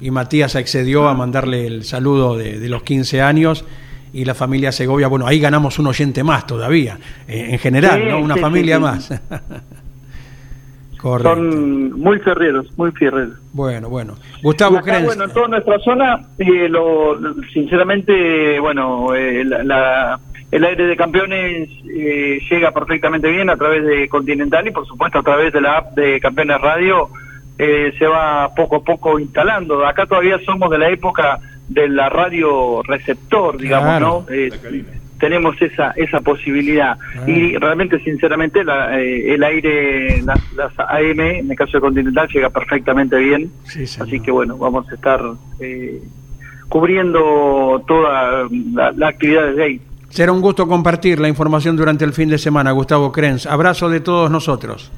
y 0.01 0.12
Matías 0.12 0.55
accedió 0.55 1.09
a 1.09 1.14
mandarle 1.14 1.66
el 1.66 1.83
saludo 1.83 2.37
de, 2.37 2.69
los 2.69 2.85
15 2.85 3.21
años, 3.21 3.64
y 4.12 4.25
la 4.25 4.35
familia 4.35 4.71
Segovia, 4.71 5.09
bueno, 5.09 5.27
ahí 5.27 5.41
ganamos 5.41 5.79
un 5.81 5.89
oyente 5.89 6.23
más 6.23 6.47
todavía, 6.47 6.99
eh, 7.27 7.49
en 7.51 7.59
general, 7.59 8.09
¿no? 8.09 8.21
Una 8.21 8.37
familia 8.37 8.79
más. 8.79 9.12
Son 11.01 11.93
muy 12.01 12.19
ferreros, 12.19 12.66
muy 12.77 12.91
ferreros. 12.93 13.39
Bueno, 13.53 13.89
bueno. 13.89 14.14
Gustavo 14.43 14.79
acá, 14.79 15.01
Bueno, 15.05 15.25
en 15.25 15.33
toda 15.33 15.49
nuestra 15.49 15.79
zona, 15.79 16.21
eh, 16.39 16.69
lo, 16.69 17.19
sinceramente, 17.53 18.59
bueno, 18.59 19.14
eh, 19.14 19.45
la, 19.45 20.19
el 20.51 20.65
aire 20.65 20.87
de 20.87 20.97
campeones 20.97 21.69
eh, 21.95 22.41
llega 22.51 22.71
perfectamente 22.71 23.31
bien 23.31 23.51
a 23.51 23.57
través 23.57 23.85
de 23.85 24.09
Continental 24.09 24.67
y 24.67 24.71
por 24.71 24.87
supuesto 24.87 25.19
a 25.19 25.23
través 25.23 25.53
de 25.53 25.61
la 25.61 25.79
app 25.79 25.95
de 25.95 26.19
Campeones 26.21 26.61
Radio 26.61 27.11
eh, 27.59 27.93
se 27.99 28.07
va 28.07 28.55
poco 28.55 28.77
a 28.77 28.85
poco 28.85 29.19
instalando. 29.19 29.87
Acá 29.87 30.07
todavía 30.07 30.39
somos 30.47 30.71
de 30.71 30.79
la 30.79 30.89
época 30.89 31.39
de 31.69 31.89
la 31.89 32.09
radio 32.09 32.83
receptor, 32.83 33.59
digamos, 33.59 34.01
¿no? 34.01 34.35
Eh, 34.35 34.51
tenemos 35.19 35.61
esa 35.61 35.91
esa 35.97 36.21
posibilidad. 36.21 36.97
Y 37.27 37.57
realmente 37.57 37.99
sinceramente 37.99 38.65
la, 38.65 38.99
eh, 38.99 39.35
el 39.35 39.43
aire 39.43 40.23
las, 40.23 40.41
las, 40.55 40.73
AM 40.79 41.21
en 41.21 41.51
el 41.51 41.57
caso 41.57 41.73
de 41.73 41.81
Continental 41.81 42.29
llega 42.29 42.49
perfectamente 42.49 43.19
bien. 43.19 43.51
Así 43.67 44.21
que 44.21 44.31
bueno 44.31 44.57
vamos 44.57 44.89
a 44.91 44.95
estar 44.95 45.21
eh, 45.61 46.01
cubriendo 46.69 47.83
toda 47.87 48.49
la, 48.73 48.93
la 48.93 49.09
actividad 49.09 49.49
desde 49.49 49.65
ahí 49.65 49.81
Será 50.11 50.33
un 50.33 50.41
gusto 50.41 50.67
compartir 50.67 51.21
la 51.21 51.29
información 51.29 51.77
durante 51.77 52.05
el 52.05 52.13
fin 52.13 52.29
de 52.29 52.39
semana, 52.39 52.73
Gustavo 52.73 53.13
Krenz. 53.13 53.47
Abrazo 53.47 53.89
de 53.89 54.01
todos 54.01 54.31
nosotros. 54.31 54.91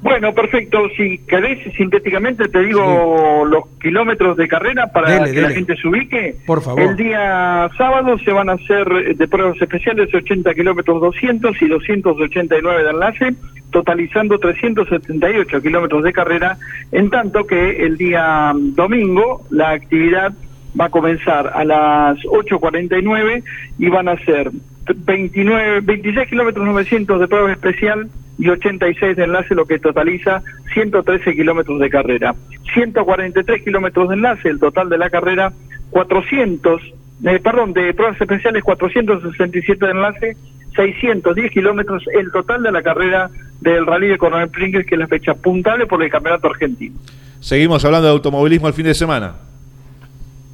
Bueno, 0.00 0.32
perfecto. 0.32 0.88
Si 0.96 1.18
querés, 1.26 1.58
sintéticamente 1.76 2.48
te 2.48 2.60
digo 2.60 3.44
los 3.44 3.64
kilómetros 3.80 4.36
de 4.36 4.46
carrera 4.46 4.86
para 4.92 5.10
Dele, 5.10 5.24
que 5.26 5.30
dele. 5.32 5.48
la 5.48 5.54
gente 5.54 5.76
se 5.76 5.88
ubique. 5.88 6.36
Por 6.46 6.62
favor. 6.62 6.82
El 6.82 6.96
día 6.96 7.68
sábado 7.76 8.16
se 8.18 8.30
van 8.30 8.48
a 8.48 8.52
hacer 8.52 8.86
eh, 8.92 9.14
de 9.14 9.28
pruebas 9.28 9.60
especiales 9.60 10.14
80 10.14 10.54
kilómetros 10.54 11.00
200 11.00 11.62
y 11.62 11.66
289 11.66 12.82
de 12.84 12.90
enlace, 12.90 13.34
totalizando 13.72 14.38
378 14.38 15.60
kilómetros 15.62 16.04
de 16.04 16.12
carrera, 16.12 16.58
en 16.92 17.10
tanto 17.10 17.44
que 17.44 17.84
el 17.84 17.96
día 17.96 18.52
domingo 18.54 19.42
la 19.50 19.70
actividad 19.70 20.32
va 20.78 20.86
a 20.86 20.90
comenzar 20.90 21.50
a 21.54 21.64
las 21.64 22.18
8.49 22.18 23.42
y 23.78 23.88
van 23.88 24.08
a 24.08 24.16
ser 24.24 24.50
29, 24.94 25.80
26 25.82 26.28
kilómetros 26.28 26.66
900 26.66 27.20
de 27.20 27.28
prueba 27.28 27.52
especial 27.52 28.08
y 28.38 28.48
86 28.48 29.16
de 29.16 29.24
enlace, 29.24 29.54
lo 29.54 29.66
que 29.66 29.78
totaliza 29.78 30.42
113 30.72 31.34
kilómetros 31.34 31.80
de 31.80 31.90
carrera. 31.90 32.34
143 32.72 33.62
kilómetros 33.62 34.08
de 34.08 34.14
enlace, 34.14 34.48
el 34.48 34.60
total 34.60 34.88
de 34.88 34.98
la 34.98 35.10
carrera, 35.10 35.52
400, 35.90 36.80
eh, 37.24 37.40
perdón, 37.42 37.72
de 37.72 37.92
pruebas 37.94 38.20
especiales 38.20 38.62
467 38.62 39.84
de 39.84 39.90
enlace, 39.90 40.36
610 40.76 41.50
kilómetros, 41.50 42.04
el 42.14 42.30
total 42.30 42.62
de 42.62 42.70
la 42.70 42.82
carrera 42.82 43.30
del 43.60 43.86
Rally 43.86 44.08
de 44.08 44.18
Coronel 44.18 44.48
Pringles, 44.50 44.86
que 44.86 44.94
es 44.94 44.98
la 45.00 45.08
fecha 45.08 45.34
puntable 45.34 45.86
por 45.86 46.02
el 46.02 46.10
Campeonato 46.10 46.48
Argentino. 46.48 46.96
Seguimos 47.40 47.84
hablando 47.84 48.06
de 48.06 48.12
automovilismo 48.12 48.68
el 48.68 48.74
fin 48.74 48.84
de 48.84 48.94
semana. 48.94 49.47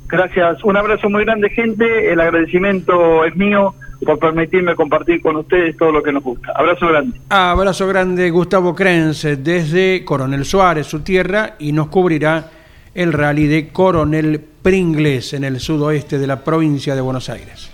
Gracias, 0.09 0.63
un 0.65 0.77
abrazo 0.77 1.09
muy 1.09 1.25
grande 1.25 1.51
gente, 1.51 2.13
el 2.13 2.21
agradecimiento 2.21 3.25
es 3.25 3.35
mío 3.37 3.75
por 4.05 4.19
permitirme 4.19 4.75
compartir 4.75 5.23
con 5.23 5.37
ustedes 5.37 5.77
todo 5.77 5.93
lo 5.93 6.03
que 6.03 6.13
nos 6.13 6.23
gusta. 6.23 6.53
Abrazo 6.55 6.89
grande. 6.89 7.19
Abrazo 7.31 7.89
grande, 7.89 8.31
Gustavo 8.31 8.75
Krenz, 8.75 9.23
desde 9.39 10.05
Coronel 10.05 10.45
Suárez, 10.45 10.87
su 10.87 11.01
tierra, 11.01 11.55
y 11.59 11.73
nos 11.73 11.89
cubrirá 11.89 12.51
el 12.95 13.13
rally 13.13 13.47
de 13.47 13.69
Coronel 13.69 14.41
Pringles 14.63 15.33
en 15.35 15.45
el 15.45 15.59
sudoeste 15.61 16.19
de 16.19 16.27
la 16.27 16.45
provincia 16.45 16.95
de 16.95 17.01
Buenos 17.01 17.29
Aires. 17.29 17.73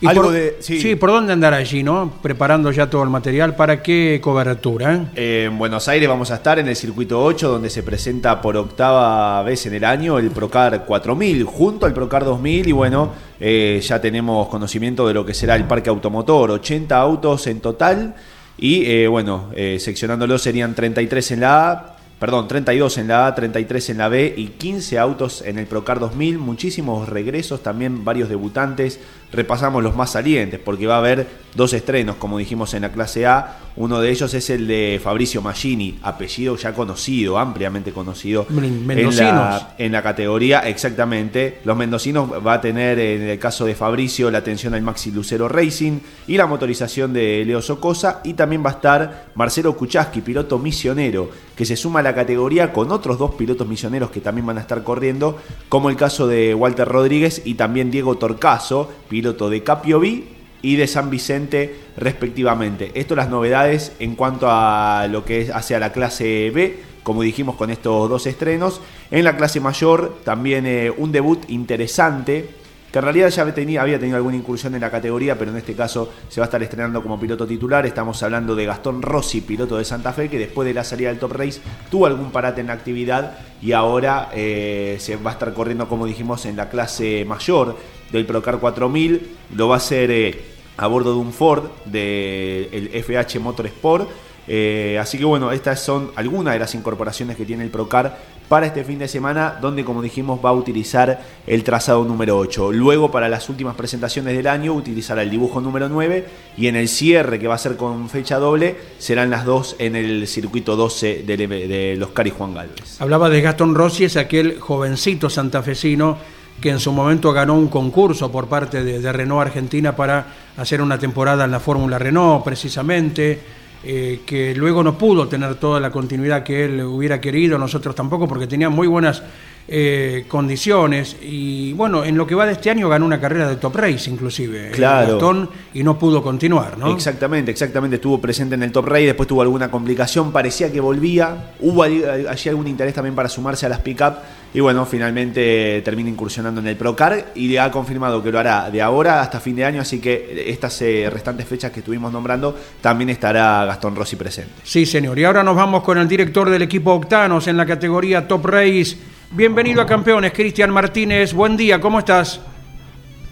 ¿Y 0.00 0.06
Algo 0.06 0.24
por, 0.24 0.32
de- 0.32 0.56
sí. 0.60 0.80
sí, 0.80 0.94
¿por 0.94 1.10
dónde 1.10 1.32
andar 1.32 1.52
allí, 1.54 1.82
no? 1.82 2.12
Preparando 2.22 2.70
ya 2.70 2.88
todo 2.88 3.02
el 3.02 3.10
material. 3.10 3.56
¿Para 3.56 3.82
qué 3.82 4.20
cobertura? 4.22 4.94
eh? 4.94 5.00
Eh, 5.16 5.44
en 5.50 5.58
Buenos 5.58 5.88
Aires 5.88 6.08
vamos 6.08 6.30
a 6.30 6.36
estar 6.36 6.58
en 6.60 6.68
el 6.68 6.76
circuito 6.76 7.20
8, 7.22 7.48
donde 7.50 7.68
se 7.68 7.82
presenta 7.82 8.40
por 8.40 8.56
octava 8.56 9.42
vez 9.42 9.66
en 9.66 9.74
el 9.74 9.84
año 9.84 10.18
el 10.18 10.30
Procar 10.30 10.84
4000, 10.86 11.42
junto 11.44 11.84
al 11.84 11.94
Procar 11.94 12.24
2000. 12.24 12.68
Y 12.68 12.72
bueno, 12.72 13.10
eh, 13.40 13.80
ya 13.82 14.00
tenemos 14.00 14.46
conocimiento 14.48 15.06
de 15.08 15.14
lo 15.14 15.26
que 15.26 15.34
será 15.34 15.56
el 15.56 15.64
parque 15.64 15.90
automotor: 15.90 16.52
80 16.52 16.96
autos 16.96 17.46
en 17.48 17.60
total. 17.60 18.14
Y 18.56 18.84
eh, 18.86 19.08
bueno, 19.08 19.50
seccionándolo 19.78 20.38
serían 20.38 20.74
33 20.74 21.32
en 21.32 21.40
la 21.40 21.70
A. 21.70 21.94
Perdón, 22.18 22.48
32 22.48 22.98
en 22.98 23.06
la 23.06 23.28
A, 23.28 23.34
33 23.36 23.90
en 23.90 23.98
la 23.98 24.08
B 24.08 24.34
y 24.36 24.46
15 24.48 24.98
autos 24.98 25.40
en 25.46 25.56
el 25.56 25.66
Procar 25.66 26.00
2000. 26.00 26.38
Muchísimos 26.38 27.08
regresos, 27.08 27.62
también 27.62 28.04
varios 28.04 28.28
debutantes. 28.28 28.98
Repasamos 29.32 29.82
los 29.82 29.94
más 29.94 30.12
salientes 30.12 30.58
porque 30.58 30.86
va 30.86 30.94
a 30.96 30.98
haber 30.98 31.26
dos 31.54 31.72
estrenos, 31.72 32.16
como 32.16 32.38
dijimos 32.38 32.72
en 32.74 32.82
la 32.82 32.92
clase 32.92 33.26
A. 33.26 33.58
Uno 33.76 34.00
de 34.00 34.10
ellos 34.10 34.32
es 34.34 34.50
el 34.50 34.66
de 34.66 35.00
Fabricio 35.02 35.40
Maggini, 35.42 35.98
apellido 36.02 36.56
ya 36.56 36.72
conocido, 36.74 37.38
ampliamente 37.38 37.92
conocido 37.92 38.46
Men- 38.48 38.64
en 38.64 38.86
mendocinos. 38.86 39.32
la, 39.34 39.74
en 39.78 39.92
la 39.92 40.02
categoría. 40.02 40.60
Exactamente. 40.60 41.60
Los 41.64 41.76
mendocinos 41.76 42.28
va 42.44 42.54
a 42.54 42.60
tener, 42.60 42.98
en 42.98 43.22
el 43.22 43.38
caso 43.38 43.66
de 43.66 43.74
Fabricio, 43.74 44.30
la 44.30 44.38
atención 44.38 44.74
al 44.74 44.82
Maxi 44.82 45.12
Lucero 45.12 45.46
Racing 45.48 46.00
y 46.26 46.36
la 46.36 46.46
motorización 46.46 47.12
de 47.12 47.44
Leo 47.46 47.62
Socosa. 47.62 48.20
Y 48.24 48.34
también 48.34 48.64
va 48.64 48.70
a 48.70 48.74
estar 48.74 49.26
Marcelo 49.34 49.76
Kuchaski, 49.76 50.22
piloto 50.22 50.58
misionero, 50.58 51.30
que 51.54 51.64
se 51.64 51.76
suma 51.76 52.00
a 52.00 52.02
la 52.02 52.14
categoría 52.14 52.72
con 52.72 52.90
otros 52.90 53.18
dos 53.18 53.34
pilotos 53.34 53.68
misioneros 53.68 54.10
que 54.10 54.20
también 54.20 54.46
van 54.46 54.58
a 54.58 54.62
estar 54.62 54.82
corriendo, 54.82 55.38
como 55.68 55.88
el 55.90 55.96
caso 55.96 56.26
de 56.26 56.54
Walter 56.54 56.88
Rodríguez 56.88 57.42
y 57.44 57.54
también 57.54 57.90
Diego 57.90 58.16
Torcaso, 58.16 58.90
piloto 59.08 59.17
de 59.22 59.62
Capio 59.62 60.00
B 60.00 60.24
y 60.62 60.76
de 60.76 60.86
San 60.86 61.10
Vicente 61.10 61.74
respectivamente. 61.96 62.92
Esto 62.94 63.16
las 63.16 63.28
novedades 63.28 63.92
en 63.98 64.14
cuanto 64.14 64.46
a 64.48 65.06
lo 65.10 65.24
que 65.24 65.42
es 65.42 65.50
hacia 65.50 65.78
la 65.80 65.92
clase 65.92 66.50
B, 66.54 66.78
como 67.02 67.22
dijimos 67.22 67.56
con 67.56 67.70
estos 67.70 68.08
dos 68.08 68.26
estrenos. 68.26 68.80
En 69.10 69.24
la 69.24 69.36
clase 69.36 69.60
mayor 69.60 70.18
también 70.24 70.66
eh, 70.66 70.90
un 70.96 71.10
debut 71.10 71.44
interesante, 71.48 72.48
que 72.92 72.98
en 72.98 73.04
realidad 73.04 73.28
ya 73.28 73.42
había 73.42 73.98
tenido 73.98 74.16
alguna 74.16 74.36
incursión 74.36 74.74
en 74.74 74.80
la 74.80 74.90
categoría, 74.90 75.38
pero 75.38 75.50
en 75.50 75.58
este 75.58 75.74
caso 75.74 76.10
se 76.28 76.40
va 76.40 76.46
a 76.46 76.48
estar 76.48 76.62
estrenando 76.62 77.02
como 77.02 77.20
piloto 77.20 77.46
titular. 77.46 77.84
Estamos 77.84 78.22
hablando 78.22 78.54
de 78.54 78.64
Gastón 78.64 79.02
Rossi, 79.02 79.42
piloto 79.42 79.76
de 79.76 79.84
Santa 79.84 80.12
Fe, 80.12 80.28
que 80.28 80.38
después 80.38 80.66
de 80.66 80.74
la 80.74 80.84
salida 80.84 81.10
del 81.10 81.18
Top 81.18 81.32
Race 81.32 81.60
tuvo 81.90 82.06
algún 82.06 82.30
parate 82.30 82.62
en 82.62 82.68
la 82.68 82.72
actividad 82.72 83.38
y 83.60 83.72
ahora 83.72 84.30
eh, 84.32 84.96
se 85.00 85.16
va 85.16 85.30
a 85.30 85.32
estar 85.34 85.52
corriendo, 85.52 85.86
como 85.88 86.06
dijimos, 86.06 86.46
en 86.46 86.56
la 86.56 86.70
clase 86.70 87.24
mayor 87.26 87.76
del 88.12 88.26
Procar 88.26 88.58
4000. 88.58 89.36
Lo 89.54 89.68
va 89.68 89.76
a 89.76 89.78
hacer 89.78 90.10
eh, 90.10 90.40
a 90.76 90.86
bordo 90.86 91.12
de 91.12 91.18
un 91.18 91.32
Ford 91.32 91.64
del 91.84 92.90
FH 92.92 93.38
Motorsport. 93.40 94.08
Eh, 94.50 94.98
así 94.98 95.18
que 95.18 95.24
bueno, 95.24 95.52
estas 95.52 95.80
son 95.80 96.10
algunas 96.16 96.54
de 96.54 96.60
las 96.60 96.74
incorporaciones 96.74 97.36
que 97.36 97.44
tiene 97.44 97.64
el 97.64 97.70
Procar 97.70 98.38
para 98.48 98.66
este 98.66 98.82
fin 98.82 98.98
de 98.98 99.08
semana, 99.08 99.58
donde 99.60 99.84
como 99.84 100.00
dijimos 100.00 100.40
va 100.42 100.48
a 100.48 100.54
utilizar 100.54 101.20
el 101.46 101.62
trazado 101.64 102.04
número 102.04 102.38
8. 102.38 102.72
Luego 102.72 103.10
para 103.10 103.28
las 103.28 103.50
últimas 103.50 103.76
presentaciones 103.76 104.34
del 104.34 104.46
año 104.46 104.72
utilizará 104.72 105.22
el 105.22 105.30
dibujo 105.30 105.60
número 105.60 105.90
9 105.90 106.26
y 106.56 106.66
en 106.68 106.76
el 106.76 106.88
cierre 106.88 107.38
que 107.38 107.46
va 107.46 107.56
a 107.56 107.58
ser 107.58 107.76
con 107.76 108.08
fecha 108.08 108.38
doble 108.38 108.76
serán 108.98 109.28
las 109.28 109.44
dos 109.44 109.76
en 109.78 109.96
el 109.96 110.26
circuito 110.26 110.76
12 110.76 111.24
del, 111.24 111.48
de 111.48 111.96
los 111.98 112.10
Cari 112.10 112.30
Juan 112.30 112.54
Galvez. 112.54 112.98
Hablaba 113.00 113.28
de 113.28 113.42
Gastón 113.42 113.74
Rossi, 113.74 114.04
es 114.04 114.16
aquel 114.16 114.58
jovencito 114.58 115.28
santafesino 115.28 116.37
que 116.60 116.70
en 116.70 116.80
su 116.80 116.92
momento 116.92 117.32
ganó 117.32 117.54
un 117.54 117.68
concurso 117.68 118.30
por 118.32 118.48
parte 118.48 118.82
de, 118.82 119.12
Renault 119.12 119.46
Argentina 119.46 119.94
para 119.94 120.26
hacer 120.56 120.82
una 120.82 120.98
temporada 120.98 121.44
en 121.44 121.50
la 121.50 121.60
Fórmula 121.60 121.98
Renault, 121.98 122.44
precisamente, 122.44 123.40
eh, 123.84 124.22
que 124.26 124.54
luego 124.54 124.82
no 124.82 124.98
pudo 124.98 125.28
tener 125.28 125.54
toda 125.54 125.78
la 125.78 125.90
continuidad 125.90 126.42
que 126.42 126.64
él 126.64 126.82
hubiera 126.82 127.20
querido, 127.20 127.58
nosotros 127.58 127.94
tampoco, 127.94 128.26
porque 128.26 128.46
tenía 128.46 128.68
muy 128.68 128.88
buenas 128.88 129.22
eh, 129.70 130.24
condiciones. 130.28 131.16
Y 131.20 131.74
bueno, 131.74 132.02
en 132.02 132.16
lo 132.16 132.26
que 132.26 132.34
va 132.34 132.46
de 132.46 132.52
este 132.52 132.70
año 132.70 132.88
ganó 132.88 133.04
una 133.04 133.20
carrera 133.20 133.48
de 133.48 133.56
top 133.56 133.76
race, 133.76 134.08
inclusive, 134.10 134.68
eh, 134.68 134.70
Claro. 134.70 135.12
Gastón, 135.12 135.50
y 135.74 135.82
no 135.82 135.98
pudo 135.98 136.22
continuar, 136.22 136.78
¿no? 136.78 136.90
Exactamente, 136.90 137.50
exactamente. 137.50 137.96
Estuvo 137.96 138.18
presente 138.18 138.54
en 138.54 138.62
el 138.62 138.72
Top 138.72 138.86
Race, 138.86 139.04
después 139.06 139.28
tuvo 139.28 139.42
alguna 139.42 139.70
complicación, 139.70 140.32
parecía 140.32 140.72
que 140.72 140.80
volvía. 140.80 141.52
Hubo 141.60 141.82
allí 141.82 142.48
algún 142.48 142.66
interés 142.66 142.94
también 142.94 143.14
para 143.14 143.28
sumarse 143.28 143.66
a 143.66 143.68
las 143.68 143.80
pick-up. 143.80 144.14
Y 144.54 144.60
bueno, 144.60 144.86
finalmente 144.86 145.82
termina 145.84 146.08
incursionando 146.08 146.62
en 146.62 146.66
el 146.68 146.76
Procar 146.76 147.32
y 147.34 147.54
ha 147.58 147.70
confirmado 147.70 148.22
que 148.22 148.32
lo 148.32 148.38
hará 148.38 148.70
de 148.70 148.80
ahora 148.80 149.20
hasta 149.20 149.40
fin 149.40 149.54
de 149.54 149.66
año. 149.66 149.82
Así 149.82 150.00
que 150.00 150.44
estas 150.48 150.80
eh, 150.80 151.10
restantes 151.12 151.46
fechas 151.46 151.70
que 151.70 151.80
estuvimos 151.80 152.10
nombrando, 152.10 152.56
también 152.80 153.10
estará 153.10 153.66
Gastón 153.66 153.94
Rossi 153.94 154.16
presente. 154.16 154.52
Sí, 154.64 154.86
señor. 154.86 155.18
Y 155.18 155.24
ahora 155.24 155.42
nos 155.42 155.54
vamos 155.54 155.82
con 155.82 155.98
el 155.98 156.08
director 156.08 156.48
del 156.48 156.62
equipo 156.62 156.94
Octanos 156.94 157.46
en 157.46 157.58
la 157.58 157.66
categoría 157.66 158.26
Top 158.26 158.46
Race. 158.46 158.96
Bienvenido 159.30 159.82
a 159.82 159.86
Campeones, 159.86 160.32
Cristian 160.32 160.70
Martínez. 160.70 161.34
Buen 161.34 161.54
día, 161.56 161.78
¿cómo 161.80 161.98
estás? 161.98 162.40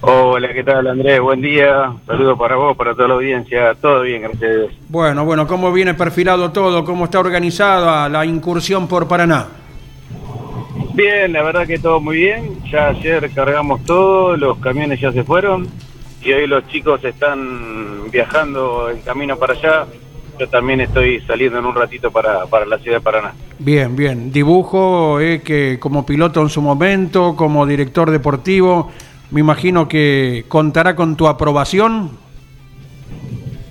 Hola, 0.03 0.53
¿qué 0.53 0.63
tal 0.63 0.87
Andrés? 0.87 1.21
Buen 1.21 1.41
día. 1.41 1.91
Saludos 2.07 2.39
para 2.39 2.57
vos, 2.57 2.77
para 2.77 2.95
toda 2.95 3.09
la 3.09 3.15
audiencia. 3.15 3.75
Todo 3.81 4.03
bien, 4.03 4.21
gracias 4.21 4.43
a 4.43 4.55
Dios. 4.55 4.73
Bueno, 4.91 5.25
bueno, 5.25 5.47
¿cómo 5.47 5.73
viene 5.73 5.95
perfilado 5.95 6.53
todo? 6.53 6.85
¿Cómo 6.85 7.07
está 7.07 7.19
organizada 7.19 8.11
la 8.11 8.27
incursión 8.27 8.87
por 8.89 9.09
Paraná? 9.09 9.47
Bien, 10.93 11.33
la 11.33 11.43
verdad 11.43 11.67
que 11.67 11.79
todo 11.79 11.99
muy 11.99 12.17
bien. 12.17 12.63
Ya 12.71 12.89
ayer 12.89 13.31
cargamos 13.35 13.83
todo, 13.85 14.37
los 14.37 14.59
camiones 14.59 15.01
ya 15.01 15.11
se 15.13 15.25
fueron 15.25 15.67
y 16.23 16.31
hoy 16.31 16.47
los 16.47 16.67
chicos 16.69 17.03
están 17.05 18.11
viajando 18.11 18.91
en 18.91 19.01
camino 19.01 19.39
para 19.39 19.55
allá. 19.55 19.87
Yo 20.39 20.49
también 20.49 20.81
estoy 20.83 21.21
saliendo 21.23 21.59
en 21.59 21.65
un 21.65 21.75
ratito 21.75 22.11
para, 22.11 22.45
para 22.47 22.67
la 22.67 22.79
ciudad 22.79 22.99
de 22.99 23.01
Paraná. 23.03 23.33
Bien, 23.59 23.97
bien. 23.97 24.31
Dibujo 24.31 25.19
eh, 25.21 25.41
que 25.43 25.79
como 25.81 26.05
piloto 26.05 26.43
en 26.43 26.51
su 26.51 26.61
momento, 26.61 27.35
como 27.37 27.65
director 27.67 28.11
deportivo, 28.11 28.91
me 29.31 29.41
imagino 29.41 29.89
que 29.89 30.45
contará 30.49 30.95
con 30.95 31.17
tu 31.17 31.27
aprobación. 31.27 32.11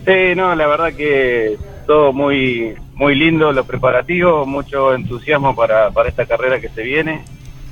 Sí, 0.06 0.36
no, 0.36 0.56
la 0.56 0.68
verdad 0.68 0.94
que 0.94 1.58
todo 1.88 2.14
muy 2.14 2.74
muy 2.96 3.14
lindo, 3.14 3.52
los 3.52 3.66
preparativos, 3.66 4.48
mucho 4.48 4.94
entusiasmo 4.94 5.54
para, 5.56 5.92
para 5.92 6.08
esta 6.08 6.26
carrera 6.26 6.62
que 6.62 6.70
se 6.70 6.82
viene, 6.82 7.24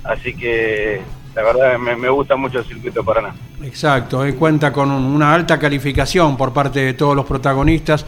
así 0.04 0.34
que 0.36 1.00
la 1.34 1.42
verdad 1.44 1.80
me, 1.80 1.96
me 1.96 2.10
gusta 2.10 2.36
mucho 2.36 2.60
el 2.60 2.66
circuito 2.66 3.06
Paraná. 3.06 3.34
Exacto, 3.64 4.26
eh, 4.26 4.36
cuenta 4.36 4.74
con 4.74 4.92
un- 4.92 5.06
una 5.16 5.34
alta 5.34 5.58
calificación 5.58 6.36
por 6.36 6.52
parte 6.52 6.82
de 6.82 6.94
todos 6.94 7.16
los 7.16 7.26
protagonistas. 7.26 8.06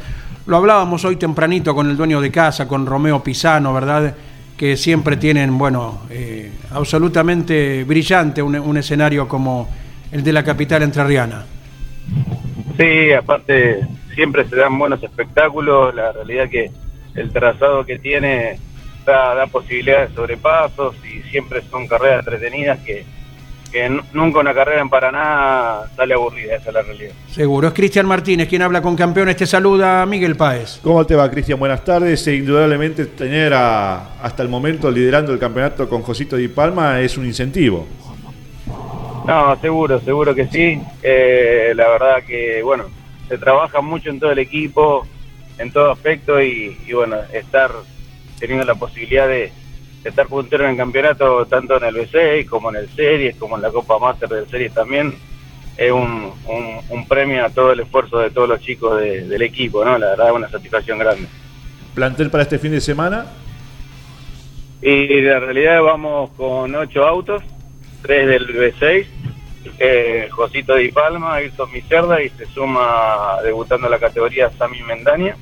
Lo 0.47 0.57
hablábamos 0.57 1.03
hoy 1.05 1.15
tempranito 1.15 1.73
con 1.73 1.89
el 1.89 1.97
dueño 1.97 2.21
de 2.21 2.31
casa, 2.31 2.67
con 2.67 2.85
Romeo 2.85 3.23
Pisano, 3.23 3.73
¿verdad? 3.73 4.15
Que 4.55 4.77
siempre 4.77 5.17
tienen, 5.17 5.57
bueno, 5.57 6.01
eh, 6.11 6.51
absolutamente 6.71 7.83
brillante 7.83 8.43
un, 8.43 8.77
escenario 8.77 9.27
como 9.27 9.67
el 10.11 10.23
de 10.23 10.31
la 10.31 10.43
capital 10.43 10.83
entrerriana. 10.83 11.45
Sí, 12.77 13.11
aparte 13.11 13.87
siempre 14.13 14.45
se 14.45 14.55
dan 14.55 14.77
buenos 14.77 15.01
espectáculos, 15.01 15.95
la 15.95 16.11
realidad 16.11 16.47
que 16.47 16.69
el 17.15 17.31
trazado 17.31 17.83
que 17.83 17.97
tiene 17.97 18.59
da 19.03 19.47
posibilidades 19.47 20.09
de 20.09 20.15
sobrepasos 20.15 20.95
y 21.05 21.21
siempre 21.29 21.63
son 21.69 21.87
carreras 21.87 22.19
entretenidas 22.19 22.79
que, 22.79 23.03
que 23.75 23.89
nu- 23.89 24.01
nunca 24.13 24.39
una 24.39 24.53
carrera 24.53 24.79
en 24.79 24.87
Paraná 24.89 25.81
sale 25.97 26.13
aburrida, 26.13 26.55
esa 26.55 26.69
es 26.69 26.73
la 26.75 26.81
realidad. 26.81 27.11
Seguro. 27.29 27.67
Es 27.67 27.73
Cristian 27.73 28.05
Martínez 28.05 28.47
quien 28.47 28.61
habla 28.61 28.81
con 28.81 28.95
campeones. 28.95 29.35
Te 29.35 29.45
saluda 29.45 30.05
Miguel 30.05 30.37
Páez. 30.37 30.79
¿Cómo 30.81 31.05
te 31.05 31.13
va, 31.13 31.29
Cristian? 31.29 31.59
Buenas 31.59 31.83
tardes. 31.83 32.25
E 32.25 32.35
indudablemente 32.35 33.05
tener 33.07 33.53
a- 33.53 34.15
hasta 34.23 34.43
el 34.43 34.47
momento 34.47 34.89
liderando 34.89 35.33
el 35.33 35.39
campeonato 35.39 35.89
con 35.89 36.03
Josito 36.03 36.37
Di 36.37 36.47
Palma 36.47 37.01
es 37.01 37.17
un 37.17 37.25
incentivo. 37.25 37.85
No, 39.27 39.57
seguro, 39.59 39.99
seguro 39.99 40.33
que 40.33 40.47
sí. 40.47 40.79
Eh, 41.03 41.73
la 41.75 41.89
verdad 41.89 42.23
que, 42.25 42.61
bueno, 42.63 42.85
se 43.27 43.37
trabaja 43.37 43.81
mucho 43.81 44.09
en 44.09 44.21
todo 44.21 44.31
el 44.31 44.39
equipo, 44.39 45.05
en 45.57 45.69
todo 45.73 45.91
aspecto 45.91 46.41
y, 46.41 46.77
y, 46.87 46.93
bueno, 46.93 47.17
estar 47.33 47.71
teniendo 48.39 48.63
la 48.65 48.75
posibilidad 48.75 49.27
de 49.27 49.51
estar 50.09 50.27
puntero 50.27 50.63
en 50.65 50.71
el 50.71 50.77
campeonato, 50.77 51.45
tanto 51.45 51.77
en 51.77 51.83
el 51.85 51.95
B6 51.95 52.45
como 52.47 52.69
en 52.69 52.77
el 52.77 52.89
Series, 52.89 53.35
como 53.37 53.55
en 53.55 53.61
la 53.63 53.71
Copa 53.71 53.97
Master 53.99 54.29
del 54.29 54.47
Series 54.49 54.73
también, 54.73 55.13
es 55.77 55.91
un, 55.91 56.31
un- 56.47 56.79
un 56.89 57.07
premio 57.07 57.43
a 57.45 57.49
todo 57.49 57.71
el 57.71 57.79
esfuerzo 57.81 58.19
de 58.19 58.29
todos 58.29 58.47
los 58.47 58.61
chicos 58.61 58.99
de- 59.01 59.27
del 59.27 59.41
equipo, 59.41 59.83
¿no? 59.83 59.97
La 59.97 60.07
verdad 60.11 60.27
es 60.29 60.33
una 60.35 60.49
satisfacción 60.49 60.99
grande. 60.99 61.27
¿Plantel 61.93 62.29
para 62.29 62.43
este 62.43 62.59
fin 62.59 62.71
de 62.71 62.81
semana? 62.81 63.25
Y 64.81 65.21
la 65.21 65.39
realidad 65.39 65.81
vamos 65.81 66.29
con 66.31 66.75
ocho 66.75 67.05
autos, 67.05 67.41
tres 68.01 68.27
del 68.27 68.47
B6, 68.47 69.07
eh, 69.79 70.27
Josito 70.31 70.75
Di 70.75 70.89
Palma, 70.91 71.35
Ayrton 71.35 71.71
Micerda 71.71 72.21
y 72.21 72.29
se 72.29 72.45
suma 72.47 73.37
debutando 73.43 73.87
en 73.87 73.91
la 73.91 73.99
categoría 73.99 74.51
Sami 74.57 74.81
Mendaña. 74.83 75.35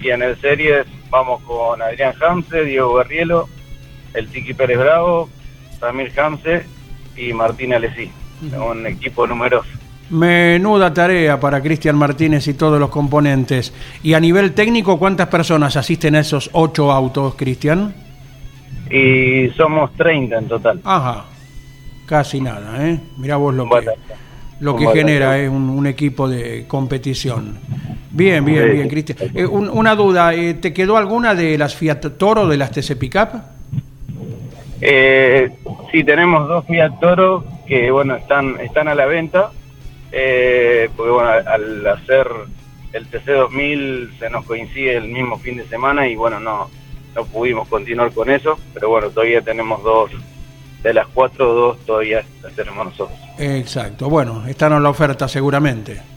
Y 0.00 0.10
en 0.10 0.22
el 0.22 0.40
Series 0.40 0.86
vamos 1.10 1.42
con 1.42 1.80
Adrián 1.82 2.14
Hamse, 2.20 2.64
Diego 2.64 2.94
Berrielo, 2.94 3.48
el 4.14 4.28
Tiki 4.28 4.54
Pérez 4.54 4.78
Bravo, 4.78 5.28
Samir 5.80 6.12
Hamse 6.18 6.64
y 7.16 7.32
Martín 7.32 7.72
Alesí. 7.74 8.10
Un 8.58 8.86
equipo 8.86 9.26
numeroso. 9.26 9.68
Menuda 10.10 10.92
tarea 10.92 11.38
para 11.40 11.62
Cristian 11.62 11.96
Martínez 11.96 12.46
y 12.48 12.54
todos 12.54 12.78
los 12.78 12.90
componentes. 12.90 13.72
Y 14.02 14.12
a 14.14 14.20
nivel 14.20 14.52
técnico, 14.52 14.98
¿cuántas 14.98 15.28
personas 15.28 15.76
asisten 15.76 16.16
a 16.16 16.20
esos 16.20 16.50
ocho 16.52 16.90
autos, 16.92 17.34
Cristian? 17.36 17.94
Y 18.90 19.48
somos 19.56 19.92
30 19.94 20.38
en 20.38 20.48
total. 20.48 20.80
Ajá, 20.84 21.24
casi 22.04 22.40
nada, 22.40 22.86
¿eh? 22.86 23.00
Mirá 23.16 23.36
vos 23.36 23.54
lo 23.54 23.68
que, 23.70 23.86
lo 24.60 24.76
que 24.76 24.86
genera 24.88 25.38
¿eh? 25.38 25.48
un, 25.48 25.70
un 25.70 25.86
equipo 25.86 26.28
de 26.28 26.66
competición. 26.68 27.58
Bien, 28.10 28.44
bien, 28.44 28.70
bien, 28.72 28.88
Cristian. 28.88 29.18
Eh, 29.34 29.46
un- 29.46 29.70
una 29.70 29.94
duda, 29.94 30.34
eh, 30.34 30.54
¿te 30.54 30.74
quedó 30.74 30.98
alguna 30.98 31.34
de 31.34 31.56
las 31.56 31.74
Fiat 31.74 32.00
Toro, 32.18 32.46
de 32.48 32.56
las 32.58 32.70
TC 32.70 32.96
Pickup? 32.96 33.28
Eh, 34.84 35.48
sí, 35.92 36.02
tenemos 36.02 36.48
dos 36.48 36.66
Fiat 36.66 36.98
Toro 36.98 37.44
que, 37.66 37.92
bueno, 37.92 38.16
están, 38.16 38.58
están 38.60 38.88
a 38.88 38.94
la 38.94 39.06
venta. 39.06 39.52
Eh, 40.10 40.90
porque, 40.96 41.12
bueno, 41.12 41.30
al 41.30 41.86
hacer 41.86 42.28
el 42.92 43.10
TC2000 43.10 44.18
se 44.18 44.28
nos 44.28 44.44
coincide 44.44 44.96
el 44.96 45.08
mismo 45.08 45.38
fin 45.38 45.56
de 45.56 45.66
semana 45.68 46.06
y, 46.08 46.16
bueno, 46.16 46.40
no, 46.40 46.68
no 47.14 47.24
pudimos 47.26 47.68
continuar 47.68 48.12
con 48.12 48.28
eso. 48.28 48.58
Pero, 48.74 48.88
bueno, 48.88 49.08
todavía 49.10 49.40
tenemos 49.40 49.82
dos, 49.84 50.10
de 50.82 50.92
las 50.92 51.06
cuatro, 51.06 51.54
dos 51.54 51.78
todavía 51.86 52.24
las 52.42 52.52
tenemos 52.54 52.86
nosotros. 52.86 53.18
Exacto, 53.38 54.10
bueno, 54.10 54.44
están 54.48 54.72
en 54.72 54.82
la 54.82 54.90
oferta 54.90 55.28
seguramente. 55.28 56.11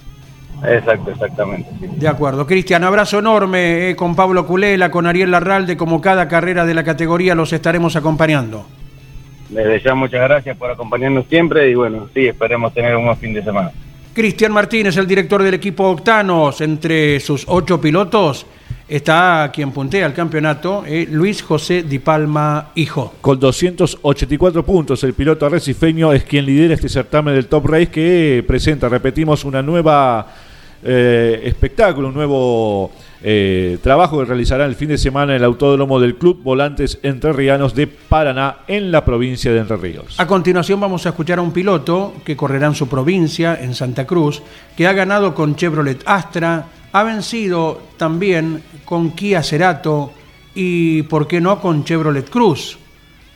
Exacto, 0.64 1.12
exactamente. 1.12 1.70
sí. 1.80 1.88
De 1.98 2.08
acuerdo. 2.08 2.46
Cristian, 2.46 2.84
abrazo 2.84 3.20
enorme 3.20 3.90
eh, 3.90 3.96
con 3.96 4.16
Pablo 4.16 4.46
Culela, 4.46 4.90
con 4.90 5.06
Ariel 5.06 5.32
Larralde, 5.32 5.78
como 5.78 6.02
cada 6.02 6.28
carrera 6.28 6.66
de 6.66 6.74
la 6.74 6.84
categoría 6.84 7.36
los 7.36 7.52
estaremos 7.54 7.96
acompañando. 7.96 8.66
Desde 9.50 9.82
ya, 9.82 9.94
muchas 9.94 10.22
gracias 10.22 10.58
por 10.58 10.72
acompañarnos 10.72 11.26
siempre 11.28 11.70
y, 11.70 11.76
bueno, 11.76 12.10
sí, 12.14 12.28
esperemos 12.28 12.74
tener 12.74 12.96
un 12.96 13.06
buen 13.06 13.18
fin 13.18 13.34
de 13.34 13.44
semana. 13.44 13.72
Cristian 14.14 14.54
Martínez, 14.54 14.96
el 14.98 15.08
director 15.08 15.44
del 15.44 15.54
equipo 15.54 15.90
Octanos, 15.90 16.62
entre 16.62 17.20
sus 17.20 17.44
ocho 17.48 17.80
pilotos 17.80 18.46
está 18.88 19.52
quien 19.54 19.72
puntea 19.72 20.06
el 20.06 20.14
campeonato, 20.14 20.84
eh, 20.86 21.08
Luis 21.10 21.42
José 21.42 21.84
Di 21.84 22.00
Palma, 22.00 22.72
hijo. 22.76 23.14
Con 23.22 23.40
284 23.40 24.66
puntos, 24.66 25.04
el 25.04 25.14
piloto 25.14 25.46
arrecifeño 25.46 26.14
es 26.14 26.24
quien 26.24 26.46
lidera 26.46 26.74
este 26.74 26.90
certamen 26.90 27.34
del 27.34 27.48
Top 27.48 27.66
Race 27.66 27.88
que 27.88 28.44
presenta, 28.48 28.90
repetimos, 28.90 29.46
una 29.46 29.62
nueva 29.62 30.28
eh, 30.84 31.42
espectáculo, 31.46 32.10
un 32.10 32.14
nuevo 32.14 32.92
eh, 33.24 33.80
trabajo 33.82 34.20
que 34.20 34.26
realizará 34.26 34.66
el 34.66 34.76
fin 34.76 34.90
de 34.90 35.00
semana 35.00 35.34
en 35.34 35.38
el 35.38 35.46
autódromo 35.46 36.00
del 36.00 36.16
Club 36.16 36.44
Volantes 36.44 37.00
Entrerrianos 37.02 37.74
de 37.74 37.88
Paraná 37.88 38.58
en 38.68 38.92
la 38.92 39.04
provincia 39.04 39.52
de 39.52 39.62
Entre 39.62 39.78
Ríos. 39.78 40.20
A 40.20 40.28
continuación 40.28 40.80
vamos 40.80 41.08
a 41.08 41.10
escuchar 41.10 41.40
a 41.40 41.42
un 41.42 41.52
piloto 41.52 42.14
que 42.24 42.38
correrá 42.38 42.68
en 42.68 42.76
su 42.76 42.88
provincia, 42.88 43.58
en 43.60 43.74
Santa 43.74 44.06
Cruz, 44.06 44.44
que 44.78 44.86
ha 44.86 44.94
ganado 44.94 45.34
con 45.34 45.56
Chevrolet 45.56 46.04
Astra, 46.06 46.68
ha 46.96 47.04
vencido 47.04 47.82
también 47.98 48.64
con 48.86 49.12
Kia 49.12 49.44
Cerato 49.44 50.14
y, 50.56 51.02
por 51.04 51.28
qué 51.28 51.42
no, 51.42 51.60
con 51.60 51.84
Chevrolet 51.84 52.30
Cruz. 52.30 52.78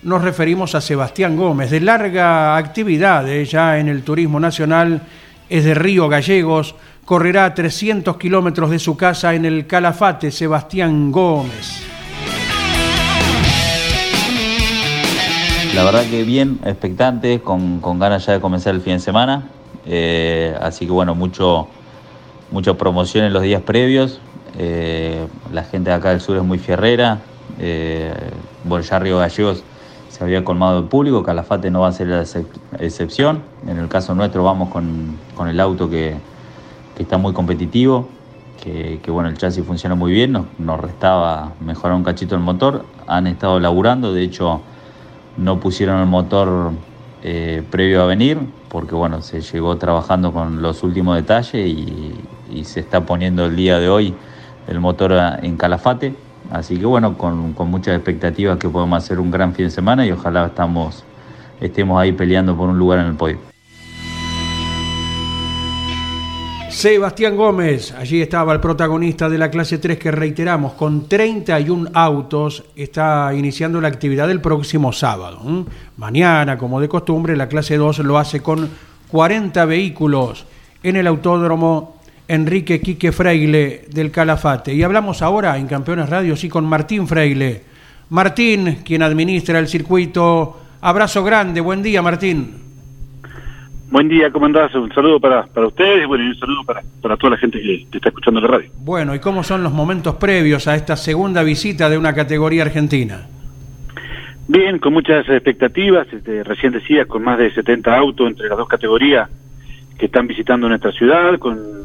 Nos 0.04 0.22
referimos 0.22 0.76
a 0.76 0.82
Sebastián 0.82 1.36
Gómez, 1.36 1.70
de 1.70 1.82
larga 1.82 2.56
actividad 2.56 3.28
eh, 3.28 3.44
ya 3.44 3.78
en 3.78 3.90
el 3.90 4.04
turismo 4.04 4.40
nacional, 4.40 5.02
es 5.50 5.66
de 5.66 5.74
Río 5.74 6.08
Gallegos, 6.08 6.74
correrá 7.04 7.44
a 7.44 7.54
300 7.54 8.16
kilómetros 8.16 8.70
de 8.70 8.80
su 8.80 8.96
casa 8.96 9.36
en 9.36 9.44
el 9.44 9.68
Calafate, 9.68 10.32
Sebastián 10.32 11.12
Gómez. 11.12 11.82
La 15.76 15.84
verdad 15.84 16.06
que 16.10 16.24
bien, 16.24 16.60
expectante, 16.64 17.42
con, 17.42 17.82
con 17.82 18.00
ganas 18.00 18.26
ya 18.26 18.32
de 18.32 18.40
comenzar 18.40 18.74
el 18.74 18.80
fin 18.80 18.94
de 18.94 19.00
semana. 19.00 19.50
Eh, 19.86 20.56
así 20.62 20.86
que 20.86 20.92
bueno, 20.94 21.14
mucho, 21.14 21.68
mucha 22.52 22.74
promoción 22.76 23.26
en 23.26 23.34
los 23.34 23.44
días 23.44 23.62
previos. 23.62 24.20
Eh, 24.58 25.28
la 25.54 25.64
gente 25.64 25.90
de 25.90 25.96
acá 25.96 26.10
del 26.10 26.22
sur 26.22 26.38
es 26.38 26.44
muy 26.44 26.58
fierrera. 26.58 27.20
Eh, 27.60 28.14
bueno, 28.64 28.84
ya 28.84 29.00
Río 29.00 29.18
Gallegos 29.20 29.64
se 30.10 30.24
había 30.24 30.44
colmado 30.44 30.82
de 30.82 30.88
público, 30.88 31.24
Calafate 31.24 31.70
no 31.70 31.82
va 31.82 31.90
a 31.90 31.92
ser 31.92 32.08
la 32.08 32.22
excep- 32.22 32.46
excepción. 32.80 33.44
En 33.68 33.78
el 33.78 33.88
caso 33.88 34.16
nuestro 34.16 34.44
vamos 34.44 34.70
con, 34.70 35.18
con 35.36 35.48
el 35.48 35.60
auto 35.60 35.90
que, 35.90 36.16
que 36.96 37.04
está 37.04 37.18
muy 37.18 37.34
competitivo, 37.34 38.10
que, 38.62 39.00
que, 39.02 39.12
bueno, 39.12 39.30
el 39.30 39.38
chasis 39.38 39.64
funciona 39.64 39.96
muy 39.96 40.12
bien, 40.12 40.32
nos, 40.32 40.46
nos 40.58 40.80
restaba 40.80 41.54
mejorar 41.62 41.96
un 41.96 42.04
cachito 42.04 42.36
el 42.36 42.42
motor. 42.42 42.86
Han 43.08 43.28
estado 43.28 43.60
laburando, 43.60 44.14
de 44.14 44.24
hecho 44.24 44.62
no 45.38 45.60
pusieron 45.60 46.02
el 46.02 46.08
motor 46.08 46.72
eh, 47.24 47.64
previo 47.70 48.02
a 48.02 48.06
venir, 48.06 48.40
porque 48.68 48.96
bueno, 48.96 49.22
se 49.22 49.42
llegó 49.42 49.78
trabajando 49.78 50.34
con 50.34 50.62
los 50.62 50.84
últimos 50.84 51.16
detalles 51.16 51.68
y, 51.68 52.14
y 52.52 52.64
se 52.66 52.80
está 52.80 53.06
poniendo 53.06 53.46
el 53.46 53.56
día 53.56 53.80
de 53.80 53.90
hoy 53.90 54.14
el 54.68 54.80
motor 54.80 55.14
en 55.42 55.58
Calafate. 55.58 56.14
Así 56.52 56.78
que 56.78 56.86
bueno, 56.86 57.18
con, 57.18 57.54
con 57.54 57.70
muchas 57.70 57.96
expectativas 57.96 58.58
que 58.58 58.70
podemos 58.70 59.04
hacer 59.04 59.20
un 59.20 59.30
gran 59.30 59.54
fin 59.54 59.66
de 59.66 59.72
semana 59.72 60.06
y 60.06 60.12
ojalá 60.12 60.48
estamos, 60.48 61.04
estemos 61.62 62.00
ahí 62.00 62.12
peleando 62.12 62.56
por 62.56 62.70
un 62.70 62.78
lugar 62.78 63.00
en 63.00 63.06
el 63.06 63.16
podio. 63.16 63.50
Sebastián 66.80 67.36
Gómez, 67.36 67.92
allí 67.92 68.22
estaba 68.22 68.54
el 68.54 68.62
protagonista 68.62 69.28
de 69.28 69.38
la 69.38 69.52
clase 69.52 69.80
3 69.80 70.00
que 70.00 70.12
reiteramos, 70.12 70.76
con 70.76 71.10
31 71.10 71.90
autos, 71.94 72.64
está 72.74 73.34
iniciando 73.36 73.82
la 73.82 73.90
actividad 73.90 74.30
del 74.30 74.40
próximo 74.40 74.94
sábado. 74.94 75.42
Mañana, 75.98 76.58
como 76.58 76.80
de 76.80 76.88
costumbre, 76.88 77.36
la 77.36 77.50
clase 77.50 77.76
2 77.76 78.00
lo 78.00 78.18
hace 78.18 78.42
con 78.42 78.70
40 79.12 79.66
vehículos 79.66 80.46
en 80.82 80.96
el 80.96 81.08
autódromo 81.08 81.99
Enrique 82.30 82.80
Quique 82.80 83.12
Freile 83.12 83.86
del 83.92 84.12
Calafate. 84.12 84.72
Y 84.72 84.84
hablamos 84.84 85.24
ahora 85.24 85.58
en 85.58 85.66
Campeones 85.66 86.08
Radio, 86.10 86.36
sí, 86.36 86.48
con 86.48 86.64
Martín 86.64 87.08
Freile. 87.08 87.64
Martín, 88.12 88.84
quien 88.86 89.02
administra 89.02 89.58
el 89.58 89.68
circuito. 89.68 90.62
Abrazo 90.82 91.24
grande, 91.24 91.60
buen 91.60 91.82
día 91.82 92.04
Martín. 92.04 92.54
Buen 93.90 94.08
día, 94.08 94.30
¿cómo 94.30 94.46
andás? 94.46 94.74
Un 94.76 94.94
saludo 94.94 95.20
para, 95.20 95.48
para 95.48 95.66
ustedes 95.66 96.04
y 96.04 96.06
bueno, 96.06 96.24
y 96.24 96.28
un 96.28 96.40
saludo 96.40 96.64
para, 96.64 96.84
para 97.02 97.18
toda 97.18 97.32
la 97.32 97.38
gente 97.38 97.60
que 97.60 97.88
te 97.90 97.98
está 97.98 98.10
escuchando 98.10 98.40
en 98.40 98.46
la 98.46 98.52
radio. 98.52 98.70
Bueno, 98.78 99.16
¿y 99.16 99.20
cómo 99.20 99.44
son 99.44 99.64
los 99.64 99.74
momentos 99.74 100.14
previos 100.16 100.68
a 100.68 100.76
esta 100.76 100.96
segunda 100.96 101.42
visita 101.42 101.90
de 101.90 101.98
una 101.98 102.14
categoría 102.14 102.62
argentina? 102.62 103.28
Bien, 104.48 104.78
con 104.78 104.94
muchas 104.94 105.28
expectativas, 105.28 106.08
este, 106.14 106.44
recién 106.44 106.74
decía, 106.74 107.06
con 107.06 107.24
más 107.24 107.40
de 107.40 107.52
70 107.52 107.98
autos 107.98 108.28
entre 108.28 108.48
las 108.50 108.58
dos 108.60 108.68
categorías 108.68 109.28
que 109.98 110.06
están 110.06 110.28
visitando 110.28 110.70
nuestra 110.70 110.92
ciudad, 110.92 111.38
con 111.40 111.79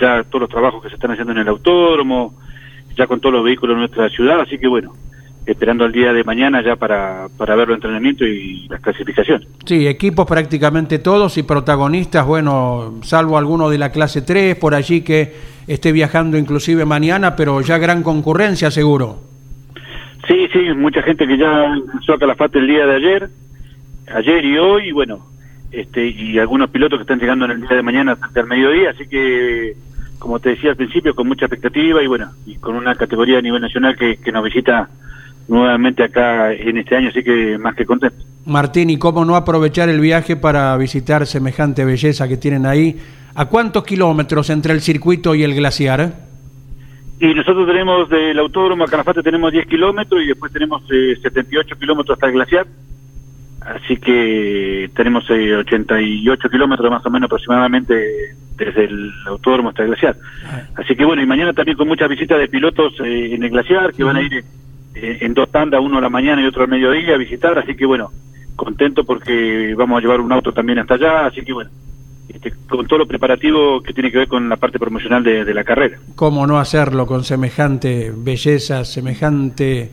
ya 0.00 0.24
todos 0.24 0.42
los 0.42 0.50
trabajos 0.50 0.82
que 0.82 0.88
se 0.88 0.94
están 0.94 1.10
haciendo 1.10 1.32
en 1.32 1.38
el 1.38 1.48
autódromo, 1.48 2.34
ya 2.96 3.06
con 3.06 3.20
todos 3.20 3.34
los 3.34 3.44
vehículos 3.44 3.76
de 3.76 3.80
nuestra 3.80 4.08
ciudad, 4.08 4.40
así 4.40 4.58
que 4.58 4.66
bueno, 4.66 4.92
esperando 5.46 5.84
el 5.84 5.92
día 5.92 6.12
de 6.12 6.24
mañana 6.24 6.62
ya 6.62 6.76
para, 6.76 7.28
para 7.36 7.54
ver 7.54 7.68
los 7.68 7.76
entrenamientos 7.76 8.26
y 8.26 8.66
las 8.68 8.80
clasificaciones. 8.80 9.48
Sí, 9.64 9.86
equipos 9.86 10.26
prácticamente 10.26 10.98
todos 10.98 11.38
y 11.38 11.42
protagonistas, 11.42 12.26
bueno, 12.26 12.94
salvo 13.02 13.38
alguno 13.38 13.70
de 13.70 13.78
la 13.78 13.92
clase 13.92 14.22
3 14.22 14.56
por 14.56 14.74
allí 14.74 15.02
que 15.02 15.34
esté 15.66 15.92
viajando 15.92 16.36
inclusive 16.36 16.84
mañana, 16.84 17.36
pero 17.36 17.60
ya 17.60 17.78
gran 17.78 18.02
concurrencia 18.02 18.70
seguro. 18.70 19.20
Sí, 20.26 20.48
sí, 20.52 20.58
mucha 20.74 21.02
gente 21.02 21.26
que 21.26 21.38
ya 21.38 21.76
ingresó 21.76 22.14
a 22.14 22.18
Calafate 22.18 22.58
el 22.58 22.66
día 22.66 22.84
de 22.86 22.96
ayer, 22.96 23.30
ayer 24.12 24.44
y 24.44 24.58
hoy, 24.58 24.88
y 24.88 24.92
bueno, 24.92 25.20
este, 25.70 26.08
y 26.08 26.38
algunos 26.38 26.70
pilotos 26.70 26.98
que 26.98 27.02
están 27.02 27.20
llegando 27.20 27.44
en 27.44 27.52
el 27.52 27.60
día 27.60 27.76
de 27.76 27.82
mañana 27.82 28.18
hasta 28.20 28.40
el 28.40 28.46
mediodía, 28.46 28.90
así 28.90 29.06
que, 29.06 29.76
como 30.18 30.38
te 30.40 30.50
decía 30.50 30.70
al 30.70 30.76
principio, 30.76 31.14
con 31.14 31.28
mucha 31.28 31.46
expectativa 31.46 32.02
y 32.02 32.06
bueno, 32.06 32.30
y 32.46 32.56
con 32.56 32.76
una 32.76 32.94
categoría 32.94 33.38
a 33.38 33.42
nivel 33.42 33.62
nacional 33.62 33.96
que, 33.96 34.16
que 34.16 34.32
nos 34.32 34.44
visita 34.44 34.88
nuevamente 35.48 36.02
acá 36.02 36.52
en 36.52 36.78
este 36.78 36.96
año, 36.96 37.08
así 37.08 37.22
que 37.22 37.56
más 37.58 37.74
que 37.74 37.86
contento. 37.86 38.16
Martín, 38.46 38.90
¿y 38.90 38.98
cómo 38.98 39.24
no 39.24 39.36
aprovechar 39.36 39.88
el 39.88 40.00
viaje 40.00 40.36
para 40.36 40.76
visitar 40.76 41.26
semejante 41.26 41.84
belleza 41.84 42.28
que 42.28 42.36
tienen 42.36 42.66
ahí? 42.66 42.96
¿A 43.34 43.46
cuántos 43.46 43.84
kilómetros 43.84 44.50
entre 44.50 44.72
el 44.72 44.80
circuito 44.80 45.34
y 45.34 45.42
el 45.42 45.54
glaciar? 45.54 46.14
Y 47.20 47.32
nosotros 47.34 47.66
tenemos 47.66 48.08
del 48.08 48.38
autódromo 48.38 48.84
a 48.84 48.86
Calafate 48.86 49.22
tenemos 49.22 49.50
10 49.50 49.66
kilómetros 49.66 50.22
y 50.22 50.26
después 50.26 50.52
tenemos 50.52 50.82
eh, 50.90 51.16
78 51.22 51.76
kilómetros 51.76 52.16
hasta 52.16 52.26
el 52.26 52.32
glaciar. 52.34 52.66
Así 53.66 53.96
que 53.96 54.88
tenemos 54.94 55.28
eh, 55.28 55.56
88 55.56 56.48
kilómetros 56.48 56.88
más 56.88 57.04
o 57.04 57.10
menos 57.10 57.26
aproximadamente 57.26 58.36
desde 58.56 58.84
el 58.84 59.10
autódromo 59.26 59.70
hasta 59.70 59.82
el 59.82 59.88
glaciar. 59.88 60.16
Así 60.76 60.94
que 60.94 61.04
bueno, 61.04 61.20
y 61.20 61.26
mañana 61.26 61.52
también 61.52 61.76
con 61.76 61.88
muchas 61.88 62.08
visitas 62.08 62.38
de 62.38 62.46
pilotos 62.46 62.94
eh, 63.04 63.34
en 63.34 63.42
el 63.42 63.50
glaciar 63.50 63.92
que 63.92 64.04
van 64.04 64.16
a 64.16 64.22
ir 64.22 64.44
eh, 64.94 65.18
en 65.20 65.34
dos 65.34 65.50
tandas, 65.50 65.80
uno 65.82 65.98
a 65.98 66.00
la 66.00 66.08
mañana 66.08 66.42
y 66.42 66.46
otro 66.46 66.62
al 66.62 66.68
mediodía 66.68 67.14
a 67.14 67.18
visitar. 67.18 67.58
Así 67.58 67.74
que 67.74 67.86
bueno, 67.86 68.12
contento 68.54 69.02
porque 69.02 69.74
vamos 69.76 69.98
a 69.98 70.00
llevar 70.00 70.20
un 70.20 70.32
auto 70.32 70.52
también 70.52 70.78
hasta 70.78 70.94
allá. 70.94 71.26
Así 71.26 71.42
que 71.42 71.52
bueno, 71.52 71.70
este, 72.28 72.52
con 72.68 72.86
todo 72.86 73.00
lo 73.00 73.06
preparativo 73.06 73.82
que 73.82 73.92
tiene 73.92 74.12
que 74.12 74.18
ver 74.18 74.28
con 74.28 74.48
la 74.48 74.56
parte 74.56 74.78
promocional 74.78 75.24
de, 75.24 75.44
de 75.44 75.54
la 75.54 75.64
carrera. 75.64 75.98
¿Cómo 76.14 76.46
no 76.46 76.60
hacerlo 76.60 77.04
con 77.04 77.24
semejante 77.24 78.12
belleza, 78.16 78.84
semejante 78.84 79.90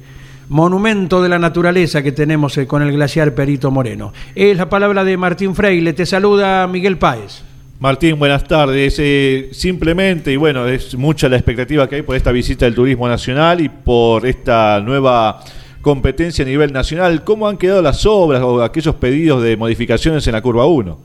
monumento 0.49 1.21
de 1.21 1.29
la 1.29 1.39
naturaleza 1.39 2.03
que 2.03 2.11
tenemos 2.11 2.57
eh, 2.57 2.67
con 2.67 2.81
el 2.81 2.91
glaciar 2.91 3.33
Perito 3.33 3.71
Moreno? 3.71 4.13
Es 4.35 4.57
la 4.57 4.69
palabra 4.69 5.03
de 5.03 5.17
Martín 5.17 5.55
Freile. 5.55 5.93
Te 5.93 6.05
saluda 6.05 6.67
Miguel 6.67 6.97
Páez. 6.97 7.43
Martín, 7.79 8.17
buenas 8.17 8.47
tardes. 8.47 8.97
Eh, 8.99 9.49
simplemente, 9.51 10.31
y 10.31 10.37
bueno, 10.37 10.67
es 10.67 10.95
mucha 10.95 11.27
la 11.27 11.35
expectativa 11.35 11.89
que 11.89 11.95
hay 11.95 12.01
por 12.01 12.15
esta 12.15 12.31
visita 12.31 12.65
del 12.65 12.75
turismo 12.75 13.07
nacional 13.07 13.59
y 13.59 13.67
por 13.67 14.25
esta 14.25 14.79
nueva 14.79 15.41
competencia 15.81 16.45
a 16.45 16.47
nivel 16.47 16.71
nacional. 16.71 17.23
¿Cómo 17.25 17.47
han 17.47 17.57
quedado 17.57 17.81
las 17.81 18.05
obras 18.05 18.41
o 18.41 18.63
aquellos 18.63 18.95
pedidos 18.95 19.43
de 19.43 19.57
modificaciones 19.57 20.25
en 20.27 20.33
la 20.33 20.41
curva 20.41 20.65
1? 20.65 20.97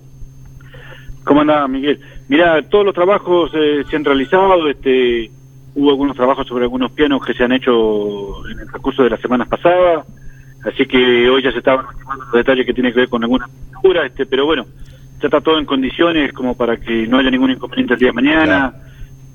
¿Cómo 1.24 1.40
anda, 1.40 1.66
Miguel? 1.66 2.00
Mira, 2.28 2.62
todos 2.62 2.86
los 2.86 2.94
trabajos 2.94 3.50
eh, 3.54 3.82
se 3.90 3.96
han 3.96 4.04
realizado, 4.04 4.68
este, 4.68 5.30
hubo 5.74 5.90
algunos 5.90 6.16
trabajos 6.16 6.46
sobre 6.46 6.64
algunos 6.64 6.90
pianos 6.92 7.24
que 7.24 7.34
se 7.34 7.44
han 7.44 7.52
hecho 7.52 8.46
en 8.48 8.60
el 8.60 8.66
transcurso 8.66 9.02
de 9.04 9.10
las 9.10 9.20
semanas 9.20 9.48
pasadas, 9.48 10.06
así 10.64 10.86
que 10.86 11.28
hoy 11.28 11.42
ya 11.42 11.52
se 11.52 11.58
estaban 11.58 11.86
ultimando 11.86 12.24
los 12.24 12.32
detalles 12.34 12.66
que 12.66 12.74
tienen 12.74 12.92
que 12.92 13.00
ver 13.00 13.08
con 13.08 13.22
alguna 13.22 13.46
pintura, 13.46 14.06
este, 14.06 14.26
pero 14.26 14.46
bueno, 14.46 14.66
ya 15.20 15.28
está 15.28 15.40
todo 15.40 15.58
en 15.58 15.64
condiciones 15.64 16.32
como 16.32 16.56
para 16.56 16.76
que 16.76 17.06
no 17.06 17.18
haya 17.18 17.30
ningún 17.30 17.50
inconveniente 17.50 17.94
el 17.94 18.00
día 18.00 18.08
de 18.08 18.14
mañana, 18.14 18.72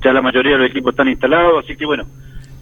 ya 0.01 0.13
la 0.13 0.21
mayoría 0.21 0.53
de 0.53 0.57
los 0.59 0.69
equipos 0.69 0.91
están 0.93 1.09
instalados, 1.09 1.63
así 1.63 1.75
que 1.75 1.85
bueno, 1.85 2.03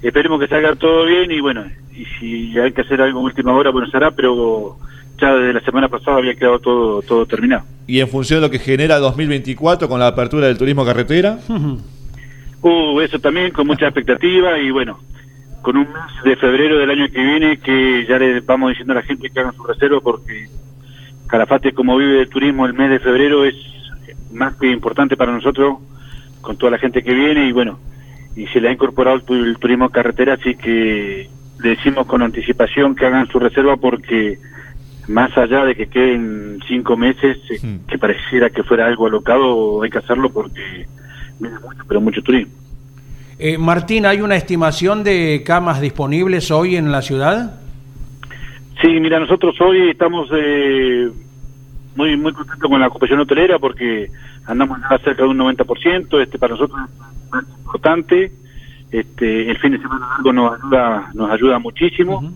esperemos 0.02 0.40
que 0.40 0.48
salga 0.48 0.76
todo 0.76 1.06
bien 1.06 1.32
y 1.32 1.40
bueno, 1.40 1.64
y 1.96 2.06
si 2.20 2.58
hay 2.60 2.72
que 2.72 2.82
hacer 2.82 3.02
algo 3.02 3.20
en 3.20 3.26
última 3.26 3.54
hora, 3.54 3.72
bueno, 3.72 3.88
se 3.90 3.98
hará, 3.98 4.12
pero 4.12 4.78
ya 5.20 5.34
desde 5.34 5.54
la 5.54 5.62
semana 5.62 5.88
pasada 5.88 6.18
había 6.18 6.36
quedado 6.36 6.60
todo, 6.60 7.02
todo 7.02 7.26
terminado. 7.26 7.64
Y 7.88 8.00
en 8.00 8.08
función 8.08 8.42
de 8.42 8.48
lo 8.48 8.52
que 8.52 8.60
genera 8.60 8.98
2024 9.00 9.88
con 9.88 10.00
la 10.00 10.08
apertura 10.08 10.48
del 10.48 10.58
turismo 10.58 10.86
carretera. 10.86 11.40
Uh, 12.62 13.00
eso 13.02 13.20
también 13.20 13.52
con 13.52 13.66
mucha 13.68 13.86
expectativa 13.88 14.60
y 14.60 14.70
bueno, 14.72 15.00
con 15.64 15.78
un 15.78 15.84
mes 15.88 16.24
de 16.24 16.36
febrero 16.36 16.78
del 16.78 16.90
año 16.92 17.08
que 17.12 17.22
viene 17.24 17.58
que 17.60 18.06
ya 18.08 18.20
le 18.20 18.40
vamos 18.42 18.70
diciendo 18.70 18.94
a 18.94 18.98
la 18.98 19.02
gente 19.04 19.30
que 19.30 19.40
hagan 19.40 19.54
su 19.56 19.64
reserva 19.64 20.00
porque 20.00 20.48
Calafate 21.28 21.74
como 21.74 21.98
vive 21.98 22.14
del 22.18 22.30
turismo 22.30 22.66
el 22.66 22.74
mes 22.74 22.90
de 22.92 23.00
febrero 23.00 23.46
es 23.46 23.56
más 24.32 24.56
que 24.58 24.70
importante 24.70 25.18
para 25.18 25.32
nosotros 25.32 25.78
con 26.42 26.58
toda 26.58 26.72
la 26.72 26.78
gente 26.78 27.02
que 27.04 27.14
viene 27.14 27.48
y 27.48 27.52
bueno, 27.52 27.80
y 28.36 28.46
se 28.48 28.60
le 28.62 28.70
ha 28.70 28.72
incorporado 28.74 29.16
el, 29.18 29.24
tu- 29.24 29.34
el 29.34 29.58
turismo 29.58 29.90
carretera 29.90 30.34
así 30.36 30.56
que 30.56 31.30
le 31.64 31.70
decimos 31.70 32.06
con 32.08 32.22
anticipación 32.22 32.96
que 32.96 33.06
hagan 33.06 33.28
su 33.28 33.40
reserva 33.40 33.76
porque 33.78 34.38
más 35.08 35.36
allá 35.38 35.66
de 35.66 35.76
que 35.76 35.88
queden 35.88 36.60
cinco 36.68 36.96
meses 36.96 37.38
que 37.88 37.98
pareciera 37.98 38.50
que 38.52 38.64
fuera 38.64 38.86
algo 38.86 39.08
alocado 39.08 39.82
hay 39.82 39.90
que 39.90 39.98
hacerlo 39.98 40.32
porque 40.32 40.86
viene 41.42 41.60
mucho 41.60 41.84
pero 41.88 42.02
mucho 42.02 42.22
turismo 42.22 42.54
Eh, 43.40 43.58
Martín, 43.58 44.06
¿hay 44.06 44.22
una 44.22 44.36
estimación 44.36 45.04
de 45.04 45.42
camas 45.46 45.82
disponibles 45.82 46.52
hoy 46.52 46.76
en 46.76 46.92
la 46.92 47.02
ciudad? 47.02 47.60
Sí, 48.82 49.00
mira, 49.00 49.20
nosotros 49.20 49.60
hoy 49.62 49.90
estamos 49.90 50.30
eh, 50.34 51.10
muy 51.96 52.18
muy 52.18 52.34
contentos 52.34 52.70
con 52.70 52.80
la 52.80 52.88
ocupación 52.88 53.20
hotelera 53.20 53.60
porque 53.60 54.10
andamos 54.46 54.80
ya 54.82 54.98
cerca 55.00 55.24
de 55.24 55.30
un 55.30 55.38
90%, 55.38 56.22
este 56.22 56.38
para 56.38 56.54
nosotros 56.54 56.80
es 56.82 57.58
importante. 57.60 58.32
Este, 58.92 59.50
el 59.50 59.58
fin 59.58 59.72
de 59.72 59.78
semana 59.80 60.08
largo 60.10 60.34
nos 60.34 60.60
ayuda 60.60 61.10
nos 61.14 61.32
ayuda 61.32 61.60
muchísimo. 61.60 62.32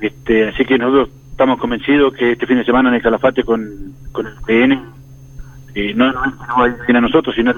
Este, 0.00 0.48
así 0.48 0.64
que 0.64 0.78
nosotros 0.78 1.08
estamos 1.32 1.58
convencidos 1.58 2.14
que 2.14 2.32
este 2.32 2.46
fin 2.46 2.58
de 2.58 2.64
semana 2.64 2.88
en 2.88 2.96
el 2.96 3.02
Calafate 3.02 3.42
con, 3.42 3.94
con 4.12 4.26
el 4.26 4.34
PN 4.46 4.80
eh, 5.74 5.92
no, 5.94 6.12
no 6.12 6.24
nos 6.24 6.58
va 6.58 6.64
a 6.64 6.68
ir 6.68 6.74
bien 6.86 6.96
a 6.96 7.00
nosotros, 7.00 7.34
sino 7.34 7.50
a 7.50 7.54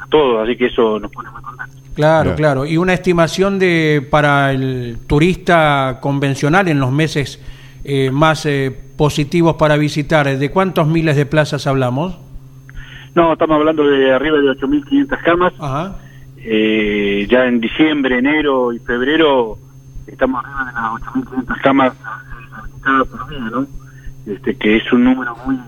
a 0.00 0.06
todos, 0.08 0.46
así 0.46 0.56
que 0.56 0.66
eso 0.66 0.98
nos 0.98 1.10
pone 1.10 1.30
muy 1.30 1.42
contentos. 1.42 1.76
Claro, 1.94 2.34
claro. 2.36 2.64
Y 2.64 2.76
una 2.76 2.94
estimación 2.94 3.58
de 3.58 4.06
para 4.08 4.52
el 4.52 4.98
turista 5.06 5.98
convencional 6.00 6.68
en 6.68 6.78
los 6.78 6.92
meses 6.92 7.42
eh, 7.84 8.10
más 8.12 8.46
eh, 8.46 8.76
positivos 8.96 9.56
para 9.56 9.76
visitar, 9.76 10.26
¿de 10.26 10.50
cuántos 10.50 10.86
miles 10.86 11.16
de 11.16 11.26
plazas 11.26 11.66
hablamos? 11.66 12.16
No, 13.14 13.32
estamos 13.32 13.56
hablando 13.56 13.84
de 13.84 14.12
arriba 14.12 14.38
de 14.38 14.48
8.500 14.48 15.22
camas. 15.22 15.52
Eh, 16.36 17.26
ya 17.28 17.46
en 17.46 17.60
diciembre, 17.60 18.18
enero 18.18 18.72
y 18.72 18.78
febrero 18.78 19.58
estamos 20.06 20.44
arriba 20.44 20.64
de 20.66 20.72
las 20.72 21.14
8.500 21.26 21.60
camas 21.62 21.92
por 23.10 23.28
día, 23.28 23.40
¿no? 23.40 23.66
Este, 24.26 24.56
que 24.56 24.76
es 24.76 24.92
un 24.92 25.04
número 25.04 25.36
muy, 25.44 25.56
muy, 25.56 25.64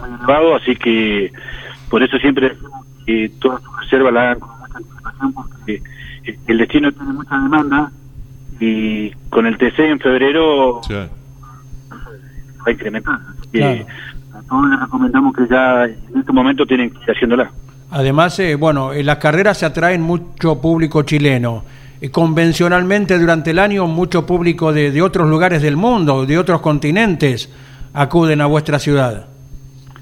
muy 0.00 0.18
elevado, 0.18 0.56
así 0.56 0.76
que 0.76 1.32
por 1.90 2.02
eso 2.02 2.18
siempre 2.18 2.50
decimos 2.50 2.75
que 3.06 3.30
todas 3.38 3.62
sus 3.62 3.80
reservas 3.80 4.12
la 4.12 4.20
hagan 4.22 4.40
con 4.40 4.50
mucha 4.58 4.76
anticipación 4.78 5.32
porque 5.32 5.82
eh, 6.24 6.38
el 6.46 6.58
destino 6.58 6.92
tiene 6.92 7.12
mucha 7.12 7.38
demanda 7.38 7.90
y 8.60 9.10
con 9.30 9.46
el 9.46 9.56
TC 9.58 9.78
en 9.80 10.00
febrero 10.00 10.80
va 10.90 11.06
a 12.66 12.70
incrementar. 12.70 13.18
Así 13.38 13.48
que 13.52 13.58
Claro. 13.58 13.86
a 14.34 14.42
todos 14.48 14.70
les 14.70 14.80
recomendamos 14.80 15.34
que 15.36 15.46
ya 15.48 15.84
en 15.84 16.18
este 16.20 16.32
momento 16.32 16.66
tienen 16.66 16.90
que 16.90 16.98
ir 17.04 17.10
haciéndola. 17.10 17.50
Además, 17.90 18.38
eh, 18.40 18.56
bueno, 18.56 18.92
en 18.92 19.06
las 19.06 19.18
carreras 19.18 19.58
se 19.58 19.66
atraen 19.66 20.02
mucho 20.02 20.60
público 20.60 21.02
chileno. 21.02 21.64
Eh, 22.00 22.10
convencionalmente 22.10 23.18
durante 23.18 23.52
el 23.52 23.58
año 23.58 23.86
mucho 23.86 24.26
público 24.26 24.72
de, 24.72 24.90
de 24.90 25.00
otros 25.02 25.28
lugares 25.30 25.62
del 25.62 25.76
mundo, 25.76 26.26
de 26.26 26.36
otros 26.38 26.60
continentes, 26.60 27.48
acuden 27.94 28.40
a 28.40 28.46
vuestra 28.46 28.78
ciudad. 28.78 29.26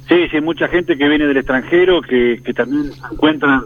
Sí, 0.08 0.28
sí, 0.30 0.40
mucha 0.40 0.68
gente 0.68 0.96
que 0.96 1.08
viene 1.08 1.26
del 1.26 1.38
extranjero 1.38 2.02
que, 2.02 2.40
que 2.44 2.52
también 2.52 2.92
se 2.92 3.14
encuentran 3.14 3.64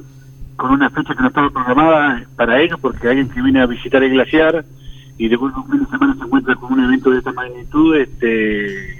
con 0.57 0.73
una 0.73 0.91
fecha 0.91 1.15
que 1.15 1.23
no 1.23 1.29
estaba 1.29 1.51
programada 1.51 2.25
para 2.37 2.61
ellos, 2.61 2.79
porque 2.81 3.09
alguien 3.09 3.29
que 3.29 3.41
viene 3.43 3.61
a 3.61 3.67
visitar 3.67 4.03
el 4.03 4.11
glaciar 4.11 4.65
y 5.17 5.29
después 5.29 5.55
de 5.55 5.61
un 5.61 5.71
fin 5.71 5.81
de 5.81 5.87
semana 5.87 6.15
se 6.15 6.25
encuentra 6.25 6.55
con 6.57 6.73
un 6.73 6.85
evento 6.85 7.11
de 7.11 7.19
esta 7.19 7.33
magnitud, 7.33 7.97
este 7.97 8.99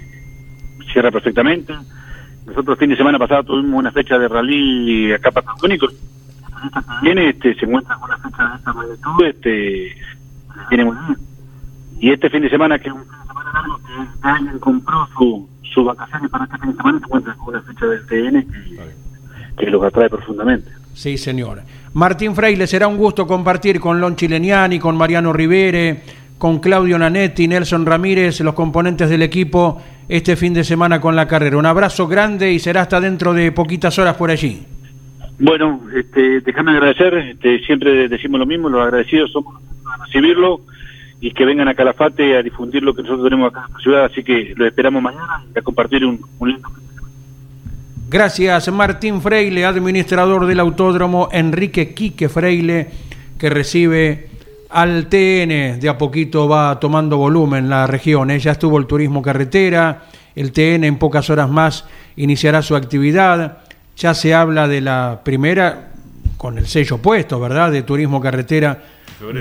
cierra 0.93 1.11
perfectamente. 1.11 1.75
Nosotros 2.47 2.79
fin 2.79 2.91
de 2.91 2.97
semana 2.97 3.19
pasado 3.19 3.45
tuvimos 3.45 3.79
una 3.79 3.93
fecha 3.93 4.19
de 4.19 4.27
rally 4.27 5.13
acá 5.13 5.31
patagónico. 5.31 5.87
Turista 5.89 6.81
que 6.81 7.05
viene 7.05 7.29
este, 7.31 7.55
se 7.55 7.67
encuentra 7.67 7.97
con 7.97 8.11
una 8.11 8.19
fecha 8.19 8.49
de 8.49 8.57
esta 8.57 8.73
magnitud, 8.73 9.25
este 9.25 9.97
viene 10.71 10.85
muy 10.85 10.97
bien. 11.07 11.19
Y 12.01 12.11
este 12.13 12.31
fin 12.31 12.43
de 12.43 12.51
semana, 12.51 12.79
que 12.79 12.89
es 12.89 12.95
un 12.95 13.03
fin 13.03 13.11
de 13.21 13.27
semana 13.27 13.53
largo, 13.53 13.79
que 13.79 14.29
alguien 14.29 14.59
compró 14.59 15.09
su 15.17 15.49
sus 15.73 15.85
vacaciones 15.85 16.31
para 16.31 16.45
este 16.45 16.59
fin 16.59 16.71
de 16.71 16.77
semana 16.77 16.99
se 16.99 17.05
encuentran 17.05 17.39
con 17.39 17.49
una 17.55 17.63
fecha 17.63 17.87
del 17.87 18.07
TN 18.07 18.47
que, 19.57 19.65
que 19.65 19.71
los 19.71 19.85
atrae 19.85 20.09
profundamente. 20.09 20.71
Sí, 20.95 21.17
señor. 21.17 21.63
Martín 21.95 22.35
Freile, 22.35 22.67
será 22.67 22.89
un 22.89 22.97
gusto 22.97 23.27
compartir 23.27 23.81
con 23.81 24.01
Lon 24.01 24.17
Chileniani, 24.17 24.79
con 24.79 24.97
Mariano 24.97 25.33
Rivere, 25.33 26.03
con 26.39 26.61
Claudio 26.61 26.99
Nanetti, 26.99 27.49
Nelson 27.49 27.85
Ramírez, 27.87 28.41
los 28.41 28.55
componentes 28.55 29.11
del 29.11 29.23
equipo 29.23 29.83
este 30.09 30.37
fin 30.37 30.55
de 30.55 30.65
semana 30.65 31.01
con 31.01 31.17
la 31.17 31.27
carrera. 31.27 31.57
Un 31.57 31.67
abrazo 31.67 32.07
grande 32.07 32.53
y 32.53 32.59
será 32.59 32.83
hasta 32.83 33.01
dentro 33.01 33.35
de 33.35 33.53
poquitas 33.53 33.99
horas 33.99 34.17
por 34.17 34.31
allí. 34.31 34.63
Bueno, 35.39 35.81
este, 35.95 36.41
déjame 36.41 36.73
agradecer, 36.73 37.15
este, 37.15 37.61
siempre 37.61 38.09
decimos 38.09 38.41
lo 38.41 38.47
mismo, 38.47 38.69
los 38.69 38.83
agradecidos 38.83 39.31
somos 39.31 39.57
a 39.93 40.05
recibirlo 40.05 40.61
y 41.21 41.33
que 41.33 41.45
vengan 41.45 41.69
a 41.69 41.75
Calafate 41.75 42.37
a 42.37 42.43
difundir 42.43 42.83
lo 42.83 42.95
que 42.95 43.03
nosotros 43.03 43.25
tenemos 43.25 43.51
acá 43.51 43.65
en 43.67 43.75
la 43.75 43.81
ciudad, 43.81 44.05
así 44.05 44.23
que 44.23 44.55
lo 44.57 44.67
esperamos 44.67 45.03
mañana 45.03 45.45
y 45.55 45.59
a 45.59 45.63
compartir 45.63 46.05
un, 46.05 46.21
un 46.39 46.49
lindo 46.49 46.69
Gracias, 48.11 48.73
Martín 48.73 49.21
Freile, 49.21 49.67
administrador 49.67 50.47
del 50.47 50.61
autódromo 50.61 51.29
Enrique 51.31 51.93
Quique 51.93 52.31
Freile, 52.31 52.89
que 53.39 53.51
recibe 53.51 54.29
al 54.71 55.09
TN. 55.09 55.79
De 55.79 55.89
a 55.91 55.99
poquito 55.99 56.49
va 56.49 56.81
tomando 56.81 57.19
volumen 57.19 57.69
la 57.69 57.87
región. 57.87 58.31
¿eh? 58.31 58.39
Ya 58.39 58.53
estuvo 58.53 58.79
el 58.79 58.87
turismo 58.87 59.21
carretera, 59.21 60.05
el 60.35 60.53
TN 60.53 60.85
en 60.85 60.97
pocas 60.97 61.29
horas 61.29 61.51
más 61.51 61.85
iniciará 62.17 62.63
su 62.63 62.77
actividad. 62.77 63.59
Ya 63.95 64.15
se 64.15 64.33
habla 64.33 64.69
de 64.69 64.81
la 64.81 65.21
primera, 65.23 65.91
con 66.39 66.57
el 66.57 66.67
sello 66.67 66.97
puesto, 66.97 67.39
¿verdad? 67.39 67.73
De 67.73 67.83
turismo 67.83 68.23
carretera 68.23 68.85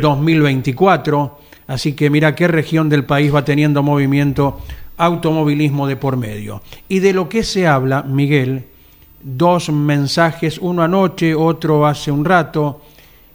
2024. 0.02 1.40
Así 1.68 1.94
que 1.94 2.10
mira 2.10 2.36
qué 2.36 2.48
región 2.48 2.90
del 2.90 3.04
país 3.06 3.34
va 3.34 3.44
teniendo 3.44 3.84
movimiento 3.84 4.60
automovilismo 4.98 5.88
de 5.88 5.98
por 5.98 6.18
medio. 6.18 6.62
Y 6.90 7.00
de 7.00 7.14
lo 7.14 7.30
que 7.30 7.44
se 7.44 7.68
habla, 7.68 8.04
Miguel, 8.04 8.64
dos 9.22 9.70
mensajes, 9.70 10.58
uno 10.60 10.82
anoche, 10.82 11.36
otro 11.36 11.86
hace 11.86 12.12
un 12.12 12.26
rato, 12.26 12.82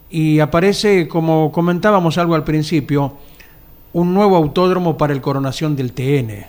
y 0.09 0.39
aparece, 0.39 1.07
como 1.07 1.51
comentábamos 1.51 2.17
algo 2.17 2.35
al 2.35 2.43
principio, 2.43 3.13
un 3.93 4.13
nuevo 4.13 4.35
autódromo 4.35 4.97
para 4.97 5.13
el 5.13 5.21
coronación 5.21 5.75
del 5.75 5.93
TN. 5.93 6.47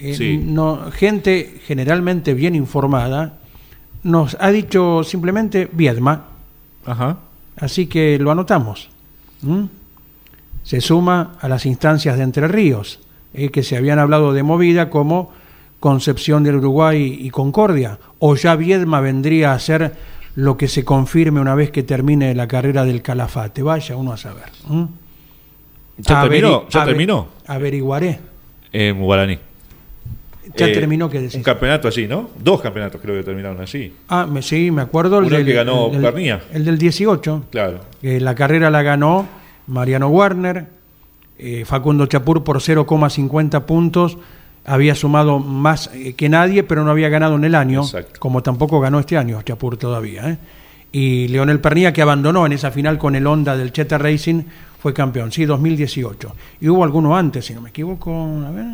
Eh, 0.00 0.14
Sí. 0.14 0.38
no, 0.42 0.90
gente 0.92 1.60
generalmente 1.66 2.34
bien 2.34 2.54
informada 2.54 3.38
nos 4.04 4.36
ha 4.40 4.50
dicho 4.50 5.02
simplemente 5.02 5.68
Viedma. 5.72 6.26
Ajá. 6.86 7.18
Así 7.56 7.86
que 7.86 8.18
lo 8.18 8.30
anotamos. 8.30 8.88
¿Mm? 9.42 9.64
Se 10.68 10.82
suma 10.82 11.32
a 11.40 11.48
las 11.48 11.64
instancias 11.64 12.18
de 12.18 12.24
Entre 12.24 12.46
Ríos, 12.46 13.00
eh, 13.32 13.48
que 13.48 13.62
se 13.62 13.78
habían 13.78 13.98
hablado 13.98 14.34
de 14.34 14.42
movida 14.42 14.90
como 14.90 15.32
Concepción 15.80 16.44
del 16.44 16.56
Uruguay 16.56 17.16
y 17.22 17.30
Concordia. 17.30 17.98
O 18.18 18.36
ya 18.36 18.54
Viedma 18.54 19.00
vendría 19.00 19.54
a 19.54 19.58
ser 19.60 19.92
lo 20.34 20.58
que 20.58 20.68
se 20.68 20.84
confirme 20.84 21.40
una 21.40 21.54
vez 21.54 21.70
que 21.70 21.82
termine 21.82 22.34
la 22.34 22.46
carrera 22.48 22.84
del 22.84 23.00
Calafate. 23.00 23.62
Vaya 23.62 23.96
uno 23.96 24.12
a 24.12 24.18
saber. 24.18 24.44
¿Mm? 24.68 24.82
¿Ya 26.00 26.22
Averi- 26.22 26.28
terminó? 26.28 26.68
¿Ya 26.68 26.84
terminó? 26.84 27.28
Averiguaré. 27.46 28.18
En 28.70 29.00
Guaraní. 29.00 29.38
Ya 30.54 30.66
Eh, 30.66 30.72
terminó, 30.74 31.08
¿qué 31.08 31.20
decís? 31.20 31.36
Un 31.36 31.44
campeonato 31.44 31.88
allí, 31.88 32.06
¿no? 32.06 32.28
Dos 32.38 32.60
campeonatos 32.60 33.00
creo 33.00 33.14
que 33.16 33.22
terminaron 33.22 33.58
allí. 33.58 33.90
Ah, 34.08 34.26
me, 34.30 34.42
sí, 34.42 34.70
me 34.70 34.82
acuerdo. 34.82 35.18
el 35.20 35.24
Uno 35.24 35.36
del- 35.38 35.46
que 35.46 35.52
ganó 35.54 35.90
el. 35.92 36.40
El 36.52 36.64
del 36.66 36.76
18. 36.76 37.44
Claro. 37.50 37.80
que 38.02 38.20
la 38.20 38.34
carrera 38.34 38.70
la 38.70 38.82
ganó 38.82 39.26
Mariano 39.68 40.08
Warner, 40.08 40.66
eh, 41.38 41.64
Facundo 41.64 42.06
Chapur 42.06 42.42
por 42.42 42.58
0,50 42.58 43.64
puntos, 43.64 44.18
había 44.64 44.94
sumado 44.94 45.38
más 45.38 45.90
eh, 45.94 46.14
que 46.14 46.28
nadie, 46.28 46.62
pero 46.62 46.84
no 46.84 46.90
había 46.90 47.08
ganado 47.08 47.36
en 47.36 47.44
el 47.44 47.54
año, 47.54 47.82
como 48.18 48.42
tampoco 48.42 48.80
ganó 48.80 48.98
este 48.98 49.16
año 49.16 49.40
Chapur 49.42 49.76
todavía. 49.76 50.30
¿eh? 50.30 50.38
Y 50.90 51.28
Leonel 51.28 51.60
Pernía, 51.60 51.92
que 51.92 52.02
abandonó 52.02 52.44
en 52.46 52.52
esa 52.52 52.70
final 52.70 52.98
con 52.98 53.14
el 53.14 53.26
Honda 53.26 53.56
del 53.56 53.72
Cheta 53.72 53.98
Racing, 53.98 54.42
fue 54.80 54.92
campeón, 54.94 55.32
sí, 55.32 55.44
2018. 55.44 56.34
Y 56.60 56.68
hubo 56.68 56.84
alguno 56.84 57.16
antes, 57.16 57.46
si 57.46 57.54
no 57.54 57.60
me 57.60 57.70
equivoco, 57.70 58.10
a 58.12 58.50
ver, 58.50 58.66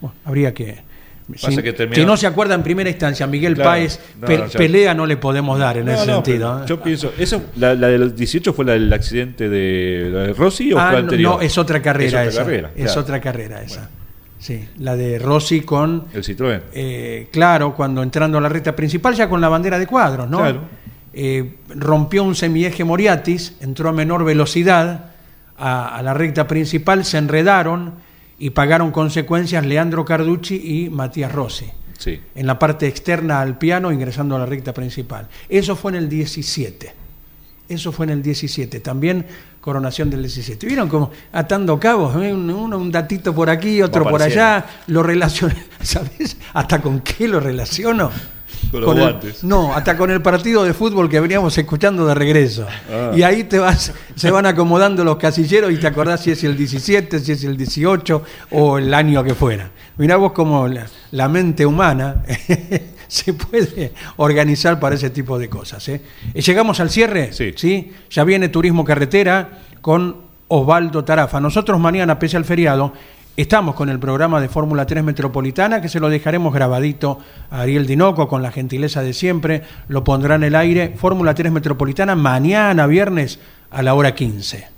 bueno, 0.00 0.14
habría 0.24 0.52
que... 0.52 0.95
Pasa 1.32 1.50
Si, 1.50 1.56
que 1.60 2.04
no 2.06 2.16
se 2.16 2.26
acuerda 2.28 2.54
en 2.54 2.62
primera 2.62 2.88
instancia, 2.88 3.26
Miguel 3.26 3.54
Claro. 3.54 3.70
Páez, 3.70 3.98
No, 4.20 4.26
pe- 4.28 4.38
no, 4.38 4.46
ya- 4.46 4.58
pelea 4.58 4.94
no 4.94 5.06
le 5.06 5.16
podemos 5.16 5.58
dar 5.58 5.76
en 5.78 5.86
No, 5.86 5.92
ese 5.92 6.04
sentido. 6.04 6.60
¿eh? 6.62 6.66
Yo 6.68 6.80
pienso, 6.80 7.12
eso, 7.18 7.42
la, 7.56 7.74
la 7.74 7.88
del 7.88 8.14
18 8.14 8.52
fue 8.52 8.64
la 8.64 8.72
del 8.74 8.92
accidente 8.92 9.48
de, 9.48 10.08
la 10.12 10.20
de 10.28 10.32
Rossi 10.34 10.72
o 10.72 10.78
Ah, 10.78 10.90
fue 10.90 10.98
anterior? 11.00 11.34
no, 11.36 11.40
es 11.40 11.58
otra 11.58 11.82
carrera 11.82 12.22
Es 12.22 12.28
otra 12.28 12.42
esa. 12.42 12.42
carrera, 12.44 12.70
es 12.76 12.84
claro. 12.84 13.00
otra 13.00 13.20
carrera 13.20 13.62
esa. 13.62 13.90
Sí, 14.38 14.68
la 14.78 14.94
de 14.94 15.18
Rossi 15.18 15.62
con. 15.62 16.04
El 16.14 16.22
Citroën. 16.22 16.60
eh, 16.72 17.28
claro, 17.32 17.74
cuando 17.74 18.02
entrando 18.04 18.38
a 18.38 18.40
la 18.40 18.48
recta 18.48 18.76
principal, 18.76 19.14
ya 19.14 19.28
con 19.28 19.40
la 19.40 19.48
bandera 19.48 19.78
de 19.80 19.86
cuadros, 19.88 20.30
¿no? 20.30 20.38
Claro. 20.38 20.60
Eh, 21.12 21.54
rompió 21.74 22.22
un 22.22 22.34
semieje 22.36 22.84
Moriatis, 22.84 23.54
entró 23.60 23.88
a 23.88 23.92
menor 23.92 24.24
velocidad 24.24 25.06
a, 25.58 25.96
a 25.96 26.02
la 26.02 26.14
recta 26.14 26.46
principal, 26.46 27.04
se 27.04 27.16
enredaron 27.18 27.94
y 28.38 28.50
pagaron 28.50 28.90
consecuencias 28.90 29.64
Leandro 29.64 30.04
Carducci 30.04 30.56
y 30.84 30.90
Matías 30.90 31.32
Rossi. 31.32 31.66
Sí. 31.98 32.20
En 32.34 32.46
la 32.46 32.58
parte 32.58 32.86
externa 32.86 33.40
al 33.40 33.56
piano, 33.56 33.90
ingresando 33.90 34.36
a 34.36 34.38
la 34.38 34.46
recta 34.46 34.74
principal. 34.74 35.28
Eso 35.48 35.76
fue 35.76 35.92
en 35.92 35.96
el 35.96 36.08
17. 36.08 36.92
Eso 37.68 37.90
fue 37.92 38.04
en 38.06 38.10
el 38.10 38.22
17. 38.22 38.80
También 38.80 39.26
coronación 39.60 40.10
del 40.10 40.20
17. 40.22 40.66
¿Vieron 40.66 40.88
cómo 40.88 41.10
atando 41.32 41.80
cabos? 41.80 42.14
eh? 42.22 42.32
Un, 42.32 42.48
uno, 42.50 42.78
un 42.78 42.92
datito 42.92 43.34
por 43.34 43.50
aquí, 43.50 43.82
otro 43.82 44.04
por 44.08 44.22
allá. 44.22 44.64
Lo 44.88 45.02
relaciono. 45.02 45.54
¿Sabes? 45.82 46.36
¿Hasta 46.52 46.80
con 46.80 47.00
qué 47.00 47.26
lo 47.26 47.40
relaciono? 47.40 48.10
Con 48.70 48.80
los 48.80 48.94
guantes. 48.94 49.44
no, 49.44 49.74
hasta 49.74 49.96
con 49.96 50.10
el 50.10 50.20
partido 50.22 50.64
de 50.64 50.74
fútbol 50.74 51.08
que 51.08 51.20
veníamos 51.20 51.56
escuchando 51.56 52.06
de 52.06 52.14
regreso. 52.14 52.66
Ah. 52.90 53.12
Y 53.14 53.22
ahí 53.22 53.44
te 53.44 53.58
vas, 53.58 53.92
se 54.14 54.30
van 54.30 54.46
acomodando 54.46 55.04
los 55.04 55.16
casilleros 55.16 55.72
y 55.72 55.76
te 55.76 55.86
acordás 55.86 56.22
si 56.22 56.30
es 56.32 56.42
el 56.44 56.56
17, 56.56 57.20
si 57.20 57.32
es 57.32 57.44
el 57.44 57.56
18 57.56 58.22
o 58.50 58.78
el 58.78 58.92
año 58.92 59.22
que 59.22 59.34
fuera. 59.34 59.70
Mirá 59.96 60.16
vos 60.16 60.32
cómo 60.32 60.68
la, 60.68 60.86
la 61.12 61.28
mente 61.28 61.64
humana 61.64 62.22
se 63.08 63.32
puede 63.34 63.92
organizar 64.16 64.80
para 64.80 64.94
ese 64.94 65.10
tipo 65.10 65.38
de 65.38 65.48
cosas. 65.48 65.88
¿eh? 65.88 66.00
¿Llegamos 66.34 66.80
al 66.80 66.90
cierre? 66.90 67.30
Sí. 67.32 67.92
Ya 68.10 68.24
viene 68.24 68.48
Turismo 68.48 68.84
Carretera 68.84 69.60
con 69.80 70.16
Osvaldo 70.48 71.04
Tarafa. 71.04 71.40
Nosotros 71.40 71.80
mañana, 71.80 72.18
pese 72.18 72.36
al 72.36 72.44
feriado, 72.44 72.92
estamos 73.36 73.74
con 73.74 73.88
el 73.90 73.98
programa 73.98 74.40
de 74.40 74.48
Fórmula 74.48 74.86
3 74.86 75.04
Metropolitana, 75.04 75.82
que 75.82 75.88
se 75.88 76.00
lo 76.00 76.08
dejaremos 76.08 76.54
grabadito 76.54 77.18
a 77.50 77.60
Ariel 77.60 77.86
Dinoco 77.86 78.28
con 78.28 78.42
la 78.42 78.50
gentileza 78.50 79.02
de 79.02 79.12
siempre. 79.12 79.62
Lo 79.88 80.04
pondrá 80.04 80.36
en 80.36 80.44
el 80.44 80.54
aire. 80.54 80.94
Fórmula 80.96 81.34
3 81.34 81.52
Metropolitana 81.52 82.14
mañana, 82.14 82.86
viernes, 82.86 83.38
a 83.70 83.82
la 83.82 83.94
hora 83.94 84.14
15. 84.14 84.68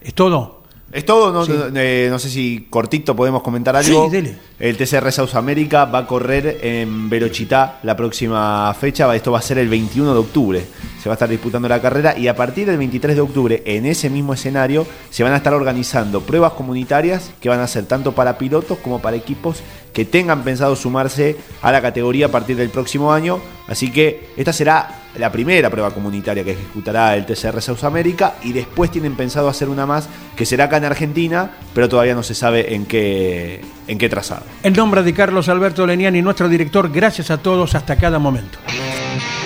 ¿Es 0.00 0.14
todo? 0.14 0.63
Es 0.94 1.04
todo, 1.04 1.32
no, 1.32 1.44
Sí. 1.44 1.50
no- 1.52 1.76
eh, 1.80 2.06
no 2.08 2.20
sé 2.20 2.30
si 2.30 2.68
cortito 2.70 3.16
podemos 3.16 3.42
comentar 3.42 3.74
algo. 3.74 4.04
Sí, 4.04 4.10
dele. 4.12 4.36
El 4.60 4.76
TCR 4.76 5.10
South 5.10 5.34
America 5.34 5.86
va 5.86 5.98
a 5.98 6.06
correr 6.06 6.60
en 6.62 7.10
Verochitá 7.10 7.80
la 7.82 7.96
próxima 7.96 8.72
fecha. 8.78 9.04
Va- 9.08 9.16
Esto 9.16 9.32
va 9.32 9.40
a 9.40 9.42
ser 9.42 9.58
el 9.58 9.68
21 9.68 10.12
de 10.14 10.20
octubre. 10.20 10.64
Se 11.02 11.08
va 11.08 11.14
a 11.14 11.16
estar 11.16 11.28
disputando 11.28 11.68
la 11.68 11.82
carrera 11.82 12.16
y 12.16 12.28
a 12.28 12.36
partir 12.36 12.66
del 12.66 12.78
23 12.78 13.16
de 13.16 13.22
octubre, 13.22 13.62
en 13.66 13.86
ese 13.86 14.08
mismo 14.08 14.34
escenario, 14.34 14.86
se 15.10 15.24
van 15.24 15.32
a 15.32 15.38
estar 15.38 15.52
organizando 15.52 16.20
pruebas 16.20 16.52
comunitarias 16.52 17.32
que 17.40 17.48
van 17.48 17.58
a 17.60 17.66
ser 17.66 17.86
tanto 17.86 18.12
para 18.12 18.38
pilotos 18.38 18.78
como 18.78 19.02
para 19.02 19.16
equipos 19.16 19.58
que 19.92 20.04
tengan 20.04 20.44
pensado 20.44 20.76
sumarse 20.76 21.36
a 21.60 21.72
la 21.72 21.82
categoría 21.82 22.26
a 22.26 22.30
partir 22.30 22.56
del 22.56 22.70
próximo 22.70 23.12
año. 23.12 23.40
Así 23.66 23.90
que 23.90 24.28
esta 24.36 24.52
será 24.52 25.00
la 25.16 25.30
primera 25.30 25.70
prueba 25.70 25.90
comunitaria 25.92 26.44
que 26.44 26.52
ejecutará 26.52 27.16
el 27.16 27.24
TCR 27.26 27.60
South 27.60 27.84
America 27.84 28.34
y 28.42 28.52
después 28.52 28.90
tienen 28.90 29.14
pensado 29.14 29.48
hacer 29.48 29.68
una 29.68 29.86
más 29.86 30.08
que 30.36 30.44
será 30.44 30.64
acá 30.64 30.78
en 30.78 30.84
Argentina, 30.84 31.50
pero 31.74 31.88
todavía 31.88 32.14
no 32.14 32.22
se 32.22 32.34
sabe 32.34 32.74
en 32.74 32.86
qué, 32.86 33.64
en 33.86 33.98
qué 33.98 34.08
trazado. 34.08 34.42
En 34.62 34.72
nombre 34.72 35.02
de 35.02 35.14
Carlos 35.14 35.48
Alberto 35.48 35.86
Leniani, 35.86 36.22
nuestro 36.22 36.48
director, 36.48 36.90
gracias 36.90 37.30
a 37.30 37.38
todos 37.38 37.74
hasta 37.74 37.96
cada 37.96 38.18
momento. 38.18 38.58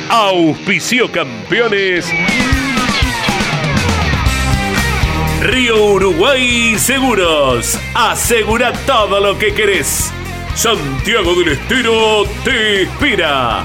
Auspicio 0.09 1.12
campeones. 1.12 2.07
Río 5.43 5.93
Uruguay 5.93 6.77
Seguros. 6.79 7.79
Asegura 7.95 8.73
todo 8.87 9.21
lo 9.21 9.39
que 9.39 9.55
querés. 9.55 10.11
Santiago 10.55 11.35
del 11.37 11.53
Estero 11.53 12.25
te 12.43 12.83
inspira. 12.83 13.64